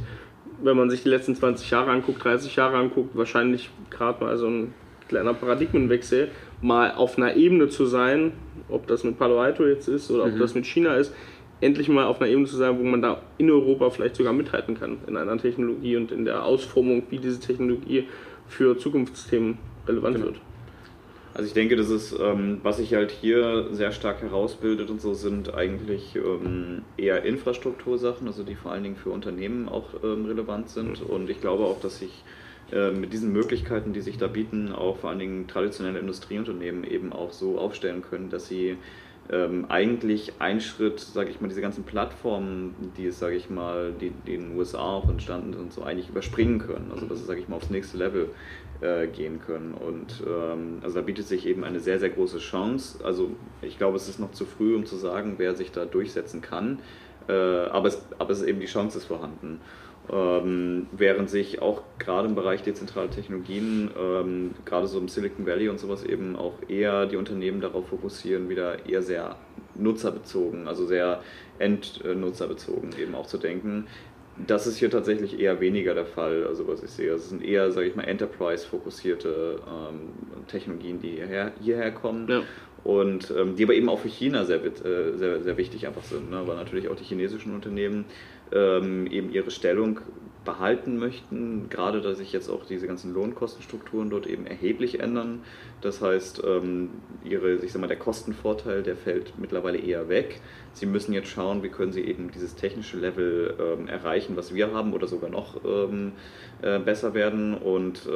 wenn 0.62 0.76
man 0.76 0.90
sich 0.90 1.02
die 1.02 1.08
letzten 1.08 1.34
20 1.34 1.70
Jahre 1.70 1.90
anguckt, 1.90 2.24
30 2.24 2.56
Jahre 2.56 2.76
anguckt, 2.76 3.16
wahrscheinlich 3.16 3.70
gerade 3.90 4.24
mal 4.24 4.36
so 4.36 4.48
ein 4.48 4.74
kleiner 5.08 5.34
Paradigmenwechsel, 5.34 6.28
mal 6.60 6.92
auf 6.92 7.16
einer 7.16 7.36
Ebene 7.36 7.68
zu 7.68 7.86
sein, 7.86 8.32
ob 8.68 8.86
das 8.88 9.04
mit 9.04 9.18
Palo 9.18 9.40
Alto 9.40 9.64
jetzt 9.64 9.88
ist 9.88 10.10
oder 10.10 10.24
ob 10.24 10.38
das 10.38 10.54
mit 10.56 10.66
China 10.66 10.96
ist, 10.96 11.14
endlich 11.60 11.88
mal 11.88 12.06
auf 12.06 12.20
einer 12.20 12.30
Ebene 12.30 12.46
zu 12.46 12.56
sein, 12.56 12.78
wo 12.78 12.82
man 12.82 13.00
da 13.00 13.22
in 13.38 13.50
Europa 13.50 13.90
vielleicht 13.90 14.16
sogar 14.16 14.32
mithalten 14.32 14.78
kann 14.78 14.98
in 15.06 15.16
einer 15.16 15.38
Technologie 15.38 15.96
und 15.96 16.10
in 16.10 16.24
der 16.24 16.44
Ausformung, 16.44 17.04
wie 17.10 17.18
diese 17.18 17.40
Technologie 17.40 18.08
für 18.48 18.76
Zukunftsthemen 18.76 19.58
relevant 19.86 20.22
wird. 20.22 20.36
Also 21.36 21.48
ich 21.48 21.52
denke, 21.52 21.76
das 21.76 21.90
ist, 21.90 22.18
ähm, 22.18 22.60
was 22.62 22.78
sich 22.78 22.94
halt 22.94 23.10
hier 23.10 23.68
sehr 23.70 23.92
stark 23.92 24.22
herausbildet 24.22 24.88
und 24.88 25.02
so, 25.02 25.12
sind 25.12 25.52
eigentlich 25.52 26.16
ähm, 26.16 26.80
eher 26.96 27.24
Infrastruktursachen, 27.24 28.26
also 28.26 28.42
die 28.42 28.54
vor 28.54 28.72
allen 28.72 28.84
Dingen 28.84 28.96
für 28.96 29.10
Unternehmen 29.10 29.68
auch 29.68 30.02
ähm, 30.02 30.24
relevant 30.24 30.70
sind. 30.70 31.02
Und 31.02 31.28
ich 31.28 31.42
glaube 31.42 31.64
auch, 31.64 31.78
dass 31.78 31.98
sich 31.98 32.24
äh, 32.72 32.90
mit 32.90 33.12
diesen 33.12 33.34
Möglichkeiten, 33.34 33.92
die 33.92 34.00
sich 34.00 34.16
da 34.16 34.28
bieten, 34.28 34.72
auch 34.72 34.96
vor 34.96 35.10
allen 35.10 35.18
Dingen 35.18 35.46
traditionelle 35.46 35.98
Industrieunternehmen 35.98 36.84
eben 36.84 37.12
auch 37.12 37.32
so 37.32 37.58
aufstellen 37.58 38.00
können, 38.00 38.30
dass 38.30 38.48
sie 38.48 38.78
ähm, 39.30 39.66
eigentlich 39.68 40.40
einen 40.40 40.62
Schritt, 40.62 41.00
sage 41.00 41.28
ich 41.28 41.42
mal, 41.42 41.48
diese 41.48 41.60
ganzen 41.60 41.84
Plattformen, 41.84 42.74
die 42.96 43.08
es, 43.08 43.18
sage 43.18 43.36
ich 43.36 43.50
mal, 43.50 43.92
die, 43.92 44.10
die 44.26 44.36
in 44.36 44.48
den 44.48 44.56
USA 44.56 44.78
auch 44.78 45.08
entstanden 45.10 45.52
sind, 45.52 45.70
so 45.70 45.82
eigentlich 45.82 46.08
überspringen 46.08 46.60
können. 46.60 46.90
Also 46.94 47.04
dass 47.04 47.18
sie, 47.18 47.26
sage 47.26 47.40
ich 47.40 47.48
mal, 47.48 47.56
aufs 47.56 47.68
nächste 47.68 47.98
Level 47.98 48.30
äh, 48.80 49.06
gehen 49.06 49.40
können. 49.40 49.74
Und 49.74 50.22
ähm, 50.26 50.78
also 50.82 50.96
da 50.96 51.02
bietet 51.02 51.26
sich 51.26 51.46
eben 51.46 51.64
eine 51.64 51.80
sehr, 51.80 51.98
sehr 51.98 52.10
große 52.10 52.38
Chance. 52.38 53.04
Also 53.04 53.30
ich 53.62 53.78
glaube, 53.78 53.96
es 53.96 54.08
ist 54.08 54.18
noch 54.18 54.32
zu 54.32 54.44
früh, 54.44 54.74
um 54.74 54.86
zu 54.86 54.96
sagen, 54.96 55.34
wer 55.38 55.54
sich 55.54 55.72
da 55.72 55.84
durchsetzen 55.84 56.40
kann. 56.40 56.80
Äh, 57.28 57.32
aber, 57.32 57.88
es, 57.88 58.02
aber 58.18 58.30
es 58.30 58.40
ist 58.40 58.46
eben 58.46 58.60
die 58.60 58.66
Chance 58.66 58.98
ist 58.98 59.04
vorhanden. 59.04 59.60
Ähm, 60.08 60.86
während 60.92 61.28
sich 61.28 61.60
auch 61.60 61.82
gerade 61.98 62.28
im 62.28 62.36
Bereich 62.36 62.62
dezentrale 62.62 63.10
Technologien, 63.10 63.90
ähm, 63.98 64.54
gerade 64.64 64.86
so 64.86 64.98
im 64.98 65.08
Silicon 65.08 65.46
Valley 65.46 65.68
und 65.68 65.80
sowas 65.80 66.04
eben 66.04 66.36
auch 66.36 66.54
eher 66.68 67.06
die 67.06 67.16
Unternehmen 67.16 67.60
darauf 67.60 67.88
fokussieren, 67.88 68.48
wieder 68.48 68.86
eher 68.86 69.02
sehr 69.02 69.36
nutzerbezogen, 69.74 70.68
also 70.68 70.86
sehr 70.86 71.22
endnutzerbezogen 71.58 72.94
eben 72.98 73.16
auch 73.16 73.26
zu 73.26 73.38
denken. 73.38 73.88
Das 74.46 74.66
ist 74.66 74.76
hier 74.76 74.90
tatsächlich 74.90 75.40
eher 75.40 75.60
weniger 75.60 75.94
der 75.94 76.04
Fall, 76.04 76.46
also 76.46 76.68
was 76.68 76.82
ich 76.82 76.90
sehe. 76.90 77.12
Es 77.12 77.30
sind 77.30 77.42
eher, 77.42 77.70
sage 77.70 77.86
ich 77.86 77.96
mal, 77.96 78.04
Enterprise-fokussierte 78.04 79.60
ähm, 79.66 80.10
Technologien, 80.46 81.00
die 81.00 81.10
hierher, 81.12 81.52
hierher 81.62 81.90
kommen 81.90 82.28
Ja. 82.28 82.42
und 82.84 83.32
ähm, 83.36 83.56
die 83.56 83.64
aber 83.64 83.74
eben 83.74 83.88
auch 83.88 84.00
für 84.00 84.08
China 84.08 84.44
sehr, 84.44 84.62
äh, 84.62 85.16
sehr, 85.16 85.40
sehr 85.42 85.56
wichtig 85.56 85.86
einfach 85.86 86.02
sind, 86.04 86.30
ne? 86.30 86.42
weil 86.46 86.56
natürlich 86.56 86.88
auch 86.88 86.96
die 86.96 87.04
chinesischen 87.04 87.54
Unternehmen 87.54 88.04
ähm, 88.52 89.06
eben 89.06 89.32
ihre 89.32 89.50
Stellung 89.50 90.00
behalten 90.46 90.96
möchten, 90.96 91.68
gerade 91.68 92.00
da 92.00 92.14
sich 92.14 92.32
jetzt 92.32 92.48
auch 92.48 92.64
diese 92.64 92.86
ganzen 92.86 93.12
Lohnkostenstrukturen 93.12 94.08
dort 94.08 94.26
eben 94.26 94.46
erheblich 94.46 95.00
ändern. 95.00 95.40
Das 95.82 96.00
heißt, 96.00 96.42
ähm, 96.46 96.88
ihre, 97.22 97.56
ich 97.56 97.72
sag 97.72 97.80
mal, 97.80 97.88
der 97.88 97.98
Kostenvorteil, 97.98 98.82
der 98.82 98.96
fällt 98.96 99.38
mittlerweile 99.38 99.76
eher 99.76 100.08
weg. 100.08 100.40
Sie 100.72 100.86
müssen 100.86 101.12
jetzt 101.12 101.28
schauen, 101.28 101.62
wie 101.62 101.68
können 101.68 101.92
sie 101.92 102.02
eben 102.02 102.30
dieses 102.30 102.54
technische 102.54 102.96
Level 102.96 103.54
ähm, 103.60 103.88
erreichen, 103.88 104.36
was 104.36 104.54
wir 104.54 104.72
haben 104.72 104.94
oder 104.94 105.06
sogar 105.06 105.28
noch 105.28 105.62
ähm, 105.64 106.12
äh, 106.62 106.78
besser 106.78 107.12
werden. 107.12 107.54
Und 107.54 108.08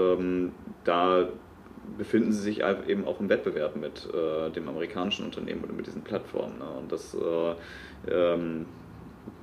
da 0.85 1.29
befinden 1.97 2.33
sie 2.33 2.41
sich 2.41 2.63
eben 2.87 3.05
auch 3.07 3.21
im 3.21 3.29
Wettbewerb 3.29 3.77
mit 3.77 4.09
äh, 4.13 4.51
dem 4.51 4.69
amerikanischen 4.69 5.25
Unternehmen 5.25 5.65
oder 5.65 5.73
mit 5.73 5.87
diesen 5.87 6.03
Plattformen. 6.03 6.59
Ne? 6.59 6.65
Und 6.79 6.93
das, 6.93 7.15
äh, 7.15 7.55
ähm, 8.11 8.67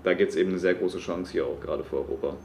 da 0.03 0.13
gibt 0.13 0.31
es 0.31 0.37
eben 0.37 0.49
eine 0.49 0.59
sehr 0.59 0.75
große 0.75 0.99
Chance 0.99 1.31
hier 1.31 1.45
auch 1.45 1.59
gerade 1.59 1.83
für 1.83 1.97
Europa. 1.97 2.35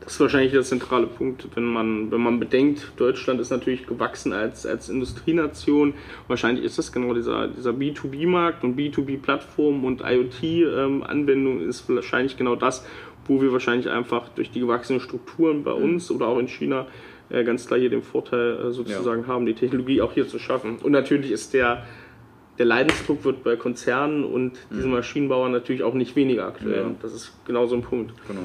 Das 0.00 0.14
ist 0.14 0.20
wahrscheinlich 0.20 0.52
der 0.52 0.62
zentrale 0.62 1.06
Punkt, 1.06 1.46
wenn 1.54 1.64
man, 1.64 2.10
wenn 2.10 2.20
man 2.20 2.40
bedenkt, 2.40 2.92
Deutschland 2.96 3.40
ist 3.40 3.50
natürlich 3.50 3.86
gewachsen 3.86 4.32
als, 4.32 4.66
als 4.66 4.88
Industrienation. 4.88 5.94
Wahrscheinlich 6.26 6.64
ist 6.64 6.76
das 6.76 6.90
genau 6.90 7.14
dieser, 7.14 7.46
dieser 7.48 7.70
B2B-Markt 7.70 8.64
und 8.64 8.76
B2B-Plattform 8.76 9.84
und 9.84 10.02
IoT-Anwendung 10.04 11.60
ist 11.60 11.88
wahrscheinlich 11.88 12.36
genau 12.36 12.56
das, 12.56 12.84
wo 13.26 13.40
wir 13.40 13.52
wahrscheinlich 13.52 13.88
einfach 13.88 14.28
durch 14.30 14.50
die 14.50 14.60
gewachsenen 14.60 15.00
Strukturen 15.00 15.62
bei 15.62 15.72
uns 15.72 16.10
oder 16.10 16.26
auch 16.26 16.38
in 16.38 16.48
China 16.48 16.86
äh, 17.30 17.44
ganz 17.44 17.66
klar 17.66 17.78
hier 17.78 17.90
den 17.90 18.02
Vorteil 18.02 18.58
äh, 18.58 18.72
sozusagen 18.72 19.26
haben, 19.26 19.46
die 19.46 19.54
Technologie 19.54 20.02
auch 20.02 20.12
hier 20.12 20.26
zu 20.26 20.38
schaffen. 20.38 20.78
Und 20.78 20.92
natürlich 20.92 21.30
ist 21.30 21.54
der, 21.54 21.84
der 22.58 22.66
Leidensdruck 22.66 23.24
wird 23.24 23.44
bei 23.44 23.56
Konzernen 23.56 24.24
und 24.24 24.52
diesen 24.70 24.90
Maschinenbauern 24.90 25.52
natürlich 25.52 25.82
auch 25.82 25.94
nicht 25.94 26.16
weniger 26.16 26.48
aktuell. 26.48 26.82
Ja. 26.82 26.94
Das 27.00 27.14
ist 27.14 27.32
genau 27.46 27.66
so 27.66 27.76
ein 27.76 27.82
Punkt. 27.82 28.12
Genau. 28.26 28.40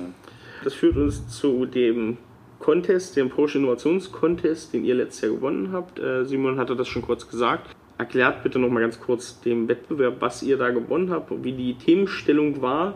Das 0.63 0.73
führt 0.73 0.97
uns 0.97 1.27
zu 1.27 1.65
dem 1.65 2.17
Contest, 2.59 3.15
dem 3.15 3.29
Porsche 3.29 3.59
Innovationscontest, 3.59 4.73
den 4.73 4.83
ihr 4.83 4.95
letztes 4.95 5.21
Jahr 5.21 5.31
gewonnen 5.31 5.71
habt. 5.71 5.99
Äh, 5.99 6.25
Simon 6.25 6.59
hatte 6.59 6.75
das 6.75 6.87
schon 6.87 7.01
kurz 7.01 7.29
gesagt. 7.29 7.75
Erklärt 7.97 8.43
bitte 8.43 8.59
noch 8.59 8.69
mal 8.69 8.79
ganz 8.79 8.99
kurz 8.99 9.41
dem 9.41 9.67
Wettbewerb, 9.67 10.17
was 10.19 10.43
ihr 10.43 10.57
da 10.57 10.69
gewonnen 10.69 11.09
habt 11.09 11.31
wie 11.43 11.53
die 11.53 11.73
Themenstellung 11.75 12.61
war. 12.61 12.95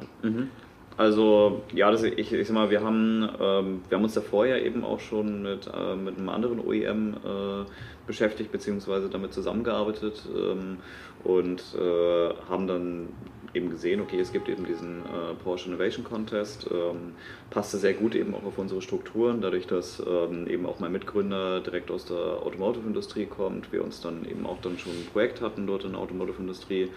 Also 0.98 1.64
ja, 1.74 1.90
das, 1.90 2.04
ich, 2.04 2.32
ich 2.32 2.48
sag 2.48 2.54
mal, 2.54 2.70
wir 2.70 2.84
haben, 2.84 3.28
ähm, 3.40 3.82
wir 3.90 3.98
haben 3.98 4.04
uns 4.04 4.14
davor 4.14 4.46
ja 4.46 4.58
eben 4.58 4.84
auch 4.84 5.00
schon 5.00 5.42
mit, 5.42 5.68
äh, 5.68 5.96
mit 5.96 6.18
einem 6.18 6.30
anderen 6.30 6.60
OEM 6.60 7.14
äh, 7.14 7.66
beschäftigt, 8.06 8.52
beziehungsweise 8.52 9.10
damit 9.10 9.34
zusammengearbeitet 9.34 10.22
ähm, 10.36 10.78
und 11.24 11.64
äh, 11.80 12.34
haben 12.50 12.68
dann 12.68 13.08
eben 13.54 13.70
gesehen, 13.70 14.02
okay, 14.02 14.20
es 14.20 14.32
gibt 14.32 14.50
eben 14.50 14.66
diesen 14.66 15.00
äh, 15.00 15.34
Porsche 15.44 15.70
Innovation 15.70 16.04
Contest, 16.04 16.68
ähm, 16.72 17.14
passte 17.50 17.78
sehr 17.78 17.94
gut 17.94 18.16
eben 18.16 18.34
auch 18.34 18.44
auf 18.44 18.58
unsere 18.58 18.82
Strukturen, 18.82 19.42
dadurch, 19.42 19.68
dass 19.68 20.02
ähm, 20.06 20.48
eben 20.48 20.66
auch 20.66 20.80
mein 20.80 20.92
Mitgründer 20.92 21.60
direkt 21.60 21.92
aus 21.92 22.06
der 22.06 22.18
Automotive-Industrie 22.18 23.26
kommt, 23.26 23.72
wir 23.72 23.84
uns 23.84 24.02
dann 24.02 24.26
eben 24.26 24.46
auch 24.46 24.62
dann 24.62 24.78
schon 24.78 24.94
ein 24.94 25.08
Projekt 25.12 25.42
hatten 25.42 25.68
dort 25.68 25.84
in 25.84 25.92
der 25.92 26.02
Automotive-Industrie, 26.02 26.90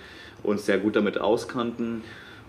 uns 0.42 0.66
sehr 0.66 0.78
gut 0.78 0.96
damit 0.96 1.18
auskannten 1.18 2.02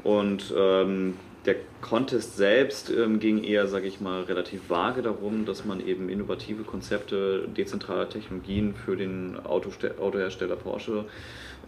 und 0.04 0.54
ähm, 0.56 1.16
der 1.46 1.56
Contest 1.82 2.38
selbst 2.38 2.90
ähm, 2.90 3.20
ging 3.20 3.44
eher, 3.44 3.68
sage 3.68 3.88
ich 3.88 4.02
mal, 4.02 4.24
relativ 4.24 4.70
vage 4.70 5.02
darum, 5.02 5.46
dass 5.46 5.66
man 5.66 5.86
eben 5.86 6.10
innovative 6.10 6.64
Konzepte 6.64 7.48
dezentraler 7.48 8.10
Technologien 8.10 8.74
für 8.74 8.96
den 8.96 9.38
Autoste 9.46 9.96
Autohersteller 10.00 10.56
Porsche 10.56 11.06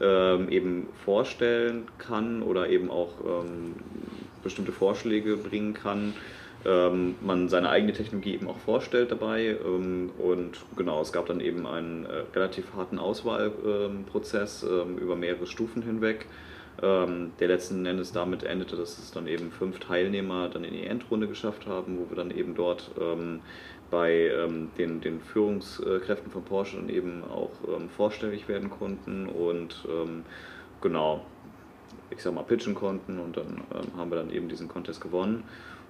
ähm, 0.02 0.50
eben 0.50 0.88
vorstellen 1.06 1.88
kann 1.98 2.42
oder 2.42 2.70
eben 2.70 2.90
auch 2.90 3.14
ähm, 3.26 3.76
bestimmte 4.44 4.72
Vorschläge 4.72 5.38
bringen 5.38 5.74
kann. 5.74 6.14
Ähm, 6.66 7.16
man 7.22 7.50
seine 7.50 7.70
eigene 7.70 7.94
Technologie 7.94 8.34
eben 8.34 8.48
auch 8.48 8.58
vorstellt 8.58 9.12
dabei 9.12 9.58
ähm, 9.64 10.10
und 10.18 10.58
genau, 10.76 11.02
es 11.02 11.14
gab 11.14 11.28
dann 11.28 11.40
eben 11.40 11.68
einen 11.68 12.06
äh, 12.06 12.24
relativ 12.34 12.74
harten 12.76 12.98
Auswahlprozess 12.98 14.64
ähm, 14.64 14.98
über 14.98 15.16
mehrere 15.16 15.46
Stufen 15.46 15.84
hinweg 15.84 16.26
ähm, 16.82 17.32
der 17.40 17.48
letzten 17.48 17.86
Endes 17.86 18.12
damit 18.12 18.44
endete, 18.44 18.76
dass 18.76 18.98
es 18.98 19.12
dann 19.12 19.28
eben 19.28 19.52
fünf 19.52 19.80
Teilnehmer 19.80 20.50
dann 20.50 20.64
in 20.64 20.74
die 20.74 20.86
Endrunde 20.86 21.28
geschafft 21.28 21.66
haben, 21.66 21.98
wo 21.98 22.10
wir 22.10 22.16
dann 22.16 22.32
eben 22.32 22.56
dort 22.56 22.92
ähm, 23.00 23.40
bei 23.90 24.30
ähm, 24.30 24.70
den, 24.78 25.02
den 25.02 25.22
Führungskräften 25.22 26.32
von 26.32 26.44
Porsche 26.44 26.78
dann 26.78 26.90
eben 26.90 27.24
auch 27.24 27.52
ähm, 27.68 27.90
vorstellig 27.90 28.48
werden 28.48 28.70
konnten 28.70 29.28
und 29.28 29.86
ähm, 29.90 30.24
genau, 30.82 31.26
ich 32.12 32.22
sag 32.22 32.34
mal, 32.34 32.44
pitchen 32.44 32.76
konnten 32.76 33.20
und 33.20 33.38
dann 33.38 33.62
ähm, 33.74 33.98
haben 33.98 34.12
wir 34.12 34.18
dann 34.18 34.32
eben 34.32 34.50
diesen 34.50 34.68
Contest 34.68 35.02
gewonnen. 35.02 35.44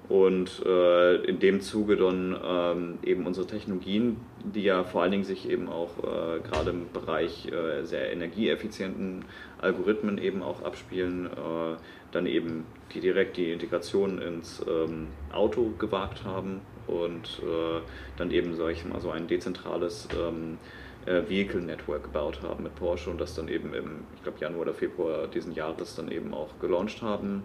Und 0.09 0.63
äh, 0.65 1.15
in 1.25 1.39
dem 1.39 1.59
Zuge 1.59 1.97
dann 1.97 2.97
eben 3.03 3.27
unsere 3.27 3.45
Technologien, 3.45 4.15
die 4.41 4.63
ja 4.63 4.85
vor 4.85 5.01
allen 5.01 5.11
Dingen 5.11 5.25
sich 5.25 5.49
eben 5.49 5.67
auch 5.67 5.97
äh, 5.97 6.39
gerade 6.39 6.69
im 6.69 6.89
Bereich 6.93 7.51
äh, 7.51 7.83
sehr 7.83 8.13
energieeffizienten 8.13 9.25
Algorithmen 9.61 10.17
eben 10.17 10.43
auch 10.43 10.63
abspielen, 10.63 11.27
äh, 11.27 11.77
dann 12.11 12.25
eben 12.25 12.65
die 12.93 12.99
direkt 12.99 13.37
die 13.37 13.51
Integration 13.51 14.21
ins 14.21 14.63
ähm, 14.67 15.07
Auto 15.31 15.71
gewagt 15.77 16.23
haben 16.23 16.61
und 16.87 17.41
äh, 17.43 17.81
dann 18.17 18.31
eben 18.31 18.55
sag 18.55 18.71
ich 18.71 18.85
mal 18.85 19.01
so 19.01 19.11
ein 19.11 19.27
dezentrales 19.27 20.07
ähm, 20.17 20.57
äh, 21.05 21.27
Vehicle 21.27 21.61
Network 21.61 22.03
gebaut 22.03 22.41
haben 22.43 22.63
mit 22.63 22.75
Porsche 22.75 23.09
und 23.09 23.19
das 23.19 23.35
dann 23.35 23.47
eben 23.47 23.73
im, 23.73 24.05
ich 24.15 24.23
glaube 24.23 24.39
Januar 24.39 24.61
oder 24.61 24.73
Februar 24.73 25.27
diesen 25.27 25.53
Jahres 25.53 25.95
dann 25.95 26.11
eben 26.11 26.33
auch 26.33 26.59
gelauncht 26.59 27.01
haben. 27.01 27.43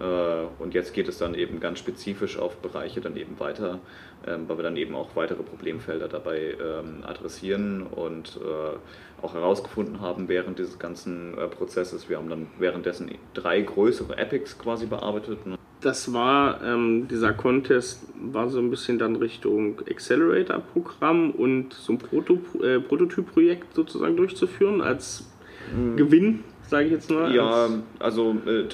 Äh, 0.00 0.62
und 0.62 0.74
jetzt 0.74 0.92
geht 0.94 1.08
es 1.08 1.18
dann 1.18 1.34
eben 1.34 1.60
ganz 1.60 1.78
spezifisch 1.78 2.38
auf 2.38 2.56
Bereiche 2.56 3.00
dann 3.00 3.16
eben 3.16 3.38
weiter, 3.38 3.80
ähm, 4.26 4.48
weil 4.48 4.58
wir 4.58 4.62
dann 4.62 4.76
eben 4.76 4.94
auch 4.94 5.14
weitere 5.14 5.42
Problemfelder 5.42 6.08
dabei 6.08 6.56
ähm, 6.60 7.04
adressieren 7.04 7.82
und 7.82 8.38
äh, 8.42 9.22
auch 9.22 9.34
herausgefunden 9.34 10.00
haben 10.00 10.28
während 10.28 10.58
dieses 10.58 10.78
ganzen 10.78 11.36
äh, 11.38 11.48
Prozesses. 11.48 12.08
Wir 12.08 12.18
haben 12.18 12.28
dann 12.28 12.46
währenddessen 12.58 13.10
drei 13.32 13.60
größere 13.60 14.18
Epics 14.18 14.58
quasi 14.58 14.86
bearbeitet. 14.86 15.46
Ne? 15.46 15.56
Das 15.80 16.12
war, 16.12 16.62
ähm, 16.64 17.08
dieser 17.08 17.32
Contest 17.32 18.02
war 18.18 18.48
so 18.48 18.58
ein 18.58 18.70
bisschen 18.70 18.98
dann 18.98 19.16
Richtung 19.16 19.80
Accelerator-Programm 19.88 21.30
und 21.30 21.74
so 21.74 21.92
ein 21.92 21.98
Proto 21.98 22.38
äh, 22.62 22.80
Prototyp-Projekt 22.80 23.74
sozusagen 23.74 24.16
durchzuführen 24.16 24.80
als 24.80 25.30
mhm. 25.74 25.96
Gewinn 25.96 26.44
sage 26.74 26.86
ich 26.86 26.92
jetzt 26.92 27.10
mal. 27.10 27.32
Ja, 27.32 27.68
also 28.00 28.36
äh, 28.46 28.66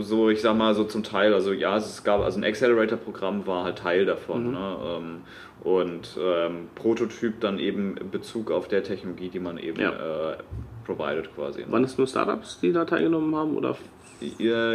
so, 0.00 0.30
ich 0.30 0.40
sag 0.40 0.56
mal 0.56 0.74
so 0.74 0.84
zum 0.84 1.02
Teil, 1.02 1.34
also 1.34 1.52
ja, 1.52 1.76
es 1.76 2.04
gab, 2.04 2.20
also 2.20 2.38
ein 2.38 2.44
Accelerator-Programm 2.44 3.46
war 3.48 3.64
halt 3.64 3.78
Teil 3.78 4.06
davon. 4.06 4.46
Mhm. 4.46 4.52
Ne? 4.52 4.76
Ähm, 4.84 5.20
und 5.64 6.18
ähm, 6.20 6.68
Prototyp 6.74 7.40
dann 7.40 7.58
eben 7.58 7.96
in 7.96 8.10
Bezug 8.10 8.50
auf 8.50 8.68
der 8.68 8.84
Technologie, 8.84 9.28
die 9.28 9.40
man 9.40 9.58
eben 9.58 9.80
ja. 9.80 9.90
äh, 10.32 10.36
provided 10.84 11.34
quasi. 11.34 11.60
Ne? 11.62 11.72
Waren 11.72 11.84
es 11.84 11.98
nur 11.98 12.06
Startups, 12.06 12.60
die 12.60 12.72
da 12.72 12.84
teilgenommen 12.84 13.34
haben 13.34 13.56
oder? 13.56 13.76
Ja, 14.38 14.72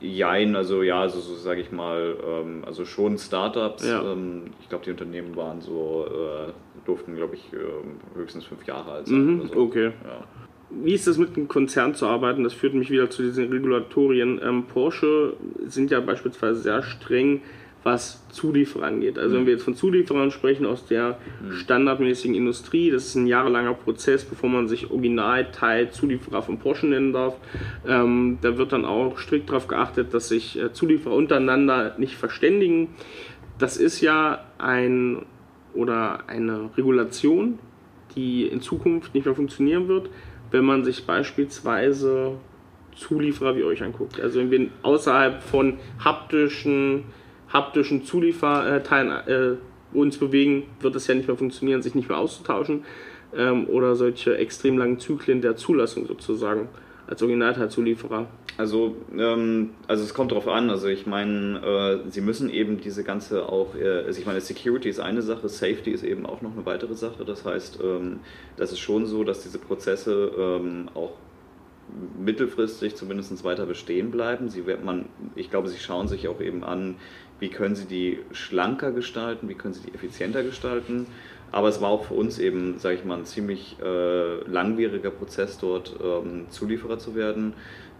Jein, 0.00 0.56
also 0.56 0.82
ja, 0.82 1.00
also 1.00 1.20
so 1.20 1.34
sage 1.34 1.62
ich 1.62 1.72
mal, 1.72 2.16
ähm, 2.24 2.62
also 2.66 2.84
schon 2.84 3.18
Startups. 3.18 3.84
Ja. 3.84 4.12
Ähm, 4.12 4.52
ich 4.60 4.68
glaube, 4.68 4.84
die 4.84 4.90
Unternehmen 4.90 5.34
waren 5.36 5.60
so, 5.60 6.06
äh, 6.06 6.52
durften, 6.84 7.16
glaube 7.16 7.34
ich, 7.34 7.52
äh, 7.52 8.16
höchstens 8.16 8.44
fünf 8.44 8.64
Jahre 8.66 8.92
alt 8.92 9.08
sein. 9.08 9.24
Mhm, 9.24 9.48
so. 9.48 9.60
Okay. 9.60 9.86
Ja 10.04 10.24
wie 10.70 10.94
ist 10.94 11.06
es 11.06 11.18
mit 11.18 11.36
einem 11.36 11.48
Konzern 11.48 11.94
zu 11.94 12.06
arbeiten? 12.06 12.44
Das 12.44 12.52
führt 12.52 12.74
mich 12.74 12.90
wieder 12.90 13.10
zu 13.10 13.22
diesen 13.22 13.50
Regulatorien. 13.50 14.40
Ähm, 14.42 14.64
Porsche 14.64 15.34
sind 15.66 15.90
ja 15.90 16.00
beispielsweise 16.00 16.60
sehr 16.60 16.82
streng, 16.82 17.42
was 17.84 18.26
Zulieferer 18.30 18.86
angeht. 18.86 19.18
Also 19.18 19.36
wenn 19.36 19.44
wir 19.44 19.52
jetzt 19.52 19.64
von 19.64 19.76
Zulieferern 19.76 20.30
sprechen 20.30 20.64
aus 20.64 20.86
der 20.86 21.18
standardmäßigen 21.52 22.34
Industrie, 22.34 22.90
das 22.90 23.06
ist 23.06 23.14
ein 23.14 23.26
jahrelanger 23.26 23.74
Prozess, 23.74 24.24
bevor 24.24 24.48
man 24.48 24.68
sich 24.68 24.90
Originalteil 24.90 25.90
Zulieferer 25.90 26.42
von 26.42 26.58
Porsche 26.58 26.86
nennen 26.86 27.12
darf. 27.12 27.36
Ähm, 27.86 28.38
da 28.40 28.56
wird 28.56 28.72
dann 28.72 28.86
auch 28.86 29.18
strikt 29.18 29.50
darauf 29.50 29.68
geachtet, 29.68 30.14
dass 30.14 30.28
sich 30.28 30.58
äh, 30.58 30.72
Zulieferer 30.72 31.14
untereinander 31.14 31.94
nicht 31.98 32.16
verständigen. 32.16 32.88
Das 33.58 33.76
ist 33.76 34.00
ja 34.00 34.46
ein 34.56 35.26
oder 35.74 36.28
eine 36.28 36.70
Regulation, 36.76 37.58
die 38.16 38.46
in 38.46 38.62
Zukunft 38.62 39.14
nicht 39.14 39.26
mehr 39.26 39.34
funktionieren 39.34 39.88
wird 39.88 40.08
wenn 40.54 40.64
man 40.64 40.84
sich 40.84 41.04
beispielsweise 41.04 42.36
Zulieferer 42.94 43.56
wie 43.56 43.64
euch 43.64 43.82
anguckt. 43.82 44.20
Also 44.20 44.38
wenn 44.38 44.52
wir 44.52 44.68
außerhalb 44.82 45.42
von 45.42 45.78
haptischen, 45.98 47.06
haptischen 47.52 48.04
Zulieferteilen 48.04 49.10
äh, 49.26 49.56
uns 49.92 50.16
bewegen, 50.16 50.62
wird 50.78 50.94
es 50.94 51.08
ja 51.08 51.16
nicht 51.16 51.26
mehr 51.26 51.36
funktionieren, 51.36 51.82
sich 51.82 51.96
nicht 51.96 52.08
mehr 52.08 52.18
auszutauschen. 52.18 52.84
Ähm, 53.36 53.66
oder 53.66 53.96
solche 53.96 54.36
extrem 54.36 54.78
langen 54.78 55.00
Zyklen 55.00 55.42
der 55.42 55.56
Zulassung 55.56 56.06
sozusagen 56.06 56.68
als 57.06 57.22
Originalteilzulieferer. 57.22 58.26
Also, 58.56 58.96
ähm, 59.16 59.70
also 59.88 60.04
es 60.04 60.14
kommt 60.14 60.30
darauf 60.30 60.48
an. 60.48 60.70
Also 60.70 60.88
ich 60.88 61.06
meine, 61.06 62.02
äh, 62.06 62.10
sie 62.10 62.20
müssen 62.20 62.50
eben 62.50 62.80
diese 62.80 63.04
ganze 63.04 63.48
auch, 63.48 63.74
äh, 63.74 64.04
also 64.06 64.18
ich 64.18 64.26
meine, 64.26 64.40
Security 64.40 64.88
ist 64.88 65.00
eine 65.00 65.22
Sache, 65.22 65.48
Safety 65.48 65.90
ist 65.90 66.04
eben 66.04 66.24
auch 66.26 66.40
noch 66.40 66.52
eine 66.52 66.64
weitere 66.64 66.94
Sache. 66.94 67.24
Das 67.24 67.44
heißt, 67.44 67.80
ähm, 67.82 68.20
das 68.56 68.72
ist 68.72 68.78
schon 68.78 69.06
so, 69.06 69.24
dass 69.24 69.42
diese 69.42 69.58
Prozesse 69.58 70.30
ähm, 70.38 70.88
auch 70.94 71.12
mittelfristig 72.18 72.96
zumindest 72.96 73.44
weiter 73.44 73.66
bestehen 73.66 74.10
bleiben. 74.10 74.48
Sie, 74.48 74.64
man, 74.82 75.06
ich 75.34 75.50
glaube, 75.50 75.68
sie 75.68 75.78
schauen 75.78 76.08
sich 76.08 76.28
auch 76.28 76.40
eben 76.40 76.64
an, 76.64 76.96
wie 77.40 77.48
können 77.48 77.74
sie 77.74 77.86
die 77.86 78.18
schlanker 78.32 78.92
gestalten, 78.92 79.48
wie 79.48 79.54
können 79.54 79.74
sie 79.74 79.90
die 79.90 79.94
effizienter 79.94 80.42
gestalten. 80.42 81.06
Aber 81.52 81.68
es 81.68 81.80
war 81.80 81.90
auch 81.90 82.06
für 82.06 82.14
uns 82.14 82.38
eben, 82.38 82.78
sage 82.78 82.96
ich 82.96 83.04
mal, 83.04 83.18
ein 83.18 83.26
ziemlich 83.26 83.76
äh, 83.80 84.40
langwieriger 84.48 85.10
Prozess, 85.10 85.58
dort 85.58 85.94
ähm, 86.02 86.46
Zulieferer 86.50 86.98
zu 86.98 87.14
werden. 87.14 87.54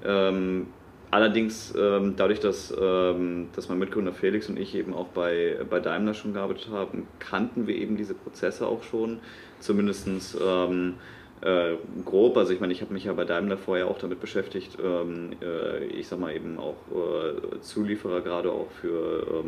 Ähm, 0.05 0.67
allerdings 1.11 1.73
ähm, 1.79 2.15
dadurch, 2.17 2.41
dass, 2.41 2.75
ähm, 2.77 3.49
dass 3.55 3.69
mein 3.69 3.79
Mitgründer 3.79 4.13
Felix 4.13 4.49
und 4.49 4.59
ich 4.59 4.75
eben 4.75 4.93
auch 4.93 5.07
bei, 5.09 5.59
bei 5.71 5.79
Daimler 5.79 6.15
schon 6.15 6.33
gearbeitet 6.33 6.69
haben, 6.73 7.07
kannten 7.21 7.69
wir 7.69 7.77
eben 7.77 7.97
diese 7.97 8.15
Prozesse 8.15 8.67
auch 8.67 8.83
schon. 8.83 9.21
Zumindestens 9.61 10.37
ähm, 10.43 10.95
äh, 11.41 11.77
grob, 12.05 12.37
also 12.37 12.53
ich 12.53 12.61
meine, 12.61 12.73
ich 12.73 12.81
habe 12.81 12.93
mich 12.93 13.05
ja 13.05 13.13
bei 13.13 13.25
Daimler 13.25 13.59
vorher 13.59 13.89
auch 13.89 13.99
damit 13.99 14.21
beschäftigt, 14.21 14.79
ähm, 14.83 15.33
äh, 15.43 15.85
ich 15.85 16.09
sag 16.09 16.19
mal 16.19 16.35
eben 16.35 16.59
auch 16.59 16.77
äh, 16.91 17.61
Zulieferer 17.61 18.23
gerade 18.23 18.51
auch 18.51 18.71
für 18.71 19.45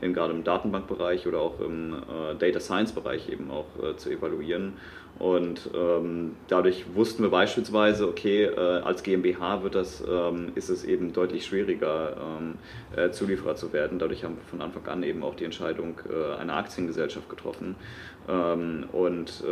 ähm, 0.00 0.12
gerade 0.14 0.32
im 0.32 0.42
Datenbankbereich 0.42 1.28
oder 1.28 1.40
auch 1.40 1.60
im 1.60 1.94
äh, 1.94 2.34
Data 2.38 2.58
Science 2.60 2.92
Bereich 2.92 3.28
eben 3.28 3.50
auch 3.50 3.66
äh, 3.82 3.96
zu 3.96 4.10
evaluieren. 4.10 4.74
Und 5.18 5.70
ähm, 5.74 6.36
dadurch 6.46 6.84
wussten 6.94 7.22
wir 7.24 7.30
beispielsweise, 7.30 8.08
okay, 8.08 8.44
äh, 8.44 8.58
als 8.58 9.02
GmbH 9.02 9.62
wird 9.64 9.74
das, 9.74 10.02
ähm, 10.08 10.52
ist 10.54 10.68
es 10.70 10.84
eben 10.84 11.12
deutlich 11.12 11.44
schwieriger, 11.44 12.16
ähm, 12.96 13.12
Zulieferer 13.12 13.56
zu 13.56 13.72
werden. 13.72 13.98
Dadurch 13.98 14.24
haben 14.24 14.36
wir 14.36 14.44
von 14.44 14.60
Anfang 14.60 14.86
an 14.86 15.02
eben 15.02 15.22
auch 15.22 15.34
die 15.34 15.44
Entscheidung 15.44 16.00
einer 16.40 16.56
Aktiengesellschaft 16.56 17.28
getroffen. 17.28 17.76
Ähm, 18.28 18.84
und 18.92 19.42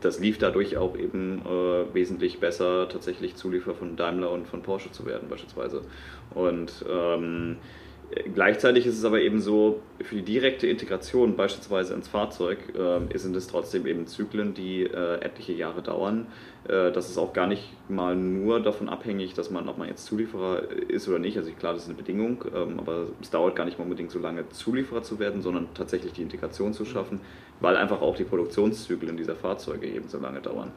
das 0.00 0.18
lief 0.18 0.38
dadurch 0.38 0.76
auch 0.76 0.96
eben 0.96 1.42
äh, 1.46 1.94
wesentlich 1.94 2.40
besser, 2.40 2.88
tatsächlich 2.88 3.36
Zulieferer 3.36 3.74
von 3.74 3.96
Daimler 3.96 4.30
und 4.30 4.46
von 4.46 4.62
Porsche 4.62 4.90
zu 4.90 5.06
werden 5.06 5.28
beispielsweise. 5.28 5.82
Und 6.34 6.84
ähm, 6.90 7.56
Gleichzeitig 8.34 8.86
ist 8.86 8.98
es 8.98 9.04
aber 9.06 9.20
eben 9.20 9.40
so, 9.40 9.80
für 10.02 10.16
die 10.16 10.22
direkte 10.22 10.66
Integration 10.66 11.34
beispielsweise 11.34 11.94
ins 11.94 12.08
Fahrzeug 12.08 12.58
äh, 12.74 13.18
sind 13.18 13.34
es 13.36 13.46
trotzdem 13.46 13.86
eben 13.86 14.06
Zyklen, 14.06 14.52
die 14.52 14.82
äh, 14.82 15.20
etliche 15.20 15.54
Jahre 15.54 15.80
dauern. 15.80 16.26
Äh, 16.68 16.92
das 16.92 17.08
ist 17.08 17.18
auch 17.18 17.32
gar 17.32 17.46
nicht 17.46 17.68
mal 17.88 18.14
nur 18.14 18.60
davon 18.60 18.88
abhängig, 18.88 19.34
dass 19.34 19.50
man, 19.50 19.68
ob 19.68 19.78
man 19.78 19.88
jetzt 19.88 20.04
Zulieferer 20.04 20.70
ist 20.88 21.08
oder 21.08 21.18
nicht. 21.18 21.36
Also 21.36 21.50
klar, 21.52 21.72
das 21.72 21.82
ist 21.82 21.88
eine 21.88 21.98
Bedingung, 21.98 22.44
ähm, 22.54 22.78
aber 22.78 23.06
es 23.20 23.30
dauert 23.30 23.56
gar 23.56 23.64
nicht 23.64 23.78
mal 23.78 23.84
unbedingt 23.84 24.10
so 24.10 24.18
lange, 24.18 24.48
Zulieferer 24.50 25.02
zu 25.02 25.18
werden, 25.18 25.42
sondern 25.42 25.68
tatsächlich 25.74 26.12
die 26.12 26.22
Integration 26.22 26.72
zu 26.72 26.84
schaffen, 26.84 27.20
weil 27.60 27.76
einfach 27.76 28.00
auch 28.00 28.16
die 28.16 28.24
Produktionszyklen 28.24 29.16
dieser 29.16 29.36
Fahrzeuge 29.36 29.86
eben 29.86 30.08
so 30.08 30.18
lange 30.18 30.40
dauern. 30.40 30.70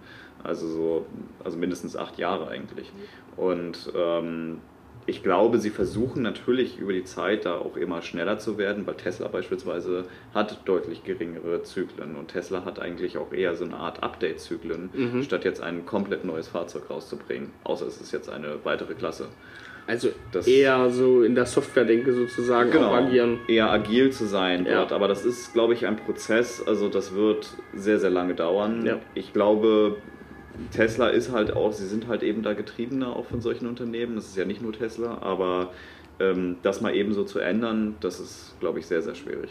Also 0.44 0.68
so, 0.68 1.06
also 1.44 1.58
mindestens 1.58 1.96
acht 1.96 2.18
Jahre 2.18 2.48
eigentlich. 2.50 2.92
Und 3.36 3.92
ähm, 3.96 4.60
ich 5.08 5.22
glaube, 5.22 5.60
sie 5.60 5.70
versuchen 5.70 6.24
natürlich 6.24 6.80
über 6.80 6.94
die 6.94 7.04
Zeit 7.04 7.46
da 7.46 7.58
auch 7.58 7.78
immer 7.78 8.02
schneller 8.02 8.40
zu 8.40 8.58
werden, 8.58 8.88
weil 8.88 8.96
Tesla 8.96 9.28
beispielsweise 9.28 10.06
hat 10.34 10.60
deutlich 10.66 11.04
geringere 11.04 11.62
Zyklen 11.64 12.16
und 12.16 12.30
Tesla 12.30 12.66
hat 12.66 12.80
eigentlich 12.80 13.18
auch 13.18 13.32
eher 13.32 13.56
so 13.56 13.66
eine 13.66 13.78
Art 13.78 14.02
Update-Zyklen, 14.02 14.90
mhm. 14.94 15.24
statt 15.24 15.46
jetzt 15.46 15.62
ein 15.62 15.86
komplett 15.86 16.26
neues 16.26 16.48
Fahrzeug 16.48 16.90
rauszubringen, 16.90 17.52
außer 17.64 17.86
es 17.86 18.02
ist 18.02 18.12
jetzt 18.14 18.30
eine 18.30 18.58
weitere 18.64 18.96
Klasse. 18.96 19.28
Also 19.88 20.10
das 20.32 20.48
eher 20.48 20.90
so 20.90 21.22
in 21.22 21.36
der 21.36 21.46
Software-Denke 21.46 22.14
sozusagen 22.14 22.72
genau, 22.72 22.92
agieren. 22.92 23.40
Eher 23.48 23.70
agil 23.72 24.12
zu 24.12 24.26
sein 24.26 24.66
ja. 24.66 24.80
dort. 24.80 24.92
Aber 24.92 25.08
das 25.08 25.26
ist, 25.26 25.54
glaube 25.54 25.74
ich, 25.74 25.86
ein 25.86 25.96
Prozess. 25.96 26.66
Also 26.66 26.90
das 26.90 27.14
wird 27.14 27.50
sehr, 27.74 28.00
sehr 28.00 28.10
lange 28.10 28.34
dauern. 28.34 28.84
Ja. 28.84 28.98
Ich 29.14 29.32
glaube, 29.32 29.98
Tesla 30.72 31.10
ist 31.10 31.32
halt 31.32 31.56
auch, 31.56 31.74
sie 31.74 31.88
sind 31.88 32.08
halt 32.08 32.24
eben 32.24 32.44
da 32.44 32.54
Getriebener 32.54 33.16
auch 33.16 33.26
von 33.26 33.42
solchen 33.42 33.68
Unternehmen. 33.68 34.16
Das 34.16 34.26
ist 34.26 34.38
ja 34.38 34.46
nicht 34.46 34.62
nur 34.62 34.74
Tesla, 34.74 35.20
aber 35.22 35.72
ähm, 36.18 36.58
das 36.64 36.80
mal 36.80 36.96
eben 36.96 37.14
so 37.14 37.26
zu 37.26 37.40
ändern, 37.40 37.96
das 38.00 38.22
ist, 38.22 38.56
glaube 38.62 38.80
ich, 38.80 38.86
sehr, 38.86 39.02
sehr 39.02 39.16
schwierig. 39.16 39.50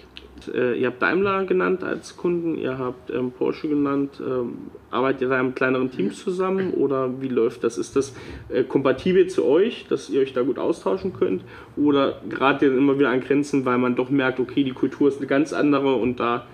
Äh, 0.53 0.81
ihr 0.81 0.87
habt 0.87 1.03
Daimler 1.03 1.45
genannt 1.45 1.85
als 1.85 2.17
Kunden, 2.17 2.57
ihr 2.57 2.79
habt 2.79 3.11
ähm, 3.11 3.33
Porsche 3.33 3.69
genannt. 3.69 4.21
Ähm, 4.27 4.71
arbeitet 4.91 5.23
ihr 5.23 5.29
da 5.29 5.43
mit 5.43 5.57
kleineren 5.57 5.91
Teams 5.91 6.23
zusammen 6.23 6.73
oder 6.73 7.21
wie 7.21 7.29
läuft 7.29 7.65
das? 7.65 7.77
Ist 7.77 7.97
das 7.97 8.15
äh, 8.49 8.65
kompatibel 8.65 9.27
zu 9.27 9.45
euch, 9.45 9.87
dass 9.89 10.09
ihr 10.09 10.23
euch 10.23 10.33
da 10.33 10.41
gut 10.41 10.59
austauschen 10.59 11.13
könnt? 11.13 11.45
Oder 11.77 12.21
gerade 12.31 12.67
immer 12.67 12.99
wieder 12.99 13.11
an 13.11 13.21
Grenzen, 13.21 13.67
weil 13.67 13.77
man 13.77 13.95
doch 13.95 14.09
merkt, 14.09 14.41
okay, 14.41 14.65
die 14.65 14.73
Kultur 14.73 15.09
ist 15.09 15.19
eine 15.19 15.27
ganz 15.27 15.53
andere 15.53 15.97
und 15.97 16.19
da 16.19 16.47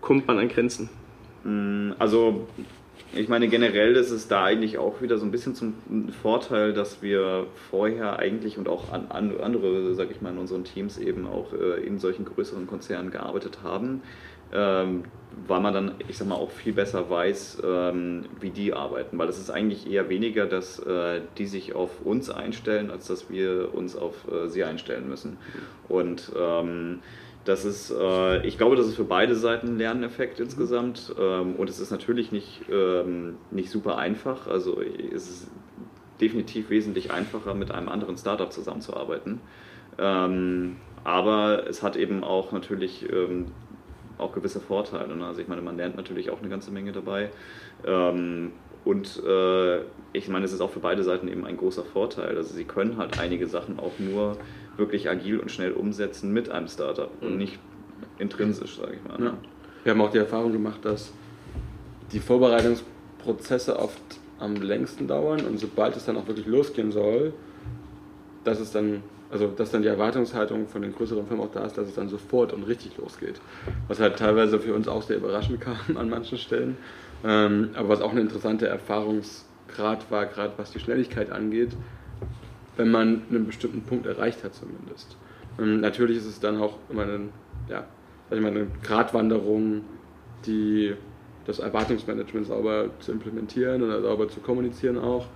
kommt 0.00 0.28
man 0.28 0.38
an 0.38 0.48
Grenzen? 0.48 0.88
Mm, 1.42 1.92
also 1.98 2.46
ich 3.12 3.28
meine, 3.28 3.48
generell 3.48 3.96
ist 3.96 4.10
es 4.10 4.28
da 4.28 4.44
eigentlich 4.44 4.78
auch 4.78 5.02
wieder 5.02 5.18
so 5.18 5.24
ein 5.24 5.30
bisschen 5.30 5.54
zum 5.54 5.74
Vorteil, 6.22 6.72
dass 6.72 7.02
wir 7.02 7.46
vorher 7.70 8.18
eigentlich 8.18 8.56
und 8.56 8.68
auch 8.68 8.92
an, 8.92 9.06
an 9.08 9.40
andere, 9.40 9.94
sag 9.94 10.10
ich 10.10 10.20
mal, 10.20 10.30
in 10.30 10.38
unseren 10.38 10.64
Teams 10.64 10.96
eben 10.98 11.26
auch 11.26 11.52
äh, 11.52 11.80
in 11.84 11.98
solchen 11.98 12.24
größeren 12.24 12.66
Konzernen 12.66 13.10
gearbeitet 13.10 13.58
haben, 13.64 14.02
ähm, 14.52 15.04
weil 15.46 15.60
man 15.60 15.74
dann, 15.74 15.94
ich 16.08 16.18
sag 16.18 16.28
mal, 16.28 16.36
auch 16.36 16.50
viel 16.50 16.72
besser 16.72 17.10
weiß, 17.10 17.62
ähm, 17.64 18.26
wie 18.40 18.50
die 18.50 18.72
arbeiten. 18.72 19.18
Weil 19.18 19.28
es 19.28 19.38
ist 19.38 19.50
eigentlich 19.50 19.90
eher 19.90 20.08
weniger, 20.08 20.46
dass 20.46 20.78
äh, 20.78 21.20
die 21.38 21.46
sich 21.46 21.74
auf 21.74 22.04
uns 22.04 22.30
einstellen, 22.30 22.90
als 22.90 23.08
dass 23.08 23.28
wir 23.28 23.74
uns 23.74 23.96
auf 23.96 24.14
äh, 24.30 24.48
sie 24.48 24.62
einstellen 24.62 25.08
müssen. 25.08 25.36
Und 25.88 26.30
ähm, 26.38 27.00
das 27.44 27.64
ist, 27.64 27.90
äh, 27.90 28.46
ich 28.46 28.58
glaube, 28.58 28.76
das 28.76 28.86
ist 28.86 28.96
für 28.96 29.04
beide 29.04 29.34
Seiten 29.34 29.68
ein 29.68 29.78
Lerneffekt 29.78 30.40
insgesamt. 30.40 31.14
Ähm, 31.18 31.56
und 31.56 31.70
es 31.70 31.80
ist 31.80 31.90
natürlich 31.90 32.32
nicht, 32.32 32.62
ähm, 32.70 33.36
nicht 33.50 33.70
super 33.70 33.96
einfach. 33.98 34.46
Also 34.46 34.80
es 34.82 35.28
ist 35.28 35.50
definitiv 36.20 36.70
wesentlich 36.70 37.12
einfacher, 37.12 37.54
mit 37.54 37.70
einem 37.70 37.88
anderen 37.88 38.16
Startup 38.18 38.52
zusammenzuarbeiten. 38.52 39.40
Ähm, 39.98 40.76
aber 41.02 41.66
es 41.66 41.82
hat 41.82 41.96
eben 41.96 42.22
auch 42.24 42.52
natürlich 42.52 43.10
ähm, 43.10 43.46
auch 44.18 44.32
gewisse 44.32 44.60
Vorteile. 44.60 45.16
Ne? 45.16 45.26
Also 45.26 45.40
ich 45.40 45.48
meine, 45.48 45.62
man 45.62 45.76
lernt 45.76 45.96
natürlich 45.96 46.30
auch 46.30 46.40
eine 46.40 46.50
ganze 46.50 46.70
Menge 46.70 46.92
dabei. 46.92 47.30
Ähm, 47.86 48.52
und 48.84 49.22
äh, 49.26 49.80
ich 50.12 50.28
meine, 50.28 50.44
es 50.44 50.52
ist 50.52 50.60
auch 50.60 50.70
für 50.70 50.80
beide 50.80 51.04
Seiten 51.04 51.28
eben 51.28 51.44
ein 51.46 51.56
großer 51.56 51.84
Vorteil. 51.84 52.36
Also 52.36 52.54
sie 52.54 52.64
können 52.64 52.96
halt 52.96 53.18
einige 53.18 53.46
Sachen 53.46 53.78
auch 53.78 53.98
nur 53.98 54.36
wirklich 54.80 55.08
agil 55.08 55.38
und 55.38 55.52
schnell 55.52 55.72
umsetzen 55.72 56.32
mit 56.32 56.50
einem 56.50 56.66
Startup 56.66 57.10
mhm. 57.20 57.28
und 57.28 57.38
nicht 57.38 57.58
intrinsisch, 58.18 58.76
sage 58.76 58.94
ich 58.94 59.08
mal. 59.08 59.18
Ne? 59.18 59.26
Ja. 59.26 59.38
Wir 59.84 59.92
haben 59.92 60.00
auch 60.00 60.10
die 60.10 60.18
Erfahrung 60.18 60.52
gemacht, 60.52 60.84
dass 60.84 61.12
die 62.12 62.18
Vorbereitungsprozesse 62.18 63.78
oft 63.78 64.00
am 64.38 64.56
längsten 64.56 65.06
dauern 65.06 65.42
und 65.42 65.58
sobald 65.58 65.96
es 65.96 66.06
dann 66.06 66.16
auch 66.16 66.26
wirklich 66.26 66.46
losgehen 66.46 66.90
soll, 66.90 67.32
dass 68.44 68.58
es 68.58 68.72
dann, 68.72 69.02
also 69.30 69.46
dass 69.48 69.70
dann 69.70 69.82
die 69.82 69.88
Erwartungshaltung 69.88 70.66
von 70.66 70.82
den 70.82 70.94
größeren 70.94 71.26
Firmen 71.26 71.44
auch 71.44 71.52
da 71.52 71.64
ist, 71.64 71.76
dass 71.76 71.86
es 71.86 71.94
dann 71.94 72.08
sofort 72.08 72.52
und 72.52 72.64
richtig 72.64 72.96
losgeht. 72.96 73.40
Was 73.86 74.00
halt 74.00 74.18
teilweise 74.18 74.58
für 74.58 74.74
uns 74.74 74.88
auch 74.88 75.02
sehr 75.02 75.18
überraschend 75.18 75.60
kam 75.86 75.96
an 75.96 76.08
manchen 76.08 76.38
Stellen. 76.38 76.76
Ähm, 77.22 77.70
aber 77.74 77.90
was 77.90 78.00
auch 78.00 78.12
eine 78.12 78.22
interessante 78.22 78.66
Erfahrungsgrad 78.66 80.10
war, 80.10 80.26
gerade 80.26 80.54
was 80.56 80.70
die 80.72 80.80
Schnelligkeit 80.80 81.30
angeht, 81.30 81.72
wenn 82.80 82.90
man 82.90 83.22
einen 83.28 83.46
bestimmten 83.46 83.82
Punkt 83.82 84.06
erreicht 84.06 84.42
hat 84.42 84.54
zumindest. 84.54 85.18
Und 85.58 85.80
natürlich 85.80 86.16
ist 86.16 86.24
es 86.24 86.40
dann 86.40 86.58
auch 86.58 86.78
immer 86.88 87.02
eine, 87.02 87.28
ja, 87.68 87.84
ich 88.30 88.40
mal, 88.40 88.48
eine 88.48 88.68
Gratwanderung, 88.82 89.82
die 90.46 90.94
das 91.44 91.58
Erwartungsmanagement 91.58 92.46
sauber 92.46 92.88
zu 93.00 93.12
implementieren 93.12 93.82
oder 93.82 94.00
sauber 94.00 94.28
zu 94.30 94.40
kommunizieren 94.40 94.96
auch. 94.96 95.26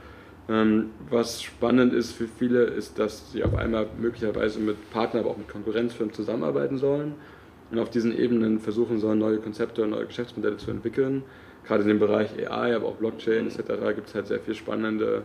Ähm, 0.48 0.90
was 1.10 1.42
spannend 1.42 1.92
ist 1.92 2.12
für 2.12 2.28
viele, 2.28 2.64
ist, 2.64 2.98
dass 2.98 3.32
sie 3.32 3.44
auf 3.44 3.54
einmal 3.54 3.88
möglicherweise 3.98 4.58
mit 4.58 4.90
Partnern, 4.90 5.24
aber 5.24 5.32
auch 5.32 5.36
mit 5.36 5.48
Konkurrenzfirmen 5.48 6.14
zusammenarbeiten 6.14 6.78
sollen 6.78 7.14
und 7.70 7.78
auf 7.78 7.90
diesen 7.90 8.16
Ebenen 8.16 8.58
versuchen 8.58 8.98
sollen, 8.98 9.18
neue 9.18 9.38
Konzepte 9.38 9.82
und 9.82 9.90
neue 9.90 10.06
Geschäftsmodelle 10.06 10.56
zu 10.56 10.70
entwickeln. 10.70 11.24
Gerade 11.66 11.82
in 11.82 11.88
dem 11.88 11.98
Bereich 11.98 12.30
AI, 12.38 12.74
aber 12.74 12.86
auch 12.86 12.96
Blockchain 12.96 13.46
etc. 13.46 13.58
gibt 13.94 14.08
es 14.08 14.14
halt 14.14 14.28
sehr 14.28 14.40
viel 14.40 14.54
spannende 14.54 15.24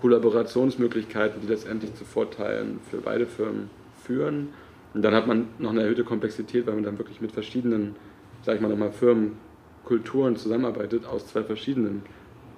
Kollaborationsmöglichkeiten, 0.00 1.40
die 1.40 1.46
letztendlich 1.46 1.94
zu 1.94 2.04
Vorteilen 2.04 2.80
für 2.90 2.98
beide 2.98 3.26
Firmen 3.26 3.70
führen. 4.02 4.48
Und 4.92 5.02
dann 5.02 5.14
hat 5.14 5.26
man 5.26 5.48
noch 5.58 5.70
eine 5.70 5.82
erhöhte 5.82 6.04
Komplexität, 6.04 6.66
weil 6.66 6.74
man 6.74 6.84
dann 6.84 6.98
wirklich 6.98 7.20
mit 7.20 7.32
verschiedenen, 7.32 7.96
sag 8.42 8.56
ich 8.56 8.60
mal 8.60 8.68
nochmal, 8.68 8.92
Firmenkulturen 8.92 10.36
zusammenarbeitet, 10.36 11.06
aus 11.06 11.26
zwei 11.26 11.42
verschiedenen 11.42 12.02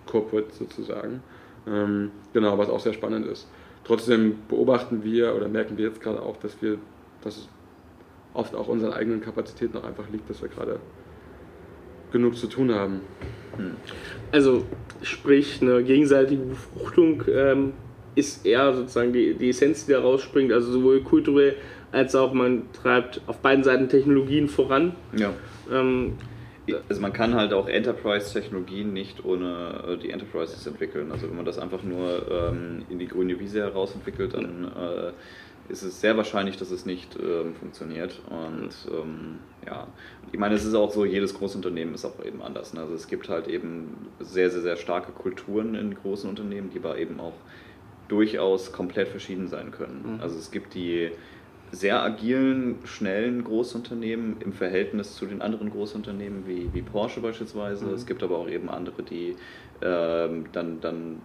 Corporates 0.07 0.59
sozusagen. 0.59 1.23
Ähm, 1.67 2.11
genau, 2.33 2.59
was 2.59 2.69
auch 2.69 2.81
sehr 2.81 2.93
spannend 2.93 3.27
ist. 3.27 3.49
Trotzdem 3.85 4.39
beobachten 4.49 5.05
wir 5.05 5.35
oder 5.35 5.49
merken 5.49 5.79
wir 5.79 5.87
jetzt 5.87 6.01
gerade 6.01 6.21
auch, 6.21 6.37
dass 6.39 6.61
wir, 6.61 6.79
dass 7.23 7.37
es 7.37 7.49
oft 8.35 8.55
auch 8.55 8.69
unseren 8.69 8.93
eigenen 8.93 9.21
Kapazitäten 9.21 9.75
noch 9.75 9.85
einfach 9.85 10.09
liegt, 10.11 10.29
dass 10.29 10.43
wir 10.43 10.49
gerade 10.49 10.79
genug 12.13 12.37
zu 12.37 12.47
tun 12.49 12.75
haben. 12.75 13.01
Also 14.33 14.65
sprich, 15.03 15.61
eine 15.63 15.83
gegenseitige 15.83 16.43
Befruchtung 16.43 17.23
ähm, 17.33 17.73
ist 18.15 18.47
eher 18.47 18.75
sozusagen 18.75 19.13
die, 19.13 19.35
die 19.35 19.51
Essenz, 19.51 19.87
die 19.87 19.93
da 19.93 20.01
rausspringt, 20.01 20.53
also 20.53 20.73
sowohl 20.73 21.03
kulturell 21.03 21.57
als 21.93 22.15
auch 22.15 22.33
man 22.33 22.65
treibt 22.73 23.21
auf 23.27 23.39
beiden 23.39 23.65
Seiten 23.65 23.89
Technologien 23.89 24.49
voran. 24.49 24.95
Ja. 25.17 25.33
Ähm, 25.73 26.15
also 26.89 27.01
man 27.01 27.13
kann 27.13 27.35
halt 27.35 27.53
auch 27.53 27.69
Enterprise-Technologien 27.69 28.93
nicht 28.93 29.25
ohne 29.25 29.85
äh, 29.89 29.97
die 29.97 30.11
Enterprises 30.11 30.67
entwickeln. 30.67 31.13
Also 31.13 31.29
wenn 31.29 31.37
man 31.37 31.45
das 31.45 31.59
einfach 31.59 31.83
nur 31.83 32.27
ähm, 32.31 32.83
in 32.91 32.99
die 32.99 33.07
grüne 33.07 33.39
Wiese 33.39 33.61
heraus 33.61 33.95
entwickelt, 33.95 34.35
dann 34.35 34.65
äh, 34.65 35.13
ist 35.69 35.83
es 35.83 36.01
sehr 36.01 36.17
wahrscheinlich, 36.17 36.57
dass 36.57 36.71
es 36.71 36.87
nicht 36.87 37.17
ähm, 37.17 37.55
funktioniert. 37.55 38.21
Und 38.31 38.71
ähm, 38.93 39.39
ja, 39.67 39.87
ich 40.33 40.39
meine, 40.39 40.55
es 40.55 40.65
ist 40.65 40.75
auch 40.75 40.93
so, 40.93 41.05
jedes 41.05 41.35
Großunternehmen 41.35 41.95
ist 41.95 42.05
auch 42.05 42.25
eben 42.25 42.43
anders. 42.43 42.75
Ne? 42.75 42.81
Also 42.81 42.95
es 42.95 43.09
gibt 43.09 43.29
halt 43.29 43.49
eben 43.49 44.09
sehr, 44.21 44.51
sehr, 44.51 44.63
sehr 44.63 44.77
starke 44.77 45.13
Kulturen 45.13 45.75
in 45.75 45.95
großen 45.95 46.29
Unternehmen, 46.29 46.71
die 46.71 46.79
aber 46.79 46.99
eben 46.99 47.21
auch 47.21 47.35
durchaus 48.09 48.73
komplett 48.73 49.09
verschieden 49.09 49.49
sein 49.49 49.71
können. 49.71 50.17
Mhm. 50.17 50.21
Also 50.21 50.39
es 50.39 50.51
gibt 50.51 50.75
die 50.75 51.11
sehr 51.73 52.03
agilen, 52.03 52.77
schnellen 52.85 53.43
Großunternehmen 53.43 54.37
im 54.41 54.53
Verhältnis 54.53 55.17
zu 55.17 55.27
den 55.27 55.43
anderen 55.43 55.71
Großunternehmen 55.71 56.47
wie, 56.47 56.71
wie 56.73 56.83
Porsche 56.83 57.21
beispielsweise. 57.21 57.87
Mhm. 57.87 57.95
Es 57.95 58.07
gibt 58.07 58.23
aber 58.23 58.39
auch 58.39 58.49
eben 58.49 58.69
andere, 58.69 59.03
die 59.03 59.37
ähm, 59.83 60.47
dann, 60.53 60.81
dann 60.81 61.21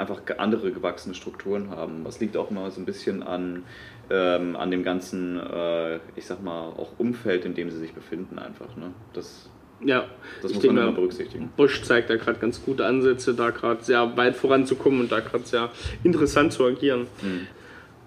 einfach 0.00 0.20
andere 0.38 0.72
gewachsene 0.72 1.14
Strukturen 1.14 1.70
haben. 1.70 2.04
Das 2.04 2.20
liegt 2.20 2.36
auch 2.36 2.50
immer 2.50 2.70
so 2.70 2.80
ein 2.80 2.84
bisschen 2.84 3.22
an, 3.22 3.64
ähm, 4.10 4.56
an 4.56 4.70
dem 4.70 4.82
ganzen, 4.82 5.38
äh, 5.38 5.96
ich 6.16 6.26
sag 6.26 6.42
mal, 6.42 6.68
auch 6.70 6.98
Umfeld, 6.98 7.44
in 7.44 7.54
dem 7.54 7.70
sie 7.70 7.78
sich 7.78 7.92
befinden 7.92 8.38
einfach. 8.38 8.76
Ne? 8.76 8.92
Das, 9.12 9.48
ja, 9.84 10.06
das 10.42 10.54
muss 10.54 10.64
man 10.64 10.78
immer 10.78 10.92
berücksichtigen. 10.92 11.50
Bosch 11.56 11.82
zeigt 11.82 12.10
da 12.10 12.16
gerade 12.16 12.38
ganz 12.38 12.62
gute 12.62 12.84
Ansätze, 12.84 13.34
da 13.34 13.50
gerade 13.50 13.82
sehr 13.84 14.16
weit 14.16 14.36
voranzukommen 14.36 15.00
und 15.00 15.12
da 15.12 15.20
gerade 15.20 15.44
sehr 15.44 15.70
interessant 16.02 16.52
zu 16.52 16.64
agieren. 16.64 17.06
Mhm. 17.22 17.46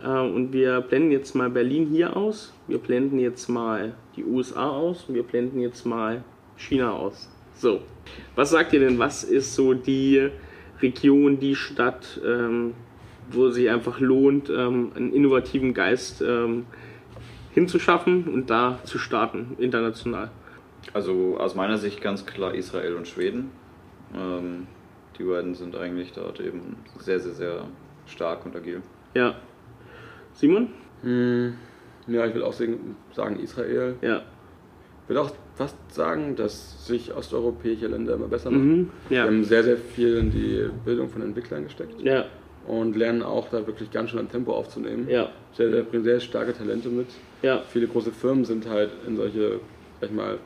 Äh, 0.04 0.08
und 0.08 0.52
wir 0.54 0.82
blenden 0.82 1.12
jetzt 1.12 1.36
mal 1.36 1.50
Berlin 1.50 1.88
hier 1.88 2.18
aus, 2.18 2.54
wir 2.68 2.78
blenden 2.78 3.20
jetzt 3.20 3.48
mal 3.48 3.94
die 4.16 4.26
USA 4.26 4.70
aus 4.70 5.06
und 5.08 5.16
wir 5.16 5.24
blenden 5.24 5.60
jetzt 5.60 5.86
mal 5.86 6.24
China 6.58 6.92
aus. 6.92 7.30
So, 7.56 7.82
was 8.36 8.50
sagt 8.50 8.74
ihr 8.74 8.80
denn, 8.80 9.00
was 9.00 9.24
ist 9.24 9.56
so 9.56 9.74
die 9.74 10.30
Region, 10.84 11.40
die 11.40 11.56
Stadt, 11.56 12.22
ähm, 12.24 12.76
wo 13.32 13.50
sich 13.50 13.70
einfach 13.70 14.00
lohnt, 14.00 14.50
ähm, 14.50 14.92
einen 14.96 15.14
innovativen 15.14 15.74
Geist 15.74 16.22
ähm, 16.22 16.66
hinzuschaffen 17.54 18.28
und 18.28 18.50
da 18.50 18.80
zu 18.84 19.00
starten, 19.00 19.56
international? 19.58 20.30
Also 20.94 21.38
aus 21.40 21.56
meiner 21.56 21.78
Sicht 21.78 22.02
ganz 22.02 22.26
klar 22.26 22.54
Israel 22.54 22.96
und 22.96 23.08
Schweden. 23.08 23.52
Ähm, 24.14 24.68
die 25.18 25.24
beiden 25.24 25.56
sind 25.56 25.76
eigentlich 25.76 26.12
dort 26.14 26.40
eben 26.40 26.78
sehr, 27.00 27.20
sehr, 27.20 27.34
sehr 27.34 27.66
stark 28.06 28.46
und 28.46 28.56
agil. 28.56 28.82
Ja. 29.14 29.36
Simon? 30.34 30.70
Hm, 31.04 31.54
ja, 32.08 32.26
ich 32.26 32.34
will 32.36 32.44
auch 32.44 32.54
sagen 32.54 33.40
Israel. 33.40 33.96
Ja. 34.02 34.24
Ich 35.04 35.10
würde 35.10 35.22
auch 35.22 35.32
fast 35.56 35.76
sagen, 35.94 36.36
dass 36.36 36.88
sich 36.88 37.14
osteuropäische 37.14 37.88
Länder 37.88 38.14
immer 38.16 38.28
besser 38.28 38.50
machen. 38.52 38.72
Mhm, 38.78 38.90
ja. 39.10 39.24
Wir 39.24 39.24
haben 39.32 39.44
sehr, 39.44 39.64
sehr 39.64 39.78
viel 39.78 40.18
in 40.18 40.32
die 40.32 40.66
Bildung 40.86 41.10
von 41.10 41.22
Entwicklern 41.22 41.64
gesteckt. 41.64 42.02
Ja. 42.02 42.26
und 42.66 42.96
lernen 42.96 43.22
auch 43.24 43.50
da 43.50 43.68
wirklich 43.68 43.92
ganz 43.92 44.10
schön 44.12 44.20
an 44.22 44.30
Tempo 44.32 44.54
aufzunehmen. 44.54 45.06
Ja. 45.10 45.28
Sehr, 45.52 45.70
sehr, 45.70 45.84
bringen 45.84 46.06
sehr 46.06 46.22
starke 46.22 46.54
Talente 46.54 46.88
mit. 46.88 47.08
Viele 47.68 47.88
große 47.88 48.12
Firmen 48.14 48.46
sind 48.46 48.70
halt 48.70 48.90
in 49.06 49.18
solche, 49.18 49.60
sag 50.00 50.10
ich 50.10 50.16
mal, 50.16 50.38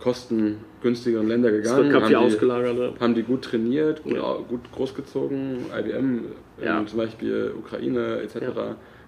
kostengünstigeren 0.00 1.26
Länder 1.26 1.50
gegangen. 1.50 1.92
haben 1.94 2.08
die- 2.08 2.16
ausgelagert. 2.16 3.00
haben 3.00 3.14
die 3.14 3.22
gut 3.22 3.42
trainiert, 3.42 4.02
gut, 4.02 4.18
gut 4.48 4.60
großgezogen, 4.72 5.66
IBM, 5.76 6.20
ähm, 6.62 6.86
zum 6.86 6.98
Beispiel 6.98 7.52
Ukraine 7.58 8.20
etc. 8.20 8.36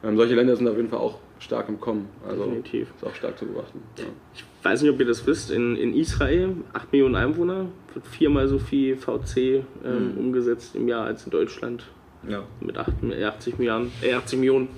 Ähm, 0.02 0.16
solche 0.16 0.34
Länder 0.34 0.56
sind 0.56 0.66
auf 0.68 0.76
jeden 0.76 0.88
Fall 0.88 1.00
auch 1.00 1.18
stark 1.40 1.68
im 1.68 1.80
Kommen. 1.80 2.08
Also 2.26 2.44
Definitiv. 2.44 2.88
ist 2.96 3.04
auch 3.06 3.14
stark 3.14 3.38
zu 3.38 3.46
beobachten. 3.46 3.80
Ja. 3.98 4.04
Ich 4.34 4.44
weiß 4.64 4.82
nicht, 4.82 4.90
ob 4.92 4.98
ihr 5.00 5.06
das 5.06 5.26
wisst, 5.26 5.50
in, 5.50 5.76
in 5.76 5.94
Israel, 5.94 6.56
8 6.72 6.92
Millionen 6.92 7.14
Einwohner, 7.14 7.66
wird 7.94 8.06
viermal 8.06 8.48
so 8.48 8.58
viel 8.58 8.96
VC 8.96 9.64
ähm, 9.84 10.14
umgesetzt 10.18 10.74
im 10.74 10.88
Jahr 10.88 11.04
als 11.06 11.24
in 11.24 11.30
Deutschland 11.30 11.84
Ja. 12.28 12.42
mit 12.60 12.76
8, 12.76 12.92
80 13.24 13.58
Milliarden, 13.58 13.92
äh, 14.02 14.12
80 14.14 14.38
Millionen. 14.40 14.68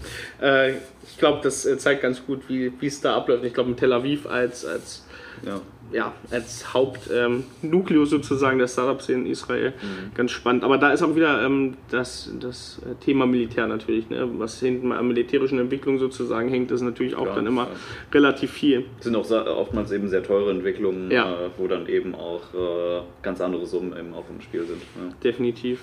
Äh, 0.40 0.72
ich 1.02 1.16
glaube, 1.18 1.40
das 1.42 1.64
äh, 1.66 1.78
zeigt 1.78 2.02
ganz 2.02 2.24
gut, 2.24 2.42
wie 2.48 2.72
wie 2.78 2.86
es 2.86 3.00
da 3.00 3.16
abläuft. 3.16 3.44
Ich 3.44 3.54
glaube, 3.54 3.70
in 3.70 3.76
Tel 3.76 3.92
Aviv 3.92 4.26
als, 4.26 4.64
als, 4.66 5.06
Ja. 5.44 5.60
Ja, 5.92 6.12
als 6.30 6.72
Hauptnukleus 6.72 8.12
ähm, 8.12 8.18
sozusagen 8.18 8.58
der 8.58 8.68
Startups 8.68 9.08
in 9.08 9.26
Israel 9.26 9.72
ganz 10.14 10.30
spannend. 10.30 10.64
Aber 10.64 10.78
da 10.78 10.92
ist 10.92 11.02
auch 11.02 11.14
wieder 11.16 11.44
ähm, 11.44 11.76
das, 11.90 12.32
das 12.38 12.80
äh, 12.84 12.94
Thema 13.04 13.26
Militär 13.26 13.66
natürlich, 13.66 14.08
ne? 14.08 14.28
was 14.38 14.60
hinten 14.60 14.92
an 14.92 15.08
militärischen 15.08 15.58
Entwicklungen 15.58 15.98
sozusagen 15.98 16.48
hängt, 16.48 16.70
ist 16.70 16.82
natürlich 16.82 17.14
auch 17.14 17.24
Klar, 17.24 17.36
dann 17.36 17.46
immer 17.46 17.64
ja. 17.64 17.70
relativ 18.12 18.52
viel. 18.52 18.84
sind 19.00 19.16
auch 19.16 19.30
oftmals 19.30 19.90
eben 19.92 20.08
sehr 20.08 20.22
teure 20.22 20.50
Entwicklungen, 20.50 21.10
Ja. 21.10 21.32
äh, 21.32 21.50
wo 21.56 21.66
dann 21.66 21.86
eben 21.86 22.14
auch 22.14 22.42
äh, 22.54 23.02
ganz 23.22 23.40
andere 23.40 23.66
Summen 23.66 23.92
eben 23.98 24.14
auch 24.14 24.24
im 24.30 24.40
Spiel 24.40 24.64
sind. 24.64 24.82
Ja. 24.96 25.14
definitiv. 25.24 25.82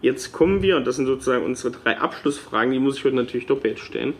Jetzt 0.00 0.32
kommen 0.32 0.62
wir, 0.62 0.76
und 0.76 0.86
das 0.86 0.96
sind 0.96 1.06
sozusagen 1.06 1.44
unsere 1.44 1.72
drei 1.72 1.98
Abschlussfragen, 1.98 2.72
die 2.72 2.78
muss 2.78 2.98
ich 2.98 3.04
heute 3.04 3.16
natürlich 3.16 3.46
doppelt 3.46 3.80
stellen. 3.80 4.14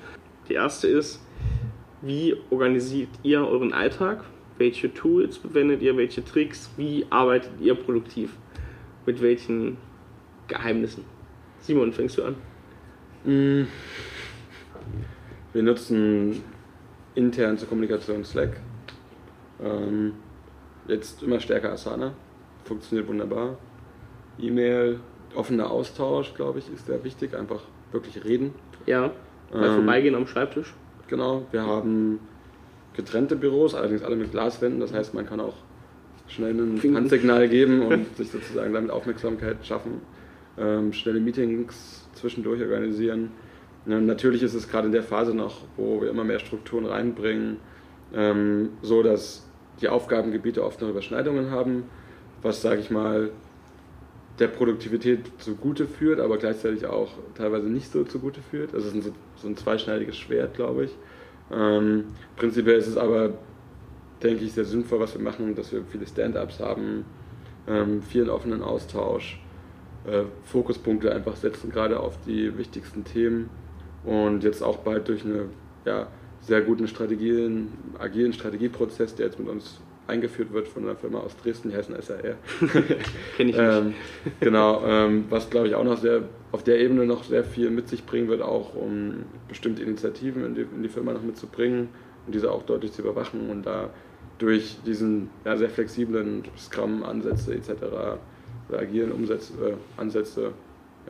Die 0.48 0.54
erste 0.54 0.88
ist, 0.88 1.20
wie 2.02 2.36
organisiert 2.50 3.10
ihr 3.22 3.46
euren 3.46 3.72
Alltag? 3.72 4.24
Welche 4.58 4.92
Tools 4.92 5.36
verwendet 5.36 5.82
ihr? 5.82 5.96
Welche 5.96 6.24
Tricks? 6.24 6.70
Wie 6.76 7.06
arbeitet 7.10 7.52
ihr 7.60 7.74
produktiv? 7.74 8.32
Mit 9.06 9.22
welchen 9.22 9.76
Geheimnissen? 10.48 11.04
Simon, 11.60 11.92
fängst 11.92 12.18
du 12.18 12.24
an? 12.24 12.36
Wir 15.52 15.62
nutzen 15.62 16.42
intern 17.14 17.56
zur 17.58 17.68
Kommunikation 17.68 18.24
Slack. 18.24 18.60
Ähm, 19.62 20.14
jetzt 20.86 21.22
immer 21.22 21.40
stärker 21.40 21.72
Asana. 21.72 22.12
Funktioniert 22.64 23.08
wunderbar. 23.08 23.58
E-Mail, 24.38 25.00
offener 25.34 25.70
Austausch, 25.70 26.34
glaube 26.34 26.60
ich, 26.60 26.72
ist 26.72 26.86
sehr 26.86 27.02
wichtig. 27.04 27.34
Einfach 27.34 27.62
wirklich 27.92 28.24
reden. 28.24 28.54
Ja, 28.86 29.12
mal 29.52 29.68
Ähm, 29.68 29.74
vorbeigehen 29.76 30.14
am 30.14 30.26
Schreibtisch. 30.26 30.74
Genau, 31.08 31.46
wir 31.50 31.62
haben 31.62 32.20
getrennte 32.98 33.36
Büros, 33.36 33.74
allerdings 33.74 34.02
alle 34.02 34.16
mit 34.16 34.32
Glaswänden. 34.32 34.80
Das 34.80 34.92
heißt, 34.92 35.14
man 35.14 35.24
kann 35.24 35.38
auch 35.40 35.54
schnell 36.26 36.52
ein. 36.52 36.96
Handsignal 36.96 37.48
geben 37.48 37.82
und 37.82 38.16
sich 38.16 38.30
sozusagen 38.30 38.74
damit 38.74 38.90
Aufmerksamkeit 38.90 39.64
schaffen. 39.64 40.02
Ähm, 40.58 40.92
schnelle 40.92 41.20
Meetings 41.20 42.08
zwischendurch 42.14 42.60
organisieren. 42.60 43.30
Ja, 43.86 44.00
natürlich 44.00 44.42
ist 44.42 44.54
es 44.54 44.68
gerade 44.68 44.86
in 44.86 44.92
der 44.92 45.04
Phase 45.04 45.32
noch, 45.32 45.62
wo 45.76 46.02
wir 46.02 46.10
immer 46.10 46.24
mehr 46.24 46.40
Strukturen 46.40 46.86
reinbringen, 46.86 47.58
ähm, 48.12 48.70
so 48.82 49.04
dass 49.04 49.48
die 49.80 49.88
Aufgabengebiete 49.88 50.64
oft 50.64 50.80
noch 50.80 50.88
Überschneidungen 50.88 51.52
haben, 51.52 51.84
was, 52.42 52.60
sage 52.60 52.80
ich 52.80 52.90
mal, 52.90 53.30
der 54.40 54.48
Produktivität 54.48 55.20
zugute 55.38 55.86
führt, 55.86 56.18
aber 56.18 56.36
gleichzeitig 56.38 56.84
auch 56.86 57.10
teilweise 57.36 57.68
nicht 57.68 57.92
so 57.92 58.02
zugute 58.02 58.40
führt. 58.42 58.74
Also 58.74 58.88
es 58.88 58.94
ist 58.94 59.06
ein, 59.06 59.14
so 59.36 59.48
ein 59.48 59.56
zweischneidiges 59.56 60.16
Schwert, 60.16 60.54
glaube 60.54 60.86
ich. 60.86 60.96
Ähm, 61.52 62.04
prinzipiell 62.36 62.78
ist 62.78 62.88
es 62.88 62.96
aber, 62.96 63.34
denke 64.22 64.44
ich, 64.44 64.52
sehr 64.52 64.64
sinnvoll, 64.64 65.00
was 65.00 65.14
wir 65.14 65.22
machen, 65.22 65.54
dass 65.54 65.72
wir 65.72 65.82
viele 65.84 66.06
Stand-ups 66.06 66.60
haben, 66.60 67.04
ähm, 67.66 68.02
vielen 68.02 68.28
offenen 68.28 68.62
Austausch, 68.62 69.40
äh, 70.06 70.24
Fokuspunkte 70.44 71.14
einfach 71.14 71.36
setzen, 71.36 71.70
gerade 71.70 72.00
auf 72.00 72.18
die 72.26 72.56
wichtigsten 72.56 73.04
Themen 73.04 73.50
und 74.04 74.44
jetzt 74.44 74.62
auch 74.62 74.78
bald 74.78 75.08
durch 75.08 75.24
eine 75.24 75.46
ja, 75.84 76.08
sehr 76.40 76.62
guten 76.62 76.88
Strategien, 76.88 77.68
agilen 77.98 78.32
Strategieprozess, 78.32 79.14
der 79.14 79.26
jetzt 79.26 79.38
mit 79.38 79.48
uns 79.48 79.80
eingeführt 80.08 80.52
wird 80.52 80.68
von 80.68 80.84
einer 80.84 80.96
Firma 80.96 81.20
aus 81.20 81.36
Dresden, 81.36 81.70
die 81.70 81.76
heißen 81.76 81.94
SAR. 82.00 82.18
Kenn 83.36 83.48
ich 83.48 83.56
nicht. 83.56 83.58
ähm, 83.58 83.94
genau, 84.40 84.82
ähm, 84.84 85.26
was 85.28 85.50
glaube 85.50 85.68
ich 85.68 85.74
auch 85.74 85.84
noch 85.84 85.98
sehr 85.98 86.22
auf 86.50 86.64
der 86.64 86.80
Ebene 86.80 87.04
noch 87.04 87.24
sehr 87.24 87.44
viel 87.44 87.70
mit 87.70 87.88
sich 87.88 88.06
bringen 88.06 88.28
wird, 88.28 88.42
auch 88.42 88.74
um 88.74 89.24
bestimmte 89.48 89.82
Initiativen 89.82 90.44
in 90.44 90.54
die, 90.54 90.62
in 90.62 90.82
die 90.82 90.88
Firma 90.88 91.12
noch 91.12 91.22
mitzubringen 91.22 91.88
und 92.26 92.34
diese 92.34 92.50
auch 92.50 92.62
deutlich 92.62 92.92
zu 92.92 93.02
überwachen 93.02 93.50
und 93.50 93.66
da 93.66 93.90
durch 94.38 94.78
diesen 94.86 95.30
ja, 95.44 95.56
sehr 95.56 95.68
flexiblen 95.68 96.44
Scrum-Ansätze 96.56 97.54
etc. 97.54 97.70
oder 98.68 98.78
agilen 98.78 99.12
Umsätze, 99.12 99.52
äh, 99.62 100.00
Ansätze 100.00 100.52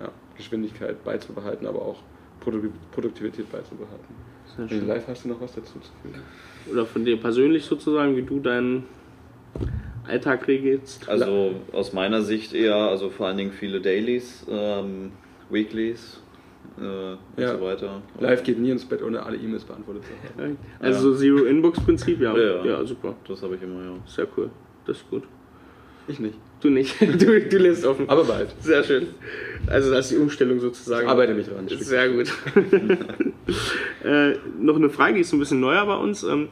ja, 0.00 0.10
Geschwindigkeit 0.36 1.04
beizubehalten, 1.04 1.66
aber 1.66 1.82
auch 1.82 1.98
Produ 2.40 2.70
Produktivität 2.92 3.50
beizubehalten. 3.50 4.14
Live 4.86 5.06
hast 5.06 5.24
du 5.24 5.28
noch 5.28 5.40
was 5.40 5.54
dazu 5.54 5.78
zu 5.78 5.90
fügen? 6.02 6.20
Oder 6.70 6.86
von 6.86 7.04
dir 7.04 7.16
persönlich 7.16 7.64
sozusagen, 7.64 8.16
wie 8.16 8.22
du 8.22 8.40
deinen 8.40 8.84
Alltag 10.06 10.46
regelst? 10.48 11.08
Also 11.08 11.54
aus 11.72 11.92
meiner 11.92 12.22
Sicht 12.22 12.54
eher, 12.54 12.76
also 12.76 13.10
vor 13.10 13.26
allen 13.26 13.36
Dingen 13.36 13.52
viele 13.52 13.80
Dailies, 13.80 14.46
ähm, 14.50 15.12
Weeklies 15.50 16.20
äh, 16.78 16.82
und 16.82 17.18
Ja. 17.36 17.56
so 17.56 17.60
weiter. 17.62 18.02
Live 18.20 18.42
geht 18.42 18.58
nie 18.58 18.70
ins 18.70 18.84
Bett, 18.84 19.02
ohne 19.02 19.22
alle 19.24 19.36
E-Mails 19.36 19.64
beantwortet 19.64 20.04
zu 20.04 20.42
haben. 20.42 20.56
Also 20.80 21.12
so 21.12 21.18
Zero-Inbox-Prinzip, 21.18 22.20
ja. 22.20 22.36
Ja, 22.36 22.56
ja. 22.56 22.64
ja. 22.64 22.84
super. 22.84 23.14
Das 23.26 23.42
habe 23.42 23.56
ich 23.56 23.62
immer, 23.62 23.82
ja. 23.82 23.96
Sehr 24.06 24.26
cool. 24.36 24.50
Das 24.86 24.98
ist 24.98 25.10
gut. 25.10 25.24
Ich 26.08 26.18
nicht. 26.18 26.38
Du 26.60 26.70
nicht. 26.70 26.96
Du, 27.00 27.40
du 27.40 27.58
lässt 27.58 27.84
offen. 27.84 28.08
Aber 28.08 28.24
bald. 28.24 28.54
Sehr 28.60 28.82
schön. 28.82 29.08
Also 29.66 29.90
das 29.90 30.06
ist 30.06 30.12
die 30.12 30.22
Umstellung 30.22 30.58
sozusagen. 30.60 31.04
Ich 31.04 31.10
arbeite 31.10 31.34
mich 31.34 31.46
dran. 31.46 31.68
Sehr 31.68 32.08
gut. 32.08 32.32
äh, 34.04 34.32
noch 34.58 34.76
eine 34.76 34.88
Frage, 34.88 35.14
die 35.14 35.20
ist 35.20 35.30
so 35.30 35.36
ein 35.36 35.40
bisschen 35.40 35.60
neuer 35.60 35.84
bei 35.86 35.96
uns. 35.96 36.22
Ähm, 36.22 36.48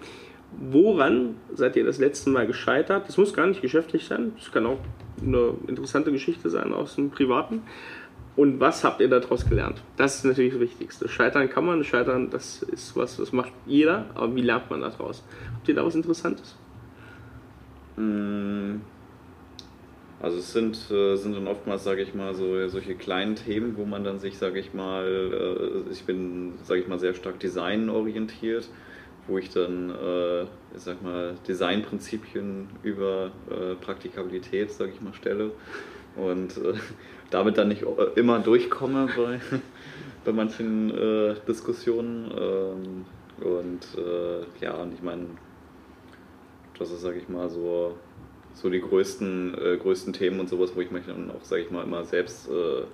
woran 0.70 1.36
seid 1.54 1.76
ihr 1.76 1.84
das 1.84 1.98
letzte 1.98 2.30
Mal 2.30 2.46
gescheitert? 2.46 3.09
Das 3.09 3.16
muss 3.16 3.32
gar 3.32 3.46
nicht 3.46 3.62
geschäftlich 3.62 4.04
sein. 4.04 4.32
Das 4.38 4.52
kann 4.52 4.66
auch 4.66 4.78
eine 5.20 5.54
interessante 5.66 6.12
Geschichte 6.12 6.50
sein 6.50 6.72
aus 6.72 6.96
dem 6.96 7.11
Privaten. 7.11 7.62
Und 8.36 8.61
was 8.61 8.84
habt 8.84 9.00
ihr 9.00 9.09
daraus 9.09 9.48
gelernt? 9.48 9.82
Das 9.96 10.16
ist 10.16 10.24
natürlich 10.24 10.52
das 10.52 10.61
Wichtigste. 10.61 11.09
Scheitern 11.09 11.48
kann 11.48 11.64
man, 11.64 11.82
scheitern, 11.84 12.28
das 12.28 12.62
ist 12.62 12.94
was, 12.94 13.16
das 13.16 13.32
macht 13.32 13.52
jeder, 13.64 14.04
aber 14.14 14.34
wie 14.36 14.42
lernt 14.42 14.68
man 14.70 14.82
daraus? 14.82 15.24
Habt 15.54 15.66
ihr 15.68 15.74
da 15.74 15.86
was 15.86 15.94
Interessantes? 15.94 16.54
Mm, 17.96 18.76
Also 20.26 20.38
es 20.38 20.52
sind, 20.52 20.90
äh, 20.90 21.14
sind 21.14 21.36
dann 21.36 21.46
oftmals, 21.46 21.84
sage 21.84 22.02
ich 22.02 22.12
mal, 22.12 22.34
so 22.34 22.66
solche 22.66 22.96
kleinen 22.96 23.36
Themen, 23.36 23.76
wo 23.76 23.84
man 23.84 24.02
dann 24.02 24.18
sich, 24.18 24.36
sage 24.36 24.58
ich 24.58 24.74
mal, 24.74 25.06
äh, 25.06 25.92
ich 25.92 26.02
bin, 26.02 26.54
sage 26.64 26.80
ich 26.80 26.88
mal, 26.88 26.98
sehr 26.98 27.14
stark 27.14 27.38
designorientiert, 27.38 28.68
wo 29.28 29.38
ich 29.38 29.50
dann, 29.50 29.90
äh, 29.90 30.42
ich 30.42 30.48
sag 30.78 31.00
mal, 31.00 31.36
Designprinzipien 31.46 32.66
über 32.82 33.30
Praktikabilität, 33.82 34.72
sage 34.72 34.90
ich 34.92 35.00
mal, 35.00 35.14
stelle 35.14 35.52
und 36.16 36.60
damit 37.30 37.56
dann 37.56 37.68
nicht 37.68 37.84
immer 38.16 38.40
durchkomme 38.40 39.08
bei, 39.16 39.38
bei 40.24 40.32
manchen 40.32 40.92
Diskussionen. 41.46 42.32
Ähm, 42.36 43.04
und 43.46 43.86
ja, 44.60 44.74
und 44.74 44.92
ich 44.92 45.02
meine, 45.02 45.26
das 46.80 46.90
ist, 46.90 47.02
sage 47.02 47.18
ich 47.18 47.28
mal, 47.28 47.48
so, 47.48 47.94
so 48.57 48.70
die 48.70 48.80
größten, 48.80 49.54
äh, 49.54 49.76
größten 49.76 50.12
Themen 50.14 50.40
und 50.40 50.48
sowas, 50.48 50.72
wo 50.74 50.80
ich 50.80 50.90
mich 50.90 51.04
dann 51.07 51.30
auch, 51.30 51.44
sage 51.44 51.62
ich 51.62 51.70
mal, 51.70 51.84
immer 51.84 52.04
selbst, 52.04 52.48
äh, 52.48 52.84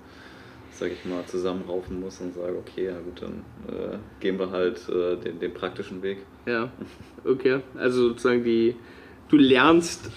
sage 0.72 0.92
ich 0.92 1.04
mal, 1.04 1.24
zusammenraufen 1.26 2.00
muss 2.00 2.20
und 2.20 2.34
sage, 2.34 2.56
okay, 2.58 2.86
ja 2.86 2.98
gut, 2.98 3.22
dann 3.22 3.44
äh, 3.68 3.96
gehen 4.20 4.38
wir 4.38 4.50
halt 4.50 4.88
äh, 4.88 5.16
den, 5.16 5.38
den 5.38 5.54
praktischen 5.54 6.02
Weg. 6.02 6.18
Ja, 6.46 6.70
okay. 7.24 7.60
Also 7.76 8.08
sozusagen 8.08 8.42
die, 8.42 8.74
du 9.28 9.36
lernst 9.36 10.10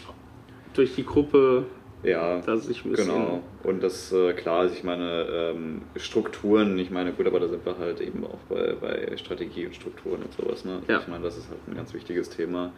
durch 0.74 0.96
die 0.96 1.06
Gruppe, 1.06 1.66
Ja, 2.04 2.40
genau. 2.40 3.42
Und 3.64 3.82
das, 3.82 4.12
äh, 4.12 4.34
klar, 4.34 4.60
also 4.62 4.76
ich 4.76 4.84
meine, 4.84 5.26
ähm, 5.30 5.82
Strukturen, 5.96 6.78
ich 6.78 6.92
meine, 6.92 7.14
gut, 7.14 7.26
aber 7.26 7.40
da 7.40 7.48
sind 7.48 7.66
wir 7.66 7.80
halt 7.80 8.00
eben 8.00 8.24
auch 8.26 8.38
bei, 8.48 8.76
bei 8.80 9.18
Strategie 9.18 9.66
und 9.66 9.76
Strukturen 9.76 10.22
und 10.22 10.34
sowas. 10.34 10.66
Ne? 10.66 10.82
Ja. 10.88 11.00
Ich 11.00 11.08
meine, 11.08 11.24
das 11.24 11.38
ist 11.38 11.50
halt 11.50 11.60
ein 11.68 11.76
ganz 11.76 11.94
wichtiges 11.96 12.30
Thema, 12.30 12.74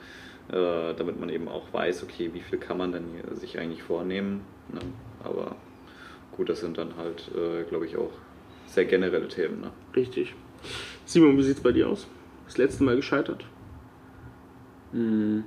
äh, 0.52 0.94
damit 0.96 1.20
man 1.20 1.30
eben 1.30 1.48
auch 1.48 1.74
weiß, 1.74 2.04
okay, 2.04 2.30
wie 2.34 2.40
viel 2.40 2.60
kann 2.60 2.78
man 2.78 2.92
denn 2.92 3.06
hier 3.14 3.36
sich 3.36 3.60
eigentlich 3.60 3.84
vornehmen. 3.84 4.42
Ne? 4.72 4.80
Aber 5.24 5.56
gut, 6.36 6.50
das 6.50 6.62
sind 6.62 6.78
dann 6.78 6.96
halt, 6.98 7.30
äh, 7.36 7.64
glaube 7.64 7.86
ich, 7.86 7.98
auch 7.98 8.12
sehr 8.68 8.86
generelle 8.86 9.28
Themen. 9.28 9.62
Ne? 9.62 9.72
Richtig. 9.96 10.36
Simon, 11.06 11.38
wie 11.38 11.44
sieht 11.44 11.58
es 11.58 11.64
bei 11.64 11.72
dir 11.72 11.90
aus? 11.90 12.08
Das 12.46 12.58
letzte 12.58 12.84
Mal 12.84 12.96
gescheitert? 12.96 13.46
Hm. 14.92 15.44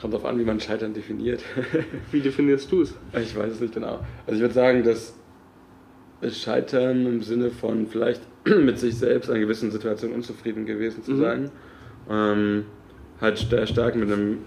Kommt 0.00 0.14
darauf 0.14 0.26
an, 0.26 0.38
wie 0.38 0.44
man 0.44 0.60
Scheitern 0.60 0.94
definiert. 0.94 1.42
Wie 2.10 2.20
definierst 2.20 2.72
du 2.72 2.82
es? 2.82 2.94
ich 3.22 3.36
weiß 3.36 3.52
es 3.52 3.60
nicht 3.60 3.74
genau. 3.74 4.00
Also 4.26 4.36
ich 4.36 4.40
würde 4.40 4.54
sagen, 4.54 4.82
dass 4.82 5.14
Scheitern 6.30 7.04
im 7.04 7.22
Sinne 7.22 7.50
von 7.50 7.86
vielleicht 7.86 8.22
mit 8.44 8.78
sich 8.78 8.96
selbst 8.96 9.30
an 9.30 9.40
gewissen 9.40 9.70
Situationen 9.70 10.16
unzufrieden 10.16 10.64
gewesen 10.64 11.02
zu 11.02 11.12
mhm. 11.12 11.20
sein. 11.20 11.50
Ähm, 12.08 12.64
halt 13.20 13.38
stark 13.38 13.96
mit 13.96 14.10
einem 14.10 14.38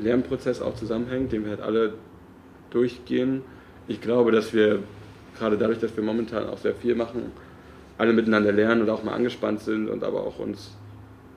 Lernprozess 0.00 0.60
auch 0.62 0.74
zusammenhängt, 0.74 1.32
den 1.32 1.44
wir 1.44 1.50
halt 1.50 1.60
alle 1.60 1.94
durchgehen. 2.70 3.42
Ich 3.88 4.00
glaube, 4.00 4.32
dass 4.32 4.52
wir 4.52 4.80
gerade 5.38 5.56
dadurch, 5.56 5.78
dass 5.78 5.96
wir 5.96 6.02
momentan 6.02 6.48
auch 6.48 6.58
sehr 6.58 6.74
viel 6.74 6.94
machen, 6.94 7.32
alle 7.98 8.12
miteinander 8.12 8.52
lernen 8.52 8.82
und 8.82 8.90
auch 8.90 9.02
mal 9.02 9.14
angespannt 9.14 9.60
sind 9.60 9.88
und 9.88 10.04
aber 10.04 10.24
auch 10.24 10.38
uns 10.38 10.76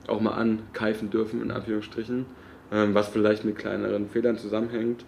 auch 0.06 0.20
mal 0.20 0.32
ankeifen 0.32 1.10
dürfen, 1.10 1.42
in 1.42 1.50
Anführungsstrichen, 1.50 2.26
ähm, 2.72 2.94
was 2.94 3.08
vielleicht 3.08 3.44
mit 3.44 3.56
kleineren 3.56 4.08
Fehlern 4.08 4.38
zusammenhängt. 4.38 5.04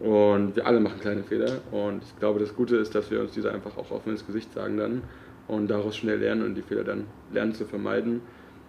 Und 0.00 0.54
wir 0.54 0.66
alle 0.66 0.80
machen 0.80 1.00
kleine 1.00 1.24
Fehler. 1.24 1.58
Und 1.72 2.02
ich 2.04 2.18
glaube, 2.18 2.38
das 2.38 2.54
Gute 2.54 2.76
ist, 2.76 2.94
dass 2.94 3.10
wir 3.10 3.20
uns 3.20 3.32
diese 3.32 3.52
einfach 3.52 3.76
auch 3.76 3.90
offen 3.90 4.12
ins 4.12 4.26
Gesicht 4.26 4.52
sagen 4.52 4.76
dann 4.76 5.02
und 5.48 5.68
daraus 5.68 5.96
schnell 5.96 6.18
lernen 6.18 6.42
und 6.42 6.54
die 6.54 6.62
Fehler 6.62 6.84
dann 6.84 7.06
lernen 7.32 7.54
zu 7.54 7.64
vermeiden. 7.64 8.20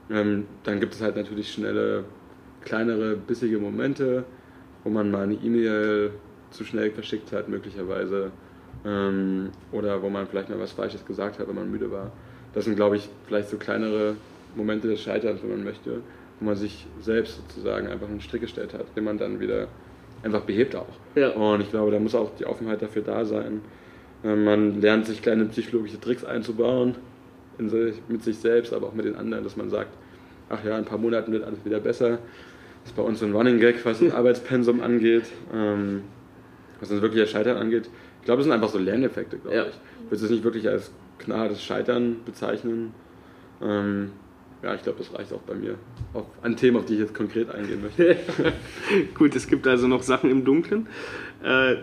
Ähm, 0.10 0.46
dann 0.64 0.80
gibt 0.80 0.94
es 0.94 1.02
halt 1.02 1.16
natürlich 1.16 1.52
schnelle, 1.52 2.06
kleinere, 2.62 3.16
bissige 3.16 3.60
Momente, 3.60 4.26
wo 4.84 4.90
man 4.90 5.12
mal 5.12 5.24
eine 5.24 5.36
E-Mail 5.36 6.12
zu 6.52 6.64
schnell 6.64 6.92
verschickt 6.92 7.32
hat, 7.32 7.48
möglicherweise. 7.48 8.32
Ähm, 8.86 9.50
oder 9.72 10.02
wo 10.02 10.10
man 10.10 10.28
vielleicht 10.28 10.50
mal 10.50 10.60
was 10.60 10.72
Falsches 10.72 11.06
gesagt 11.06 11.40
hat, 11.40 11.48
wenn 11.48 11.56
man 11.56 11.70
müde 11.70 11.92
war. 11.92 12.12
Das 12.54 12.66
sind, 12.66 12.76
glaube 12.76 12.96
ich, 12.98 13.10
vielleicht 13.28 13.50
so 13.50 13.58
kleinere 13.58 14.16
Momente 14.56 14.88
des 14.88 15.02
Scheiterns, 15.02 15.42
wenn 15.44 15.50
man 15.50 15.64
möchte, 15.64 16.02
wo 16.40 16.46
man 16.46 16.56
sich 16.56 16.88
selbst 17.02 17.38
sozusagen 17.38 17.88
einfach 17.88 18.08
einen 18.08 18.22
Strick 18.22 18.42
gestellt 18.42 18.74
hat, 18.74 18.86
den 18.96 19.04
man 19.04 19.18
dann 19.18 19.40
wieder 19.40 19.68
einfach 20.24 20.42
behebt 20.42 20.76
auch. 20.76 20.88
Ja. 21.16 21.30
Und 21.30 21.62
ich 21.62 21.70
glaube, 21.70 21.92
da 21.92 22.00
muss 22.00 22.16
auch 22.16 22.32
die 22.38 22.46
Offenheit 22.46 22.82
dafür 22.82 23.02
da 23.02 23.26
sein. 23.26 23.62
Äh, 24.24 24.36
man 24.36 24.82
lernt 24.82 25.06
sich 25.06 25.22
kleine 25.22 25.46
psychologische 25.46 26.00
Tricks 26.00 26.24
einzubauen, 26.24 26.96
sich, 27.68 27.96
mit 28.08 28.24
sich 28.24 28.38
selbst, 28.38 28.72
aber 28.72 28.88
auch 28.88 28.94
mit 28.94 29.06
den 29.06 29.16
anderen, 29.16 29.44
dass 29.44 29.58
man 29.58 29.70
sagt, 29.70 29.90
ach 30.50 30.64
ja, 30.64 30.72
in 30.72 30.84
ein 30.84 30.86
paar 30.86 30.98
Monaten 30.98 31.32
wird 31.32 31.44
alles 31.44 31.66
wieder 31.66 31.80
besser. 31.80 32.20
Das 32.82 32.92
ist 32.92 32.96
bei 32.96 33.02
uns 33.02 33.20
so 33.20 33.26
ein 33.26 33.34
Running 33.34 33.60
Gag, 33.60 33.84
was 33.86 34.00
das 34.00 34.14
Arbeitspensum 34.14 34.82
angeht, 34.82 35.26
ähm, 35.54 36.04
was 36.80 36.90
das 36.90 37.02
wirkliche 37.02 37.28
Scheitern 37.28 37.58
angeht. 37.58 37.90
Ich 38.22 38.26
glaube, 38.26 38.42
es 38.42 38.46
sind 38.46 38.54
einfach 38.54 38.70
so 38.70 38.78
Lerneffekte, 38.78 39.38
glaube 39.38 39.56
ja. 39.56 39.64
ich. 39.64 39.80
Ich 40.06 40.12
würde 40.12 40.26
es 40.26 40.32
nicht 40.32 40.44
wirklich 40.44 40.68
als 40.70 40.92
knallhartes 41.18 41.62
Scheitern 41.62 42.18
bezeichnen. 42.26 42.94
Ähm, 43.62 44.12
ja, 44.62 44.76
ich 44.76 44.84
glaube, 44.84 44.98
das 45.00 45.14
reicht 45.14 45.32
auch 45.34 45.42
bei 45.42 45.56
mir. 45.56 45.76
Auf, 46.14 46.26
an 46.42 46.56
Themen, 46.56 46.78
auf 46.78 46.86
die 46.86 46.94
ich 46.96 47.00
jetzt 47.00 47.14
konkret 47.14 47.50
eingehen 47.50 47.82
möchte. 47.82 48.18
Gut, 49.16 49.36
es 49.36 49.48
gibt 49.48 49.66
also 49.68 49.88
noch 49.88 50.04
Sachen 50.04 50.30
im 50.30 50.44
Dunkeln. 50.44 50.88
Äh, 51.44 51.78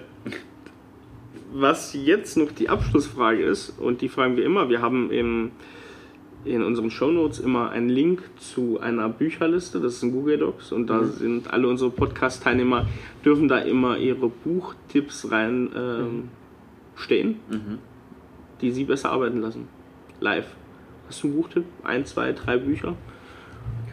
was 1.61 1.95
jetzt 1.95 2.37
noch 2.37 2.53
die 2.53 2.69
Abschlussfrage 2.69 3.43
ist, 3.43 3.71
und 3.79 4.01
die 4.03 4.09
fragen 4.09 4.37
wir 4.37 4.45
immer, 4.45 4.69
wir 4.69 4.83
haben 4.83 5.11
im, 5.11 5.53
in 6.45 6.63
unseren 6.63 6.91
Shownotes 6.91 7.39
immer 7.39 7.71
einen 7.71 7.89
Link 7.89 8.23
zu 8.37 8.79
einer 8.81 9.09
Bücherliste, 9.09 9.81
das 9.81 9.95
ist 9.95 10.03
ein 10.03 10.13
Google 10.13 10.39
Docs, 10.39 10.73
und 10.73 10.89
da 10.89 11.01
mhm. 11.01 11.11
sind 11.13 11.53
alle 11.53 11.69
unsere 11.69 11.91
Podcast-Teilnehmer, 11.91 12.87
dürfen 13.25 13.49
da 13.49 13.59
immer 13.59 13.97
ihre 13.97 14.29
Buchtipps 14.29 15.31
rein 15.31 15.71
ähm, 15.75 16.29
mhm. 17.11 17.31
mhm. 17.51 17.79
die 18.61 18.71
sie 18.71 18.85
besser 18.85 19.11
arbeiten 19.11 19.41
lassen. 19.41 19.69
Live. 20.21 20.47
Hast 21.09 21.23
du 21.23 21.29
einen 21.29 21.37
Buchtipp? 21.37 21.65
Ein, 21.85 22.05
zwei, 22.05 22.33
drei 22.33 22.59
Bücher? 22.59 22.97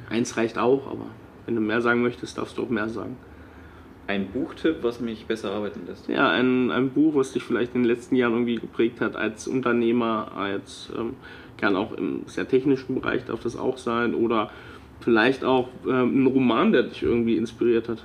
Eins 0.10 0.36
reicht 0.36 0.58
auch, 0.58 0.88
aber 0.88 1.08
wenn 1.46 1.56
du 1.56 1.62
mehr 1.62 1.82
sagen 1.82 2.02
möchtest, 2.02 2.38
darfst 2.38 2.58
du 2.58 2.64
auch 2.64 2.70
mehr 2.70 2.90
sagen. 2.90 3.18
Ein 4.06 4.28
Buchtipp, 4.28 4.78
was 4.82 5.00
mich 5.00 5.26
besser 5.26 5.52
arbeiten 5.52 5.82
lässt? 5.88 6.10
Ja, 6.10 6.30
ein, 6.30 6.72
ein 6.72 6.90
Buch, 6.90 7.16
was 7.16 7.32
dich 7.32 7.44
vielleicht 7.44 7.74
in 7.74 7.84
den 7.84 7.90
letzten 7.90 8.16
Jahren 8.16 8.34
irgendwie 8.34 8.56
geprägt 8.56 9.00
hat 9.00 9.16
als 9.16 9.48
Unternehmer, 9.48 10.32
als 10.36 10.92
ähm, 10.98 11.16
kann 11.58 11.78
auch 11.78 11.94
im 11.94 12.24
sehr 12.26 12.48
technischen 12.48 12.96
Bereich 12.96 13.24
darf 13.26 13.42
das 13.42 13.56
auch 13.56 13.78
sein 13.78 14.14
oder 14.14 14.52
vielleicht 15.00 15.46
auch 15.46 15.70
ähm, 15.88 16.24
ein 16.24 16.28
Roman, 16.28 16.74
der 16.74 16.84
dich 16.84 17.02
irgendwie 17.04 17.38
inspiriert 17.38 17.88
hat. 17.88 18.04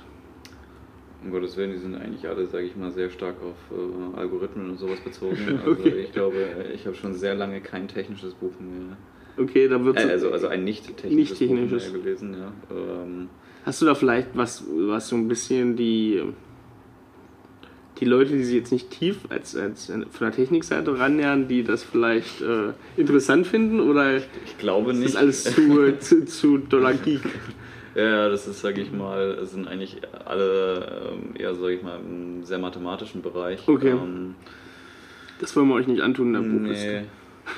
Um 1.21 1.31
Gottes 1.31 1.57
Willen, 1.57 1.71
die 1.71 1.77
sind 1.77 1.95
eigentlich 1.95 2.25
alle, 2.27 2.47
sage 2.47 2.65
ich 2.65 2.77
mal, 2.77 2.91
sehr 2.91 3.09
stark 3.09 3.35
auf 3.43 3.77
äh, 3.77 4.17
Algorithmen 4.17 4.69
und 4.69 4.77
sowas 4.77 5.01
bezogen. 5.01 5.37
Also 5.59 5.71
okay. 5.71 5.89
ich 5.89 6.13
glaube, 6.13 6.37
ich 6.73 6.85
habe 6.85 6.95
schon 6.95 7.13
sehr 7.13 7.35
lange 7.35 7.59
kein 7.59 7.89
technisches 7.89 8.33
Buch 8.35 8.53
mehr. 8.59 8.95
Okay, 9.37 9.67
da 9.67 9.83
wird 9.83 9.97
äh, 9.97 10.09
also, 10.09 10.31
also 10.31 10.47
ein 10.47 10.63
nicht 10.63 10.85
technisches, 10.95 11.11
nicht 11.11 11.37
technisches. 11.37 11.85
Buch 11.85 11.93
mehr 11.93 12.01
gewesen, 12.01 12.35
ja. 12.37 12.53
Ähm, 12.71 13.29
Hast 13.65 13.81
du 13.81 13.85
da 13.85 13.95
vielleicht 13.95 14.29
was, 14.35 14.63
was 14.67 15.09
so 15.09 15.15
ein 15.15 15.27
bisschen 15.27 15.75
die, 15.75 16.23
die 17.99 18.05
Leute, 18.05 18.31
die 18.31 18.43
sich 18.43 18.55
jetzt 18.55 18.71
nicht 18.71 18.89
tief 18.89 19.17
als, 19.29 19.55
als 19.55 19.87
von 19.87 20.09
der 20.21 20.31
Technikseite 20.31 20.97
rannähern, 20.97 21.47
die 21.47 21.63
das 21.63 21.83
vielleicht 21.83 22.41
äh, 22.41 22.73
interessant 22.95 23.47
finden? 23.47 23.79
Oder 23.79 24.17
ich 24.17 24.57
glaube 24.57 24.93
nicht. 24.93 25.07
ist 25.07 25.15
das 25.15 25.21
alles 25.21 25.43
zu, 25.43 25.97
zu, 25.99 26.25
zu 26.25 26.57
doller 26.57 26.93
Geek? 26.93 27.21
Ja, 27.95 28.29
das 28.29 28.47
ist, 28.47 28.61
sage 28.61 28.81
ich 28.81 28.91
mal, 28.91 29.45
sind 29.45 29.67
eigentlich 29.67 29.97
alle 30.25 31.11
ähm, 31.11 31.35
eher, 31.35 31.53
sage 31.55 31.73
ich 31.73 31.83
mal, 31.83 31.99
im 31.99 32.43
sehr 32.45 32.59
mathematischen 32.59 33.21
Bereich. 33.21 33.67
Okay. 33.67 33.89
Ähm, 33.89 34.35
das 35.39 35.55
wollen 35.55 35.67
wir 35.67 35.75
euch 35.75 35.87
nicht 35.87 36.01
antun 36.01 36.33
in 36.33 36.41
der 36.41 36.49
Buchliste. 36.49 37.05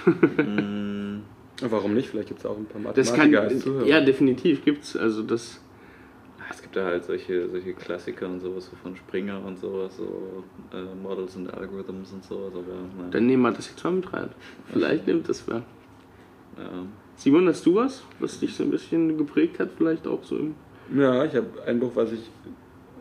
Nee. 0.05 1.19
Warum 1.69 1.93
nicht? 1.93 2.09
Vielleicht 2.09 2.29
gibt 2.29 2.39
es 2.39 2.45
auch 2.45 2.57
ein 2.57 2.65
paar 2.65 2.81
Mathematiker 2.81 3.47
das 3.47 3.63
kann, 3.63 3.85
Ja, 3.85 4.01
definitiv 4.01 4.65
gibt 4.65 4.83
es. 4.83 4.97
Also 4.97 5.21
das 5.21 5.61
ja 6.75 6.85
halt 6.85 7.05
solche, 7.05 7.49
solche 7.49 7.73
Klassiker 7.73 8.27
und 8.27 8.39
sowas 8.39 8.67
so 8.69 8.75
von 8.77 8.95
Springer 8.95 9.43
und 9.45 9.59
sowas, 9.59 9.97
so 9.97 10.43
äh, 10.73 10.95
Models 11.01 11.35
und 11.35 11.53
Algorithms 11.53 12.13
und 12.13 12.23
sowas. 12.23 12.53
Aber, 12.53 12.81
nein. 12.97 13.11
Dann 13.11 13.25
nehmen 13.25 13.43
wir 13.43 13.51
das 13.51 13.69
jetzt 13.69 13.83
mal 13.83 13.91
mit 13.91 14.11
rein. 14.13 14.29
Vielleicht 14.71 15.07
nimmt 15.07 15.27
das 15.29 15.47
wer. 15.47 15.63
Ja. 16.57 16.85
Simon, 17.15 17.47
hast 17.47 17.65
du 17.65 17.75
was, 17.75 18.03
was 18.19 18.39
dich 18.39 18.55
so 18.55 18.63
ein 18.63 18.71
bisschen 18.71 19.17
geprägt 19.17 19.59
hat, 19.59 19.69
vielleicht 19.77 20.07
auch 20.07 20.23
so 20.23 20.37
im. 20.37 20.55
Ja, 20.95 21.23
ich 21.23 21.35
habe 21.35 21.47
ein 21.65 21.79
Buch, 21.79 21.91
was 21.95 22.11
ich 22.11 22.29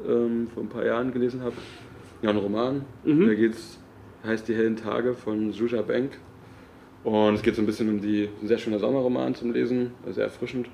ähm, 0.06 0.48
vor 0.52 0.62
ein 0.62 0.68
paar 0.68 0.84
Jahren 0.84 1.12
gelesen 1.12 1.42
habe. 1.42 1.56
Ja, 2.22 2.30
ein 2.30 2.36
Roman. 2.36 2.84
Mhm. 3.04 3.26
Da 3.26 3.34
geht's, 3.34 3.78
heißt 4.24 4.46
Die 4.46 4.54
hellen 4.54 4.76
Tage 4.76 5.14
von 5.14 5.52
Zhuja 5.52 5.82
Bank. 5.82 6.18
Und 7.02 7.34
es 7.34 7.42
geht 7.42 7.56
so 7.56 7.62
ein 7.62 7.66
bisschen 7.66 7.88
um 7.88 8.00
die, 8.00 8.28
ein 8.42 8.46
sehr 8.46 8.58
schöner 8.58 8.78
Sommerroman 8.78 9.34
zum 9.34 9.52
Lesen, 9.52 9.92
sehr 10.10 10.24
erfrischend. 10.24 10.68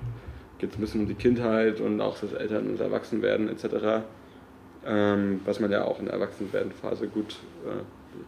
Geht 0.59 0.75
ein 0.75 0.81
bisschen 0.81 1.01
um 1.01 1.07
die 1.07 1.15
Kindheit 1.15 1.81
und 1.81 2.01
auch 2.01 2.19
das 2.19 2.33
Eltern- 2.33 2.67
und 2.67 2.79
Erwachsenwerden 2.79 3.49
etc. 3.49 4.03
Ähm, 4.85 5.41
was 5.45 5.59
man 5.59 5.71
ja 5.71 5.83
auch 5.83 5.99
in 5.99 6.05
der 6.05 6.15
Erwachsenwerdenphase 6.15 7.07
gut 7.07 7.37
äh, 7.65 7.83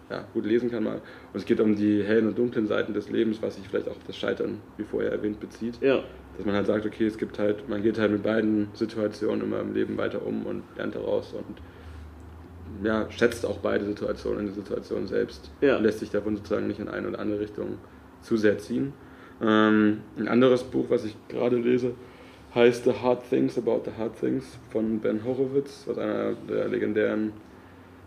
ja, 0.09 0.25
gut 0.33 0.45
lesen 0.45 0.69
kann 0.69 0.83
mal. 0.83 0.95
Und 0.95 1.39
es 1.39 1.45
geht 1.45 1.59
um 1.59 1.75
die 1.75 2.03
hellen 2.03 2.27
und 2.27 2.37
dunklen 2.37 2.67
Seiten 2.67 2.93
des 2.93 3.09
Lebens, 3.09 3.41
was 3.41 3.55
sich 3.55 3.67
vielleicht 3.67 3.87
auch 3.87 3.95
auf 3.95 4.03
das 4.05 4.17
Scheitern, 4.17 4.59
wie 4.77 4.83
vorher 4.83 5.11
erwähnt, 5.11 5.39
bezieht. 5.39 5.79
Ja. 5.81 6.03
Dass 6.37 6.45
man 6.45 6.55
halt 6.55 6.67
sagt, 6.67 6.85
okay, 6.85 7.05
es 7.05 7.17
gibt 7.17 7.39
halt, 7.39 7.67
man 7.67 7.81
geht 7.83 7.99
halt 7.99 8.11
mit 8.11 8.23
beiden 8.23 8.69
Situationen 8.73 9.43
immer 9.43 9.59
im 9.59 9.73
Leben 9.73 9.97
weiter 9.97 10.25
um 10.25 10.45
und 10.45 10.63
lernt 10.77 10.95
daraus 10.95 11.33
und 11.33 11.61
ja, 12.85 13.09
schätzt 13.09 13.45
auch 13.45 13.57
beide 13.57 13.85
Situationen 13.85 14.41
in 14.41 14.45
der 14.45 14.55
Situation 14.55 15.07
selbst 15.07 15.51
ja. 15.59 15.77
und 15.77 15.83
lässt 15.83 15.99
sich 15.99 16.11
davon 16.11 16.37
sozusagen 16.37 16.67
nicht 16.67 16.79
in 16.79 16.87
eine 16.87 17.09
oder 17.09 17.19
andere 17.19 17.39
Richtung 17.39 17.77
zu 18.21 18.37
sehr 18.37 18.57
ziehen. 18.57 18.93
Ähm, 19.41 20.01
ein 20.17 20.27
anderes 20.27 20.63
Buch, 20.63 20.85
was 20.89 21.03
ich 21.03 21.15
gerade 21.27 21.57
lese, 21.57 21.93
heißt 22.55 22.83
The 22.85 22.93
Hard 22.93 23.29
Things 23.29 23.57
About 23.57 23.81
the 23.85 23.91
Hard 23.97 24.19
Things 24.19 24.57
von 24.71 24.99
Ben 24.99 25.23
Horowitz, 25.23 25.83
was 25.85 25.97
einer 25.97 26.33
der 26.47 26.67
legendären 26.67 27.33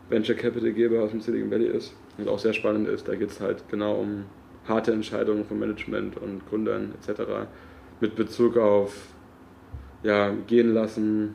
Venture 0.08 0.34
Capital 0.34 0.72
Geber 0.72 1.02
aus 1.02 1.10
dem 1.10 1.20
Silicon 1.20 1.50
Valley 1.50 1.68
ist 1.68 1.94
und 2.18 2.28
auch 2.28 2.38
sehr 2.38 2.52
spannend 2.52 2.88
ist. 2.88 3.08
Da 3.08 3.14
geht 3.14 3.30
es 3.30 3.40
halt 3.40 3.64
genau 3.68 4.00
um 4.00 4.24
harte 4.66 4.92
Entscheidungen 4.92 5.44
von 5.44 5.58
Management 5.58 6.16
und 6.16 6.46
Gründern 6.48 6.92
etc. 7.00 7.22
mit 8.00 8.14
Bezug 8.16 8.56
auf 8.56 9.08
ja, 10.02 10.30
gehen 10.46 10.74
lassen, 10.74 11.34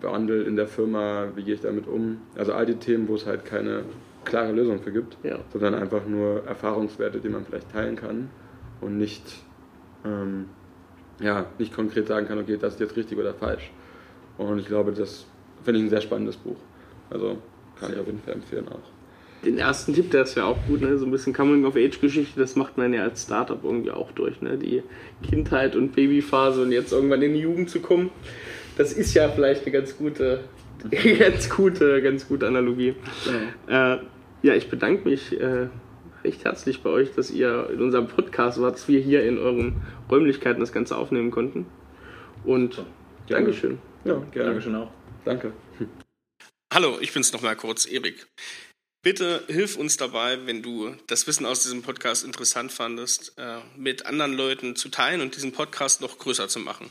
Wandel 0.00 0.46
in 0.46 0.56
der 0.56 0.66
Firma, 0.66 1.28
wie 1.34 1.44
gehe 1.44 1.54
ich 1.54 1.60
damit 1.60 1.86
um. 1.86 2.18
Also 2.36 2.52
all 2.52 2.66
die 2.66 2.74
Themen, 2.74 3.08
wo 3.08 3.14
es 3.14 3.26
halt 3.26 3.44
keine 3.44 3.84
klare 4.24 4.52
Lösung 4.52 4.80
für 4.80 4.92
gibt, 4.92 5.16
ja. 5.22 5.38
sondern 5.52 5.74
einfach 5.74 6.06
nur 6.06 6.44
Erfahrungswerte, 6.46 7.20
die 7.20 7.28
man 7.28 7.44
vielleicht 7.44 7.70
teilen 7.70 7.96
kann 7.96 8.28
und 8.80 8.98
nicht, 8.98 9.22
ähm, 10.04 10.46
ja, 11.20 11.46
nicht 11.58 11.74
konkret 11.74 12.06
sagen 12.06 12.26
kann, 12.26 12.38
okay, 12.38 12.56
das 12.60 12.74
ist 12.74 12.80
jetzt 12.80 12.96
richtig 12.96 13.18
oder 13.18 13.34
falsch. 13.34 13.70
Und 14.38 14.58
ich 14.58 14.66
glaube, 14.66 14.92
das 14.92 15.26
finde 15.64 15.80
ich 15.80 15.86
ein 15.86 15.90
sehr 15.90 16.00
spannendes 16.00 16.36
Buch. 16.36 16.56
Also 17.10 17.38
kann 17.80 17.92
ich 17.92 17.98
auf 17.98 18.06
jeden 18.06 18.20
Fall 18.20 18.34
empfehlen 18.34 18.68
auch. 18.68 18.80
Den 19.44 19.58
ersten 19.58 19.94
Tipp, 19.94 20.10
der 20.10 20.22
ist 20.22 20.34
ja 20.34 20.44
auch 20.44 20.58
gut, 20.66 20.80
ne? 20.80 20.96
so 20.98 21.04
ein 21.04 21.10
bisschen 21.10 21.32
Coming-of-Age-Geschichte, 21.32 22.40
das 22.40 22.56
macht 22.56 22.78
man 22.78 22.92
ja 22.92 23.02
als 23.02 23.22
Startup 23.22 23.62
irgendwie 23.62 23.90
auch 23.90 24.10
durch. 24.12 24.40
Ne? 24.40 24.56
Die 24.56 24.82
Kindheit 25.28 25.76
und 25.76 25.94
Babyphase 25.94 26.62
und 26.62 26.72
jetzt 26.72 26.92
irgendwann 26.92 27.22
in 27.22 27.34
die 27.34 27.40
Jugend 27.40 27.70
zu 27.70 27.80
kommen, 27.80 28.10
das 28.76 28.92
ist 28.92 29.14
ja 29.14 29.28
vielleicht 29.28 29.62
eine 29.62 29.72
ganz 29.72 29.96
gute, 29.96 30.40
ganz 31.18 31.48
gute, 31.50 32.02
ganz 32.02 32.26
gute 32.26 32.46
Analogie. 32.46 32.94
Genau. 33.24 33.94
Äh, 33.94 33.98
ja, 34.42 34.54
ich 34.54 34.68
bedanke 34.68 35.08
mich 35.08 35.38
äh, 35.38 35.68
recht 36.26 36.44
herzlich 36.44 36.82
bei 36.82 36.90
euch, 36.90 37.12
dass 37.12 37.30
ihr 37.30 37.70
in 37.70 37.80
unserem 37.80 38.08
Podcast 38.08 38.60
wart, 38.60 38.74
dass 38.74 38.88
wir 38.88 39.00
hier 39.00 39.24
in 39.24 39.38
euren 39.38 39.80
Räumlichkeiten 40.10 40.58
das 40.58 40.72
Ganze 40.72 40.96
aufnehmen 40.96 41.30
konnten. 41.30 41.66
Und 42.44 42.78
ja, 43.28 43.36
Dankeschön. 43.36 43.78
Ja, 44.04 44.18
gerne. 44.32 44.50
Dankeschön 44.50 44.74
auch. 44.74 44.90
Danke. 45.24 45.52
Hallo, 46.74 46.98
ich 47.00 47.12
bin's 47.12 47.32
nochmal 47.32 47.54
kurz, 47.54 47.86
Erik. 47.86 48.26
Bitte 49.04 49.44
hilf 49.46 49.76
uns 49.76 49.96
dabei, 49.96 50.46
wenn 50.46 50.64
du 50.64 50.96
das 51.06 51.28
Wissen 51.28 51.46
aus 51.46 51.62
diesem 51.62 51.82
Podcast 51.82 52.24
interessant 52.24 52.72
fandest, 52.72 53.38
äh, 53.38 53.60
mit 53.76 54.04
anderen 54.04 54.32
Leuten 54.32 54.74
zu 54.74 54.88
teilen 54.88 55.20
und 55.20 55.36
diesen 55.36 55.52
Podcast 55.52 56.00
noch 56.00 56.18
größer 56.18 56.48
zu 56.48 56.58
machen. 56.58 56.90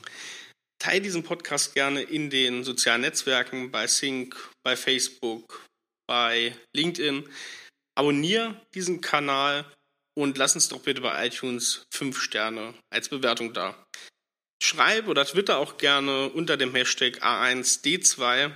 Teil 0.80 1.02
diesen 1.02 1.24
Podcast 1.24 1.74
gerne 1.74 2.02
in 2.02 2.30
den 2.30 2.64
sozialen 2.64 3.02
Netzwerken, 3.02 3.70
bei 3.70 3.88
Sync, 3.88 4.38
bei 4.64 4.78
Facebook, 4.78 5.66
bei 6.08 6.56
LinkedIn. 6.74 7.28
Abonnier 7.96 8.60
diesen 8.74 9.02
Kanal 9.02 9.66
und 10.14 10.38
lass 10.38 10.56
uns 10.56 10.70
doch 10.70 10.82
bitte 10.82 11.02
bei 11.02 11.28
iTunes 11.28 11.88
5 11.92 12.22
Sterne 12.22 12.74
als 12.90 13.10
Bewertung 13.10 13.54
da. 13.54 13.76
Schreib 14.62 15.08
oder 15.08 15.26
twitter 15.26 15.58
auch 15.58 15.78
gerne 15.78 16.30
unter 16.30 16.58
dem 16.58 16.74
Hashtag 16.74 17.24
A1D2 17.24 18.52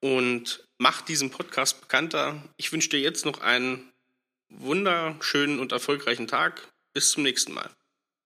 und 0.00 0.66
mach 0.78 1.02
diesen 1.02 1.30
Podcast 1.30 1.80
bekannter. 1.80 2.42
Ich 2.56 2.72
wünsche 2.72 2.90
dir 2.90 3.00
jetzt 3.00 3.24
noch 3.24 3.40
einen 3.40 3.92
wunderschönen 4.48 5.58
und 5.58 5.72
erfolgreichen 5.72 6.26
Tag. 6.26 6.68
Bis 6.94 7.10
zum 7.10 7.22
nächsten 7.22 7.52
Mal. 7.52 7.75